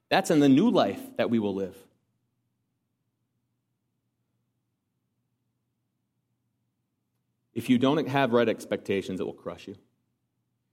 That's 0.08 0.30
in 0.30 0.40
the 0.40 0.48
new 0.48 0.70
life 0.70 1.00
that 1.16 1.30
we 1.30 1.38
will 1.38 1.54
live. 1.54 1.76
If 7.54 7.70
you 7.70 7.78
don't 7.78 8.08
have 8.08 8.32
right 8.32 8.48
expectations, 8.48 9.20
it 9.20 9.24
will 9.24 9.32
crush 9.32 9.68
you. 9.68 9.76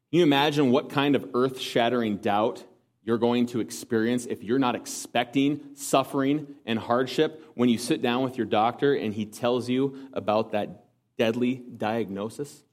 Can 0.10 0.20
you 0.20 0.24
imagine 0.24 0.72
what 0.72 0.90
kind 0.90 1.16
of 1.18 1.32
earth 1.34 1.60
shattering 1.60 2.18
doubt 2.18 2.64
you're 3.04 3.18
going 3.18 3.46
to 3.48 3.60
experience 3.60 4.26
if 4.26 4.42
you're 4.42 4.60
not 4.60 4.76
expecting 4.76 5.76
suffering 5.76 6.56
and 6.66 6.80
hardship 6.80 7.44
when 7.56 7.68
you 7.68 7.78
sit 7.78 8.02
down 8.02 8.24
with 8.24 8.38
your 8.38 8.46
doctor 8.46 8.94
and 8.94 9.14
he 9.14 9.26
tells 9.26 9.70
you 9.70 10.10
about 10.14 10.52
that 10.54 10.86
deadly 11.18 11.56
diagnosis? 11.56 12.64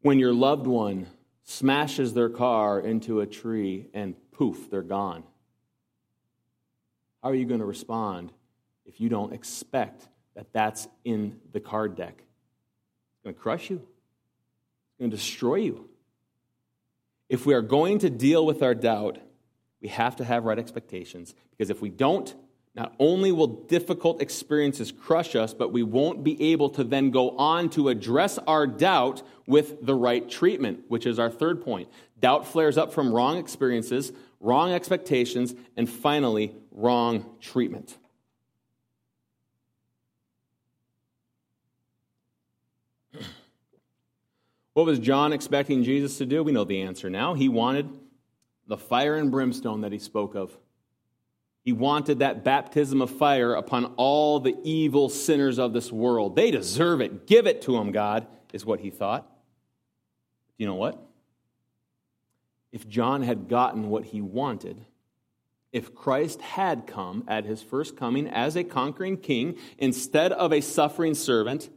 When 0.00 0.18
your 0.18 0.32
loved 0.32 0.66
one 0.66 1.08
smashes 1.44 2.14
their 2.14 2.30
car 2.30 2.80
into 2.80 3.20
a 3.20 3.26
tree 3.26 3.86
and 3.92 4.14
poof, 4.32 4.70
they're 4.70 4.80
gone. 4.80 5.24
How 7.22 7.28
are 7.28 7.34
you 7.34 7.44
going 7.44 7.60
to 7.60 7.66
respond 7.66 8.32
if 8.86 8.98
you 8.98 9.10
don't 9.10 9.34
expect 9.34 10.08
that 10.34 10.46
that's 10.54 10.88
in 11.04 11.38
the 11.52 11.60
card 11.60 11.96
deck? 11.96 12.14
It's 12.16 13.24
going 13.24 13.34
to 13.34 13.40
crush 13.40 13.68
you, 13.68 13.86
going 15.00 15.10
to 15.10 15.16
destroy 15.16 15.56
you. 15.56 15.88
If 17.28 17.46
we 17.46 17.54
are 17.54 17.62
going 17.62 18.00
to 18.00 18.10
deal 18.10 18.44
with 18.44 18.62
our 18.62 18.74
doubt, 18.74 19.18
we 19.80 19.88
have 19.88 20.16
to 20.16 20.24
have 20.24 20.44
right 20.44 20.58
expectations. 20.58 21.34
Because 21.50 21.70
if 21.70 21.80
we 21.80 21.88
don't, 21.88 22.34
not 22.74 22.94
only 22.98 23.32
will 23.32 23.46
difficult 23.46 24.20
experiences 24.20 24.92
crush 24.92 25.34
us, 25.34 25.54
but 25.54 25.72
we 25.72 25.82
won't 25.82 26.22
be 26.22 26.52
able 26.52 26.68
to 26.70 26.84
then 26.84 27.10
go 27.10 27.30
on 27.30 27.70
to 27.70 27.88
address 27.88 28.38
our 28.46 28.66
doubt 28.66 29.22
with 29.46 29.84
the 29.84 29.94
right 29.94 30.28
treatment, 30.28 30.84
which 30.88 31.06
is 31.06 31.18
our 31.18 31.30
third 31.30 31.62
point. 31.62 31.88
Doubt 32.20 32.46
flares 32.46 32.76
up 32.76 32.92
from 32.92 33.12
wrong 33.12 33.38
experiences, 33.38 34.12
wrong 34.38 34.72
expectations, 34.72 35.54
and 35.76 35.88
finally, 35.88 36.54
wrong 36.70 37.24
treatment. 37.40 37.96
What 44.80 44.86
was 44.86 44.98
John 44.98 45.34
expecting 45.34 45.84
Jesus 45.84 46.16
to 46.16 46.24
do? 46.24 46.42
We 46.42 46.52
know 46.52 46.64
the 46.64 46.80
answer 46.80 47.10
now. 47.10 47.34
He 47.34 47.50
wanted 47.50 47.90
the 48.66 48.78
fire 48.78 49.14
and 49.16 49.30
brimstone 49.30 49.82
that 49.82 49.92
he 49.92 49.98
spoke 49.98 50.34
of. 50.34 50.56
He 51.62 51.74
wanted 51.74 52.20
that 52.20 52.44
baptism 52.44 53.02
of 53.02 53.10
fire 53.10 53.52
upon 53.52 53.92
all 53.98 54.40
the 54.40 54.56
evil 54.64 55.10
sinners 55.10 55.58
of 55.58 55.74
this 55.74 55.92
world. 55.92 56.34
They 56.34 56.50
deserve 56.50 57.02
it. 57.02 57.26
Give 57.26 57.46
it 57.46 57.60
to 57.60 57.72
them, 57.72 57.92
God, 57.92 58.26
is 58.54 58.64
what 58.64 58.80
he 58.80 58.88
thought. 58.88 59.30
You 60.56 60.64
know 60.64 60.76
what? 60.76 60.98
If 62.72 62.88
John 62.88 63.20
had 63.20 63.50
gotten 63.50 63.90
what 63.90 64.06
he 64.06 64.22
wanted, 64.22 64.86
if 65.72 65.94
Christ 65.94 66.40
had 66.40 66.86
come 66.86 67.24
at 67.28 67.44
his 67.44 67.62
first 67.62 67.98
coming 67.98 68.26
as 68.26 68.56
a 68.56 68.64
conquering 68.64 69.18
king 69.18 69.58
instead 69.76 70.32
of 70.32 70.54
a 70.54 70.62
suffering 70.62 71.12
servant, 71.12 71.68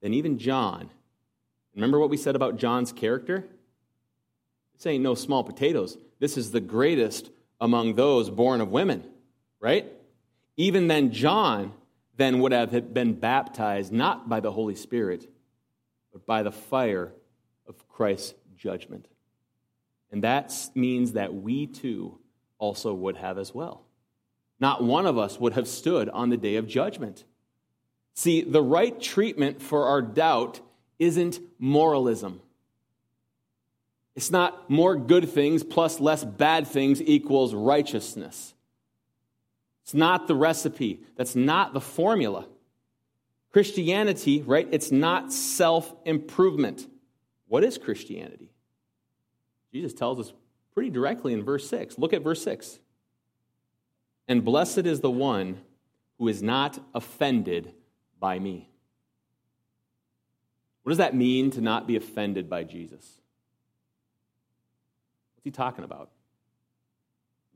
then 0.00 0.14
even 0.14 0.38
John, 0.38 0.88
remember 1.76 2.00
what 2.00 2.10
we 2.10 2.16
said 2.16 2.34
about 2.34 2.56
John's 2.56 2.92
character? 2.92 3.46
This 4.74 4.86
ain't 4.86 5.04
no 5.04 5.14
small 5.14 5.44
potatoes. 5.44 5.96
This 6.18 6.36
is 6.36 6.50
the 6.50 6.60
greatest 6.60 7.30
among 7.60 7.94
those 7.94 8.30
born 8.30 8.60
of 8.60 8.70
women 8.70 9.04
right? 9.60 9.92
Even 10.56 10.88
then, 10.88 11.12
John 11.12 11.72
then 12.16 12.40
would 12.40 12.52
have 12.52 12.94
been 12.94 13.14
baptized 13.14 13.92
not 13.92 14.28
by 14.28 14.40
the 14.40 14.52
Holy 14.52 14.74
Spirit, 14.74 15.28
but 16.12 16.24
by 16.26 16.42
the 16.42 16.52
fire 16.52 17.12
of 17.66 17.88
Christ's 17.88 18.34
judgment. 18.56 19.06
And 20.10 20.24
that 20.24 20.54
means 20.74 21.12
that 21.12 21.34
we 21.34 21.66
too 21.66 22.18
also 22.58 22.94
would 22.94 23.16
have 23.16 23.38
as 23.38 23.54
well. 23.54 23.82
Not 24.58 24.82
one 24.82 25.04
of 25.04 25.18
us 25.18 25.38
would 25.38 25.52
have 25.54 25.68
stood 25.68 26.08
on 26.08 26.30
the 26.30 26.38
day 26.38 26.56
of 26.56 26.66
judgment. 26.66 27.24
See, 28.14 28.40
the 28.40 28.62
right 28.62 28.98
treatment 28.98 29.60
for 29.60 29.88
our 29.88 30.00
doubt 30.00 30.60
isn't 30.98 31.40
moralism. 31.58 32.40
It's 34.14 34.30
not 34.30 34.70
more 34.70 34.96
good 34.96 35.28
things 35.28 35.62
plus 35.62 36.00
less 36.00 36.24
bad 36.24 36.66
things 36.66 37.02
equals 37.02 37.54
righteousness. 37.54 38.54
It's 39.84 39.94
not 39.94 40.26
the 40.26 40.34
recipe, 40.34 41.00
that's 41.16 41.36
not 41.36 41.72
the 41.72 41.80
formula. 41.80 42.46
Christianity, 43.52 44.42
right? 44.42 44.68
It's 44.70 44.92
not 44.92 45.32
self 45.32 45.94
improvement. 46.04 46.86
What 47.48 47.64
is 47.64 47.78
Christianity? 47.78 48.50
Jesus 49.72 49.94
tells 49.94 50.18
us 50.20 50.32
pretty 50.74 50.90
directly 50.90 51.32
in 51.32 51.42
verse 51.42 51.68
6. 51.68 51.98
Look 51.98 52.12
at 52.12 52.22
verse 52.22 52.42
6. 52.42 52.78
And 54.28 54.44
blessed 54.44 54.78
is 54.78 55.00
the 55.00 55.10
one 55.10 55.60
who 56.18 56.28
is 56.28 56.42
not 56.42 56.78
offended 56.94 57.72
by 58.18 58.38
me. 58.38 58.68
What 60.86 60.90
does 60.90 60.98
that 60.98 61.16
mean 61.16 61.50
to 61.50 61.60
not 61.60 61.88
be 61.88 61.96
offended 61.96 62.48
by 62.48 62.62
Jesus? 62.62 63.02
What's 65.34 65.42
he 65.42 65.50
talking 65.50 65.82
about? 65.82 66.10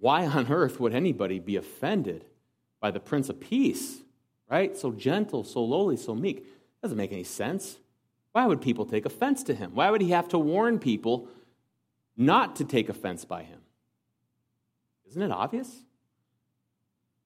Why 0.01 0.27
on 0.27 0.51
earth 0.51 0.81
would 0.81 0.93
anybody 0.93 1.39
be 1.39 1.55
offended 1.55 2.25
by 2.81 2.91
the 2.91 2.99
Prince 2.99 3.29
of 3.29 3.39
Peace, 3.39 3.99
right? 4.51 4.77
So 4.77 4.91
gentle, 4.91 5.45
so 5.45 5.63
lowly, 5.63 5.97
so 5.97 6.13
meek. 6.13 6.45
Doesn't 6.83 6.99
make 6.99 7.13
any 7.13 7.23
sense. 7.23 7.77
Why 8.33 8.47
would 8.47 8.61
people 8.61 8.85
take 8.85 9.07
offense 9.07 9.45
to 9.45 9.55
him? 9.55 9.77
Why 9.77 9.93
would 9.93 10.01
he 10.01 10.11
have 10.11 10.27
to 10.31 10.39
warn 10.41 10.81
people 10.81 11.29
not 12.17 12.57
to 12.57 12.65
take 12.65 12.89
offense 12.89 13.25
by 13.25 13.45
him? 13.45 13.61
Isn't 15.09 15.23
it 15.23 15.31
obvious? 15.31 15.85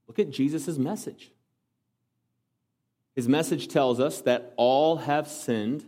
Look 0.07 0.19
at 0.19 0.29
Jesus' 0.29 0.77
message. 0.77 1.31
His 3.17 3.27
message 3.27 3.69
tells 3.69 4.01
us 4.01 4.21
that 4.21 4.53
all 4.59 4.99
have 4.99 5.29
sinned, 5.29 5.87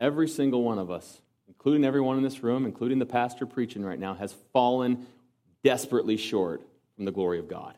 every 0.00 0.28
single 0.28 0.62
one 0.62 0.78
of 0.78 0.90
us, 0.90 1.20
including 1.48 1.84
everyone 1.84 2.16
in 2.16 2.22
this 2.22 2.42
room, 2.42 2.64
including 2.64 2.98
the 2.98 3.06
pastor 3.06 3.46
preaching 3.46 3.84
right 3.84 3.98
now, 3.98 4.14
has 4.14 4.34
fallen 4.52 5.06
desperately 5.62 6.16
short 6.16 6.62
from 6.96 7.04
the 7.04 7.12
glory 7.12 7.38
of 7.38 7.48
God. 7.48 7.76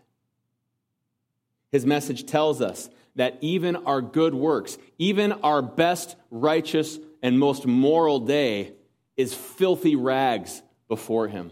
His 1.73 1.87
message 1.87 2.27
tells 2.27 2.61
us 2.61 2.89
that 3.17 3.39
even 3.41 3.77
our 3.77 4.01
good 4.01 4.35
works, 4.35 4.79
even 4.99 5.33
our 5.33 5.63
best 5.63 6.17
righteous 6.31 6.99
and 7.23 7.39
most 7.39 7.67
moral 7.67 8.21
day, 8.21 8.73
is 9.17 9.35
filthy 9.35 9.97
rags 9.97 10.63
before 10.89 11.29
Him. 11.29 11.51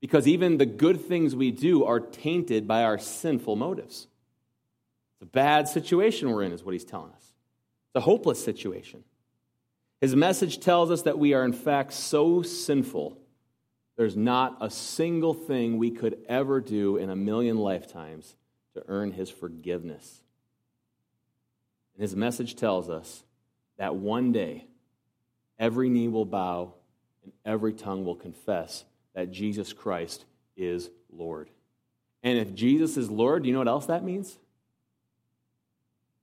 Because 0.00 0.28
even 0.28 0.58
the 0.58 0.66
good 0.66 1.00
things 1.00 1.34
we 1.34 1.50
do 1.50 1.84
are 1.84 2.00
tainted 2.00 2.68
by 2.68 2.84
our 2.84 2.98
sinful 2.98 3.56
motives. 3.56 4.06
It's 5.14 5.22
a 5.22 5.26
bad 5.26 5.68
situation 5.68 6.30
we're 6.30 6.42
in, 6.42 6.52
is 6.52 6.62
what 6.62 6.72
He's 6.72 6.84
telling 6.84 7.12
us. 7.12 7.22
It's 7.22 7.96
a 7.96 8.00
hopeless 8.00 8.44
situation. 8.44 9.02
His 10.06 10.14
message 10.14 10.60
tells 10.60 10.92
us 10.92 11.02
that 11.02 11.18
we 11.18 11.34
are, 11.34 11.44
in 11.44 11.52
fact, 11.52 11.92
so 11.92 12.40
sinful 12.40 13.18
there's 13.96 14.16
not 14.16 14.56
a 14.60 14.70
single 14.70 15.34
thing 15.34 15.78
we 15.78 15.90
could 15.90 16.18
ever 16.28 16.60
do 16.60 16.96
in 16.96 17.10
a 17.10 17.16
million 17.16 17.56
lifetimes 17.56 18.36
to 18.74 18.84
earn 18.86 19.10
his 19.10 19.30
forgiveness. 19.30 20.22
And 21.96 22.02
his 22.02 22.14
message 22.14 22.54
tells 22.54 22.88
us 22.88 23.24
that 23.78 23.96
one 23.96 24.30
day 24.30 24.68
every 25.58 25.88
knee 25.88 26.06
will 26.06 26.24
bow 26.24 26.74
and 27.24 27.32
every 27.44 27.72
tongue 27.72 28.04
will 28.04 28.14
confess 28.14 28.84
that 29.16 29.32
Jesus 29.32 29.72
Christ 29.72 30.24
is 30.56 30.88
Lord. 31.10 31.50
And 32.22 32.38
if 32.38 32.54
Jesus 32.54 32.96
is 32.96 33.10
Lord, 33.10 33.42
do 33.42 33.48
you 33.48 33.54
know 33.54 33.58
what 33.58 33.66
else 33.66 33.86
that 33.86 34.04
means? 34.04 34.38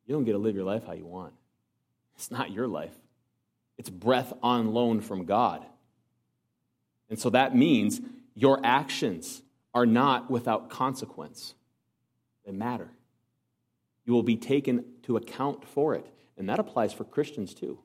You 0.07 0.15
don't 0.15 0.23
get 0.23 0.31
to 0.31 0.37
live 0.37 0.55
your 0.55 0.63
life 0.63 0.85
how 0.85 0.93
you 0.93 1.05
want. 1.05 1.33
It's 2.15 2.31
not 2.31 2.49
your 2.49 2.69
life, 2.69 2.95
it's 3.77 3.89
breath 3.89 4.33
on 4.41 4.73
loan 4.73 5.01
from 5.01 5.25
God. 5.25 5.65
And 7.09 7.19
so 7.19 7.29
that 7.31 7.55
means 7.55 8.01
your 8.35 8.59
actions 8.63 9.41
are 9.73 9.85
not 9.85 10.29
without 10.29 10.69
consequence, 10.69 11.55
they 12.45 12.51
matter. 12.51 12.89
You 14.05 14.13
will 14.13 14.23
be 14.23 14.35
taken 14.35 14.83
to 15.03 15.17
account 15.17 15.67
for 15.67 15.95
it. 15.95 16.05
And 16.37 16.49
that 16.49 16.59
applies 16.59 16.93
for 16.93 17.03
Christians 17.03 17.53
too. 17.53 17.79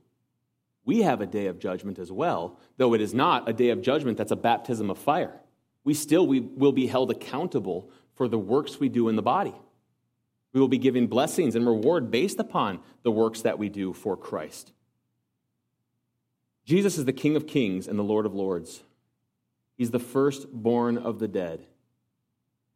We 0.84 1.03
have 1.03 1.20
a 1.20 1.26
day 1.26 1.47
of 1.47 1.59
judgment 1.59 1.99
as 1.99 2.11
well, 2.11 2.59
though 2.78 2.95
it 2.95 3.01
is 3.01 3.12
not 3.14 3.49
a 3.49 3.53
day 3.53 3.68
of 3.70 3.82
judgment 3.82 4.16
that's 4.16 4.32
a 4.32 4.36
baptism 4.36 4.91
of 4.91 4.99
fire. 4.99 5.39
We 5.84 5.95
still 5.95 6.26
we 6.26 6.41
will 6.41 6.72
be 6.72 6.86
held 6.86 7.11
accountable 7.11 7.91
for 8.14 8.26
the 8.26 8.39
works 8.39 8.80
we 8.80 8.89
do 8.89 9.09
in 9.09 9.16
the 9.16 9.22
body. 9.22 9.55
We 10.53 10.61
will 10.61 10.68
be 10.68 10.78
given 10.78 11.07
blessings 11.07 11.55
and 11.55 11.66
reward 11.66 12.11
based 12.11 12.39
upon 12.39 12.80
the 13.03 13.11
works 13.11 13.43
that 13.43 13.59
we 13.59 13.68
do 13.68 13.93
for 13.93 14.16
Christ. 14.16 14.72
Jesus 16.69 16.99
is 16.99 17.07
the 17.07 17.14
King 17.14 17.35
of 17.35 17.47
kings 17.47 17.89
and 17.89 17.99
the 17.99 18.03
Lord 18.03 18.27
of 18.27 18.35
lords. 18.35 18.83
He's 19.79 19.91
the 19.91 19.99
firstborn 19.99 20.99
of 20.99 21.19
the 21.19 21.27
dead. 21.27 21.64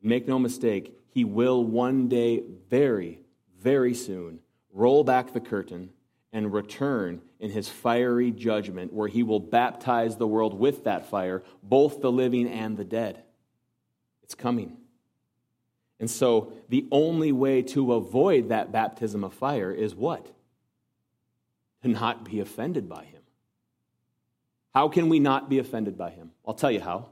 Make 0.01 0.27
no 0.27 0.39
mistake, 0.39 0.99
he 1.11 1.27
will 1.27 1.63
one 1.63 2.09
day, 2.09 2.43
very, 2.71 3.21
very 3.61 3.93
soon, 3.93 4.39
roll 4.73 5.05
back 5.05 5.35
the 5.35 5.41
curtain 5.41 5.91
and 6.33 6.55
return 6.55 7.21
in 7.39 7.51
his 7.51 7.69
fiery 7.69 8.31
judgment, 8.31 8.95
where 8.95 9.09
he 9.09 9.23
will 9.23 9.41
baptize 9.41 10.17
the 10.17 10.27
world 10.27 10.59
with 10.59 10.85
that 10.85 11.11
fire, 11.11 11.43
both 11.63 12.01
the 12.01 12.11
living 12.11 12.49
and 12.49 12.79
the 12.79 12.87
dead. 12.87 13.23
It's 14.23 14.35
coming. 14.35 14.79
And 16.01 16.11
so, 16.11 16.55
the 16.71 16.87
only 16.91 17.31
way 17.31 17.61
to 17.61 17.93
avoid 17.93 18.49
that 18.49 18.73
baptism 18.73 19.23
of 19.23 19.35
fire 19.35 19.71
is 19.71 19.95
what? 19.95 20.33
To 21.83 21.89
not 21.89 22.25
be 22.25 22.41
offended 22.41 22.89
by 22.89 23.05
him. 23.05 23.22
How 24.75 24.89
can 24.89 25.09
we 25.09 25.19
not 25.19 25.51
be 25.51 25.59
offended 25.59 25.99
by 25.99 26.11
him? 26.11 26.31
I'll 26.47 26.55
tell 26.55 26.71
you 26.71 26.81
how. 26.81 27.09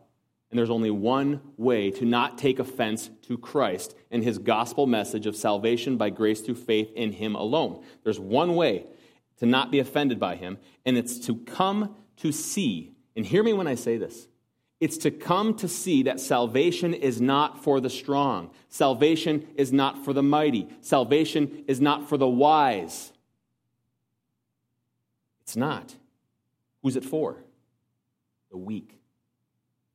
And 0.51 0.59
there's 0.59 0.71
only 0.71 0.91
one 0.91 1.41
way 1.57 1.91
to 1.93 2.05
not 2.05 2.37
take 2.37 2.59
offense 2.59 3.11
to 3.23 3.39
Christ 3.39 3.95
and 4.11 4.25
his 4.25 4.39
gospel 4.39 4.87
message 4.87 5.27
of 5.27 5.37
salvation 5.37 5.97
by 5.97 6.11
grace 6.11 6.41
through 6.41 6.57
faith 6.57 6.91
in 6.97 7.13
him 7.13 7.37
alone. 7.37 7.85
There's 8.03 8.19
one 8.19 8.57
way 8.57 8.87
to 9.39 9.47
not 9.47 9.71
be 9.71 9.79
offended 9.79 10.19
by 10.19 10.37
him, 10.37 10.59
and 10.85 10.99
it's 10.99 11.19
to 11.27 11.37
come 11.37 11.95
to 12.17 12.33
see. 12.33 12.93
And 13.15 13.25
hear 13.25 13.43
me 13.43 13.53
when 13.53 13.69
I 13.69 13.77
say 13.77 13.97
this. 13.97 14.27
It's 14.81 14.97
to 14.99 15.11
come 15.11 15.55
to 15.57 15.69
see 15.69 16.05
that 16.05 16.19
salvation 16.19 16.95
is 16.95 17.21
not 17.21 17.63
for 17.63 17.81
the 17.81 17.91
strong. 17.91 18.51
Salvation 18.71 19.47
is 19.55 19.73
not 19.73 20.05
for 20.05 20.13
the 20.13 20.23
mighty. 20.23 20.69
Salvation 20.81 21.65
is 21.69 21.81
not 21.81 22.09
for 22.09 22.17
the 22.17 22.29
wise. 22.29 23.13
It's 25.43 25.55
not. 25.55 25.95
Who's 26.83 26.97
it 26.97 27.05
for? 27.05 27.45
The 28.51 28.57
weak, 28.57 28.99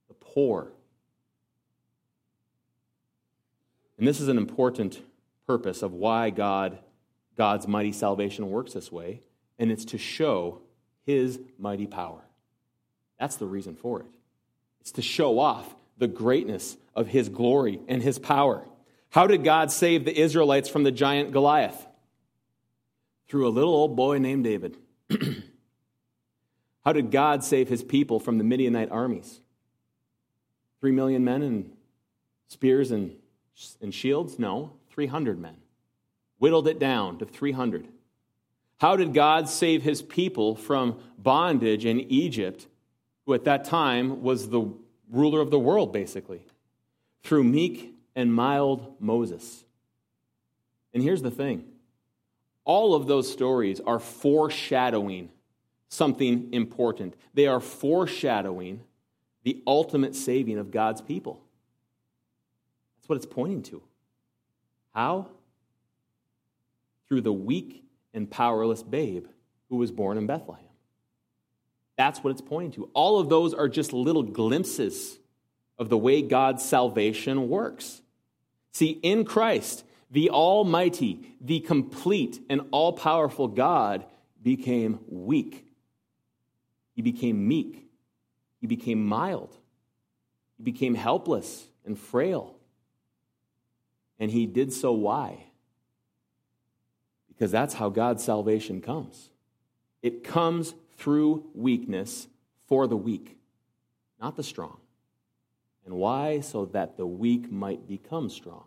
the 0.08 0.14
poor. 0.14 0.72
And 3.98 4.08
this 4.08 4.20
is 4.20 4.28
an 4.28 4.38
important 4.38 5.02
purpose 5.48 5.82
of 5.82 5.94
why 5.94 6.30
God, 6.30 6.80
God's 7.38 7.68
mighty 7.68 7.92
salvation 7.92 8.50
works 8.50 8.74
this 8.74 8.92
way, 8.92 9.22
and 9.58 9.72
it's 9.72 9.86
to 9.86 9.98
show 9.98 10.62
his 11.06 11.40
mighty 11.58 11.88
power. 11.88 12.22
That's 13.20 13.38
the 13.38 13.46
reason 13.46 13.76
for 13.76 14.02
it. 14.02 14.08
It's 14.82 14.92
to 14.94 15.02
show 15.02 15.40
off 15.40 15.76
the 15.98 16.08
greatness 16.08 16.78
of 16.96 17.08
his 17.08 17.30
glory 17.30 17.80
and 17.88 18.02
his 18.02 18.20
power. 18.20 18.66
How 19.10 19.28
did 19.28 19.44
God 19.44 19.72
save 19.72 20.04
the 20.04 20.20
Israelites 20.20 20.68
from 20.68 20.84
the 20.84 20.92
giant 20.92 21.32
Goliath? 21.32 21.88
Through 23.28 23.48
a 23.48 23.50
little 23.50 23.74
old 23.74 23.96
boy 23.96 24.18
named 24.18 24.44
David. 24.44 24.78
How 26.86 26.94
did 26.94 27.10
God 27.10 27.44
save 27.44 27.68
his 27.68 27.84
people 27.84 28.20
from 28.20 28.38
the 28.38 28.44
Midianite 28.44 28.92
armies? 28.92 29.42
Three 30.80 30.92
million 30.92 31.24
men 31.24 31.42
and 31.42 31.72
spears 32.48 32.92
and, 32.92 33.16
and 33.82 33.94
shields? 33.94 34.38
No, 34.38 34.74
300 34.92 35.40
men. 35.40 35.58
Whittled 36.38 36.68
it 36.68 36.78
down 36.78 37.18
to 37.18 37.26
300. 37.26 37.88
How 38.78 38.96
did 38.96 39.16
God 39.16 39.50
save 39.50 39.82
his 39.82 40.04
people 40.04 40.56
from 40.56 41.00
bondage 41.18 41.86
in 41.86 42.02
Egypt, 42.02 42.68
who 43.26 43.34
at 43.34 43.46
that 43.46 43.66
time 43.66 44.22
was 44.22 44.50
the 44.50 44.72
ruler 45.10 45.42
of 45.42 45.50
the 45.50 45.60
world, 45.60 45.92
basically? 45.92 46.46
Through 47.24 47.46
meek 47.46 47.96
and 48.16 48.32
mild 48.32 48.96
Moses. 49.00 49.64
And 50.94 51.02
here's 51.02 51.24
the 51.24 51.32
thing 51.32 51.66
all 52.64 52.94
of 52.94 53.08
those 53.08 53.32
stories 53.32 53.80
are 53.80 54.00
foreshadowing 54.00 55.30
something 55.96 56.54
important. 56.54 57.16
They 57.34 57.48
are 57.48 57.60
foreshadowing 57.60 58.82
the 59.44 59.62
ultimate 59.66 60.16
saving 60.16 60.58
of 60.58 60.72
God's 60.72 61.02
people. 61.02 61.42
That's 62.98 63.10
what 63.10 63.16
it's 63.16 63.26
pointing 63.26 63.64
to. 63.64 63.82
How? 64.94 65.28
Through 67.08 67.22
the 67.22 67.34
weak 67.34 67.84
and 68.14 68.30
powerless 68.30 68.82
babe 68.84 69.28
who 69.70 69.78
was 69.78 69.92
born 69.92 70.18
in 70.18 70.26
Bethlehem. 70.26 70.64
That's 71.98 72.24
what 72.24 72.32
it's 72.32 72.42
pointing 72.42 72.72
to. 72.74 72.90
All 72.94 73.20
of 73.20 73.30
those 73.30 73.54
are 73.54 73.70
just 73.70 73.94
little 73.94 74.24
glimpses 74.24 75.20
of 75.78 75.90
the 75.90 75.98
way 75.98 76.22
God's 76.22 76.64
salvation 76.64 77.50
works. 77.50 78.02
See, 78.72 79.00
in 79.04 79.24
Christ, 79.24 79.84
the 80.12 80.30
Almighty, 80.30 81.36
the 81.40 81.60
complete 81.60 82.42
and 82.50 82.62
all 82.72 82.94
powerful 82.94 83.48
God 83.48 84.06
became 84.42 85.00
weak 85.08 85.65
he 86.96 87.02
became 87.02 87.48
meek. 87.48 87.88
He 88.62 88.68
became 88.68 89.06
mild. 89.06 89.56
He 90.58 90.64
became 90.64 90.96
helpless 90.96 91.68
and 91.86 92.00
frail. 92.00 92.56
And 94.18 94.32
he 94.32 94.46
did 94.46 94.72
so 94.72 94.94
why? 94.94 95.44
Because 97.28 97.52
that's 97.52 97.74
how 97.74 97.90
God's 97.90 98.24
salvation 98.24 98.82
comes. 98.82 99.30
It 100.02 100.24
comes 100.24 100.74
through 100.98 101.46
weakness 101.54 102.28
for 102.68 102.88
the 102.88 102.96
weak, 102.96 103.38
not 104.22 104.38
the 104.38 104.44
strong. 104.44 104.78
And 105.86 105.96
why? 105.96 106.40
So 106.40 106.66
that 106.68 106.96
the 106.96 107.06
weak 107.06 107.52
might 107.52 107.88
become 107.88 108.30
strong 108.30 108.64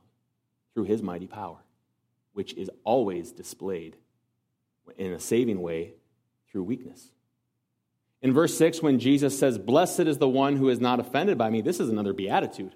through 0.74 0.84
his 0.84 1.02
mighty 1.02 1.26
power, 1.26 1.58
which 2.34 2.52
is 2.54 2.70
always 2.84 3.32
displayed 3.32 3.96
in 4.98 5.12
a 5.12 5.18
saving 5.18 5.62
way 5.62 5.94
through 6.50 6.64
weakness. 6.64 7.10
In 8.20 8.32
verse 8.32 8.56
6, 8.58 8.82
when 8.82 8.98
Jesus 8.98 9.38
says, 9.38 9.58
Blessed 9.58 10.00
is 10.00 10.18
the 10.18 10.28
one 10.28 10.56
who 10.56 10.68
is 10.68 10.80
not 10.80 10.98
offended 10.98 11.38
by 11.38 11.50
me, 11.50 11.60
this 11.60 11.78
is 11.78 11.88
another 11.88 12.12
beatitude, 12.12 12.74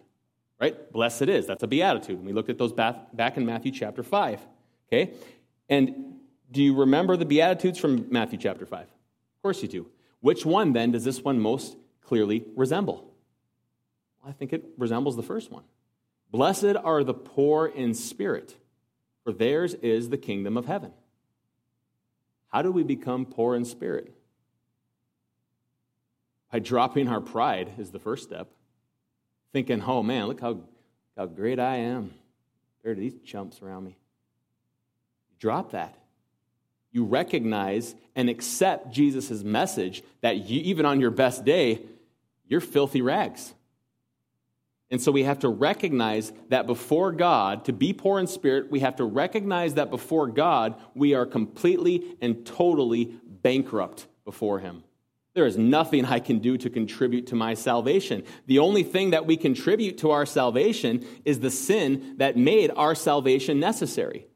right? 0.60 0.92
Blessed 0.92 1.22
is. 1.22 1.46
That's 1.46 1.62
a 1.62 1.66
beatitude. 1.66 2.18
And 2.18 2.26
we 2.26 2.32
looked 2.32 2.50
at 2.50 2.58
those 2.58 2.72
back 2.72 3.36
in 3.36 3.44
Matthew 3.44 3.72
chapter 3.72 4.02
5. 4.02 4.40
Okay? 4.88 5.14
And 5.68 6.16
do 6.50 6.62
you 6.62 6.74
remember 6.74 7.16
the 7.16 7.24
beatitudes 7.24 7.78
from 7.78 8.06
Matthew 8.10 8.38
chapter 8.38 8.66
5? 8.66 8.82
Of 8.82 9.42
course 9.42 9.62
you 9.62 9.68
do. 9.68 9.88
Which 10.20 10.46
one 10.46 10.72
then 10.72 10.92
does 10.92 11.02
this 11.02 11.20
one 11.22 11.40
most 11.40 11.76
clearly 12.02 12.44
resemble? 12.54 13.12
Well, 14.22 14.30
I 14.30 14.32
think 14.32 14.52
it 14.52 14.64
resembles 14.78 15.16
the 15.16 15.22
first 15.22 15.50
one. 15.50 15.64
Blessed 16.30 16.76
are 16.84 17.02
the 17.02 17.14
poor 17.14 17.66
in 17.66 17.94
spirit, 17.94 18.54
for 19.24 19.32
theirs 19.32 19.74
is 19.74 20.10
the 20.10 20.18
kingdom 20.18 20.56
of 20.56 20.66
heaven. 20.66 20.92
How 22.52 22.62
do 22.62 22.70
we 22.70 22.84
become 22.84 23.26
poor 23.26 23.56
in 23.56 23.64
spirit? 23.64 24.14
By 26.52 26.58
dropping 26.58 27.08
our 27.08 27.20
pride 27.20 27.72
is 27.78 27.90
the 27.90 27.98
first 27.98 28.22
step. 28.22 28.46
Thinking, 29.52 29.82
oh 29.82 30.02
man, 30.02 30.26
look 30.26 30.40
how, 30.40 30.60
how 31.16 31.26
great 31.26 31.58
I 31.58 31.76
am 31.76 32.12
compared 32.76 32.98
to 32.98 33.00
these 33.00 33.18
chumps 33.24 33.62
around 33.62 33.84
me. 33.84 33.96
Drop 35.40 35.72
that. 35.72 35.96
You 36.92 37.04
recognize 37.04 37.94
and 38.14 38.28
accept 38.28 38.92
Jesus' 38.92 39.42
message 39.42 40.02
that 40.20 40.48
you, 40.48 40.60
even 40.60 40.84
on 40.84 41.00
your 41.00 41.10
best 41.10 41.44
day, 41.44 41.80
you're 42.46 42.60
filthy 42.60 43.00
rags. 43.00 43.54
And 44.90 45.00
so 45.00 45.10
we 45.10 45.22
have 45.22 45.38
to 45.38 45.48
recognize 45.48 46.34
that 46.50 46.66
before 46.66 47.12
God, 47.12 47.64
to 47.64 47.72
be 47.72 47.94
poor 47.94 48.20
in 48.20 48.26
spirit, 48.26 48.70
we 48.70 48.80
have 48.80 48.96
to 48.96 49.04
recognize 49.04 49.74
that 49.74 49.88
before 49.88 50.26
God, 50.26 50.74
we 50.94 51.14
are 51.14 51.24
completely 51.24 52.14
and 52.20 52.44
totally 52.44 53.06
bankrupt 53.26 54.06
before 54.26 54.58
Him. 54.58 54.84
There 55.34 55.46
is 55.46 55.56
nothing 55.56 56.04
I 56.04 56.18
can 56.18 56.40
do 56.40 56.58
to 56.58 56.68
contribute 56.68 57.28
to 57.28 57.34
my 57.34 57.54
salvation. 57.54 58.24
The 58.46 58.58
only 58.58 58.82
thing 58.82 59.10
that 59.10 59.26
we 59.26 59.36
contribute 59.36 59.98
to 59.98 60.10
our 60.10 60.26
salvation 60.26 61.06
is 61.24 61.40
the 61.40 61.50
sin 61.50 62.16
that 62.18 62.36
made 62.36 62.70
our 62.76 62.94
salvation 62.94 63.58
necessary. 63.58 64.26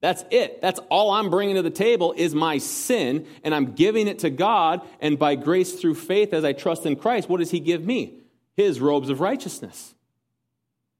That's 0.00 0.24
it. 0.30 0.60
That's 0.60 0.80
all 0.90 1.10
I'm 1.10 1.30
bringing 1.30 1.56
to 1.56 1.62
the 1.62 1.70
table 1.70 2.14
is 2.16 2.34
my 2.34 2.58
sin, 2.58 3.26
and 3.42 3.54
I'm 3.54 3.72
giving 3.72 4.06
it 4.06 4.20
to 4.20 4.30
God. 4.30 4.82
And 5.00 5.18
by 5.18 5.34
grace 5.34 5.74
through 5.74 5.94
faith, 5.94 6.32
as 6.34 6.44
I 6.44 6.52
trust 6.52 6.84
in 6.84 6.96
Christ, 6.96 7.28
what 7.28 7.40
does 7.40 7.50
He 7.50 7.60
give 7.60 7.84
me? 7.84 8.14
His 8.56 8.80
robes 8.80 9.08
of 9.08 9.20
righteousness. 9.20 9.94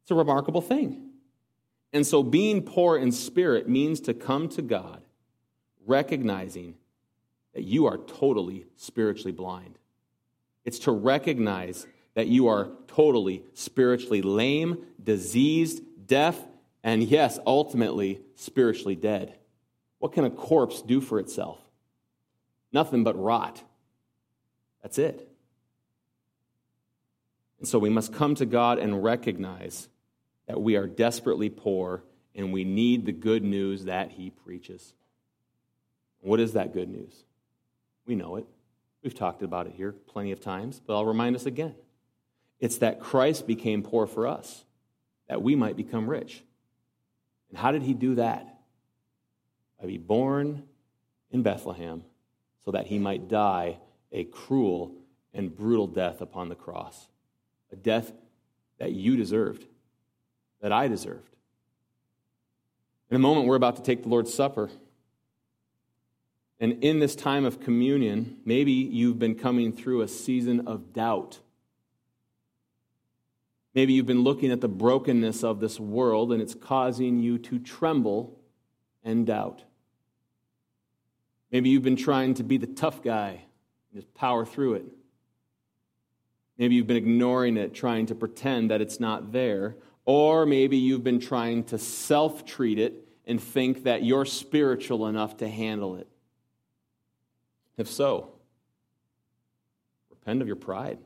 It's 0.02 0.10
a 0.10 0.14
remarkable 0.14 0.62
thing. 0.62 1.10
And 1.92 2.06
so, 2.06 2.22
being 2.22 2.62
poor 2.62 2.96
in 2.98 3.12
spirit 3.12 3.68
means 3.68 4.00
to 4.00 4.14
come 4.14 4.48
to 4.50 4.62
God, 4.62 5.02
recognizing 5.86 6.74
that 7.54 7.64
you 7.64 7.86
are 7.86 7.98
totally 7.98 8.66
spiritually 8.76 9.32
blind. 9.32 9.78
It's 10.64 10.80
to 10.80 10.92
recognize 10.92 11.86
that 12.14 12.26
you 12.26 12.48
are 12.48 12.68
totally 12.88 13.42
spiritually 13.54 14.22
lame, 14.22 14.84
diseased, 15.02 15.82
deaf, 16.06 16.38
and 16.82 17.02
yes, 17.02 17.38
ultimately 17.46 18.20
spiritually 18.34 18.96
dead. 18.96 19.34
What 19.98 20.12
can 20.12 20.24
a 20.24 20.30
corpse 20.30 20.82
do 20.82 21.00
for 21.00 21.18
itself? 21.18 21.58
Nothing 22.72 23.04
but 23.04 23.20
rot. 23.20 23.62
That's 24.82 24.98
it. 24.98 25.28
And 27.58 27.68
so 27.68 27.78
we 27.78 27.88
must 27.88 28.12
come 28.12 28.34
to 28.34 28.46
God 28.46 28.78
and 28.78 29.02
recognize 29.02 29.88
that 30.46 30.60
we 30.60 30.76
are 30.76 30.86
desperately 30.86 31.48
poor 31.48 32.02
and 32.34 32.52
we 32.52 32.64
need 32.64 33.06
the 33.06 33.12
good 33.12 33.42
news 33.42 33.84
that 33.84 34.10
He 34.10 34.30
preaches. 34.30 34.92
What 36.20 36.40
is 36.40 36.52
that 36.54 36.74
good 36.74 36.88
news? 36.88 37.24
We 38.06 38.14
know 38.14 38.36
it. 38.36 38.46
We've 39.02 39.14
talked 39.14 39.42
about 39.42 39.66
it 39.66 39.74
here 39.76 39.92
plenty 39.92 40.32
of 40.32 40.40
times, 40.40 40.80
but 40.84 40.94
I'll 40.94 41.04
remind 41.04 41.36
us 41.36 41.46
again. 41.46 41.74
It's 42.60 42.78
that 42.78 43.00
Christ 43.00 43.46
became 43.46 43.82
poor 43.82 44.06
for 44.06 44.26
us, 44.26 44.64
that 45.28 45.42
we 45.42 45.54
might 45.54 45.76
become 45.76 46.08
rich. 46.08 46.42
And 47.50 47.58
how 47.58 47.72
did 47.72 47.82
he 47.82 47.94
do 47.94 48.14
that? 48.14 48.58
By 49.80 49.86
being 49.86 50.02
born 50.02 50.62
in 51.30 51.42
Bethlehem 51.42 52.04
so 52.64 52.70
that 52.70 52.86
he 52.86 52.98
might 52.98 53.28
die 53.28 53.78
a 54.12 54.24
cruel 54.24 54.94
and 55.34 55.54
brutal 55.54 55.86
death 55.86 56.20
upon 56.20 56.48
the 56.48 56.54
cross, 56.54 57.08
a 57.72 57.76
death 57.76 58.12
that 58.78 58.92
you 58.92 59.16
deserved, 59.16 59.66
that 60.60 60.72
I 60.72 60.88
deserved. 60.88 61.36
In 63.10 63.16
a 63.16 63.20
moment, 63.20 63.46
we're 63.46 63.56
about 63.56 63.76
to 63.76 63.82
take 63.82 64.02
the 64.02 64.08
Lord's 64.08 64.32
Supper. 64.32 64.70
And 66.64 66.82
in 66.82 66.98
this 66.98 67.14
time 67.14 67.44
of 67.44 67.60
communion, 67.60 68.38
maybe 68.46 68.72
you've 68.72 69.18
been 69.18 69.34
coming 69.34 69.70
through 69.70 70.00
a 70.00 70.08
season 70.08 70.66
of 70.66 70.94
doubt. 70.94 71.40
Maybe 73.74 73.92
you've 73.92 74.06
been 74.06 74.22
looking 74.22 74.50
at 74.50 74.62
the 74.62 74.68
brokenness 74.68 75.44
of 75.44 75.60
this 75.60 75.78
world 75.78 76.32
and 76.32 76.40
it's 76.40 76.54
causing 76.54 77.18
you 77.18 77.36
to 77.36 77.58
tremble 77.58 78.40
and 79.04 79.26
doubt. 79.26 79.62
Maybe 81.52 81.68
you've 81.68 81.82
been 81.82 81.96
trying 81.96 82.32
to 82.32 82.42
be 82.42 82.56
the 82.56 82.66
tough 82.66 83.02
guy 83.02 83.42
and 83.92 84.00
just 84.00 84.14
power 84.14 84.46
through 84.46 84.76
it. 84.76 84.86
Maybe 86.56 86.76
you've 86.76 86.86
been 86.86 86.96
ignoring 86.96 87.58
it, 87.58 87.74
trying 87.74 88.06
to 88.06 88.14
pretend 88.14 88.70
that 88.70 88.80
it's 88.80 88.98
not 88.98 89.32
there. 89.32 89.76
Or 90.06 90.46
maybe 90.46 90.78
you've 90.78 91.04
been 91.04 91.20
trying 91.20 91.64
to 91.64 91.76
self 91.76 92.46
treat 92.46 92.78
it 92.78 93.06
and 93.26 93.38
think 93.38 93.84
that 93.84 94.02
you're 94.02 94.24
spiritual 94.24 95.08
enough 95.08 95.36
to 95.36 95.48
handle 95.50 95.96
it. 95.96 96.08
If 97.76 97.90
so, 97.90 98.32
repent 100.10 100.40
of 100.40 100.46
your 100.46 100.56
pride. 100.56 100.98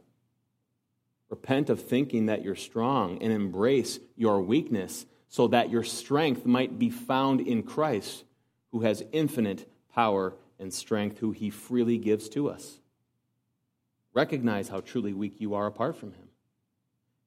Repent 1.30 1.68
of 1.68 1.82
thinking 1.82 2.26
that 2.26 2.42
you're 2.42 2.54
strong 2.54 3.22
and 3.22 3.32
embrace 3.32 3.98
your 4.16 4.40
weakness 4.40 5.06
so 5.28 5.48
that 5.48 5.70
your 5.70 5.84
strength 5.84 6.46
might 6.46 6.78
be 6.78 6.88
found 6.88 7.40
in 7.40 7.62
Christ, 7.62 8.24
who 8.72 8.80
has 8.80 9.04
infinite 9.12 9.70
power 9.92 10.34
and 10.58 10.72
strength, 10.72 11.18
who 11.18 11.32
he 11.32 11.50
freely 11.50 11.98
gives 11.98 12.28
to 12.30 12.48
us. 12.48 12.80
Recognize 14.14 14.68
how 14.68 14.80
truly 14.80 15.12
weak 15.12 15.34
you 15.38 15.54
are 15.54 15.66
apart 15.66 15.96
from 15.96 16.12
him. 16.12 16.28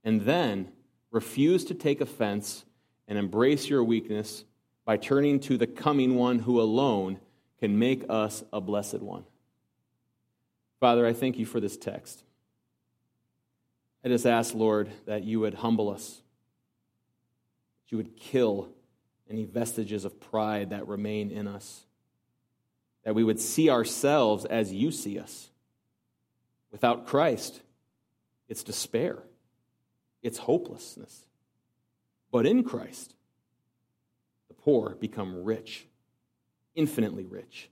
And 0.03 0.21
then 0.21 0.69
refuse 1.11 1.63
to 1.65 1.75
take 1.75 2.01
offense 2.01 2.65
and 3.07 3.19
embrace 3.19 3.69
your 3.69 3.83
weakness 3.83 4.45
by 4.83 4.97
turning 4.97 5.39
to 5.41 5.57
the 5.57 5.67
coming 5.67 6.15
one 6.15 6.39
who 6.39 6.59
alone 6.59 7.19
can 7.59 7.77
make 7.77 8.03
us 8.09 8.43
a 8.51 8.59
blessed 8.59 8.99
one. 8.99 9.25
Father, 10.81 11.05
I 11.05 11.13
thank 11.13 11.37
you 11.37 11.45
for 11.45 11.59
this 11.59 11.77
text. 11.77 12.23
I 14.03 14.07
just 14.07 14.25
ask, 14.25 14.55
Lord, 14.55 14.89
that 15.05 15.23
you 15.23 15.39
would 15.39 15.53
humble 15.53 15.91
us, 15.91 16.23
that 17.83 17.91
you 17.91 17.97
would 17.97 18.17
kill 18.17 18.67
any 19.29 19.45
vestiges 19.45 20.05
of 20.05 20.19
pride 20.19 20.71
that 20.71 20.87
remain 20.87 21.29
in 21.29 21.47
us, 21.47 21.85
that 23.05 23.13
we 23.13 23.23
would 23.23 23.39
see 23.39 23.69
ourselves 23.69 24.43
as 24.45 24.73
you 24.73 24.89
see 24.91 25.19
us. 25.19 25.51
Without 26.71 27.05
Christ, 27.05 27.61
it's 28.49 28.63
despair, 28.63 29.19
it's 30.23 30.39
hopelessness. 30.39 31.27
But 32.31 32.47
in 32.47 32.63
Christ, 32.63 33.13
the 34.47 34.55
poor 34.55 34.95
become 34.95 35.43
rich, 35.43 35.85
infinitely 36.73 37.25
rich, 37.25 37.69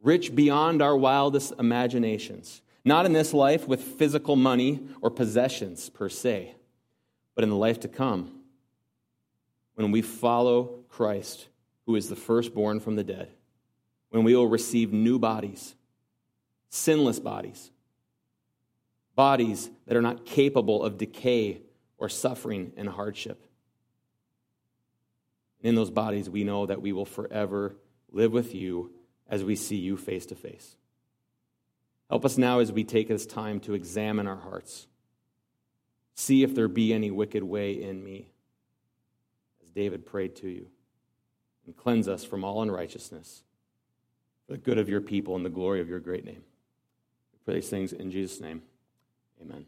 rich 0.00 0.34
beyond 0.34 0.82
our 0.82 0.96
wildest 0.96 1.52
imaginations 1.58 2.62
not 2.84 3.06
in 3.06 3.12
this 3.12 3.34
life 3.34 3.68
with 3.68 3.82
physical 3.82 4.36
money 4.36 4.80
or 5.00 5.10
possessions 5.10 5.90
per 5.90 6.08
se, 6.08 6.54
but 7.34 7.44
in 7.44 7.50
the 7.50 7.56
life 7.56 7.80
to 7.80 7.88
come 7.88 8.32
when 9.74 9.90
we 9.90 10.02
follow 10.02 10.80
Christ, 10.88 11.48
who 11.86 11.96
is 11.96 12.08
the 12.08 12.16
firstborn 12.16 12.80
from 12.80 12.96
the 12.96 13.04
dead, 13.04 13.30
when 14.10 14.24
we 14.24 14.34
will 14.34 14.48
receive 14.48 14.92
new 14.92 15.18
bodies, 15.18 15.74
sinless 16.68 17.18
bodies, 17.18 17.70
bodies 19.14 19.70
that 19.86 19.96
are 19.96 20.02
not 20.02 20.24
capable 20.24 20.82
of 20.82 20.98
decay 20.98 21.60
or 21.98 22.08
suffering 22.08 22.72
and 22.76 22.88
hardship. 22.88 23.46
in 25.62 25.74
those 25.74 25.90
bodies, 25.90 26.30
we 26.30 26.42
know 26.42 26.64
that 26.64 26.80
we 26.80 26.90
will 26.90 27.04
forever 27.04 27.76
live 28.10 28.32
with 28.32 28.54
you 28.54 28.90
as 29.30 29.44
we 29.44 29.56
see 29.56 29.76
you 29.76 29.96
face 29.96 30.26
to 30.26 30.34
face. 30.34 30.76
Help 32.10 32.24
us 32.24 32.36
now 32.36 32.58
as 32.58 32.72
we 32.72 32.82
take 32.82 33.08
this 33.08 33.24
time 33.24 33.60
to 33.60 33.74
examine 33.74 34.26
our 34.26 34.36
hearts. 34.36 34.88
See 36.16 36.42
if 36.42 36.54
there 36.54 36.68
be 36.68 36.92
any 36.92 37.10
wicked 37.10 37.44
way 37.44 37.72
in 37.72 38.02
me, 38.02 38.32
as 39.62 39.70
David 39.70 40.04
prayed 40.04 40.34
to 40.36 40.48
you, 40.48 40.66
and 41.64 41.76
cleanse 41.76 42.08
us 42.08 42.24
from 42.24 42.44
all 42.44 42.62
unrighteousness 42.62 43.44
for 44.46 44.52
the 44.54 44.58
good 44.58 44.78
of 44.78 44.88
your 44.88 45.00
people 45.00 45.36
and 45.36 45.44
the 45.44 45.50
glory 45.50 45.80
of 45.80 45.88
your 45.88 46.00
great 46.00 46.24
name. 46.24 46.42
We 47.32 47.38
pray 47.44 47.54
these 47.54 47.70
things 47.70 47.92
in 47.92 48.10
Jesus' 48.10 48.40
name. 48.40 48.62
Amen. 49.40 49.66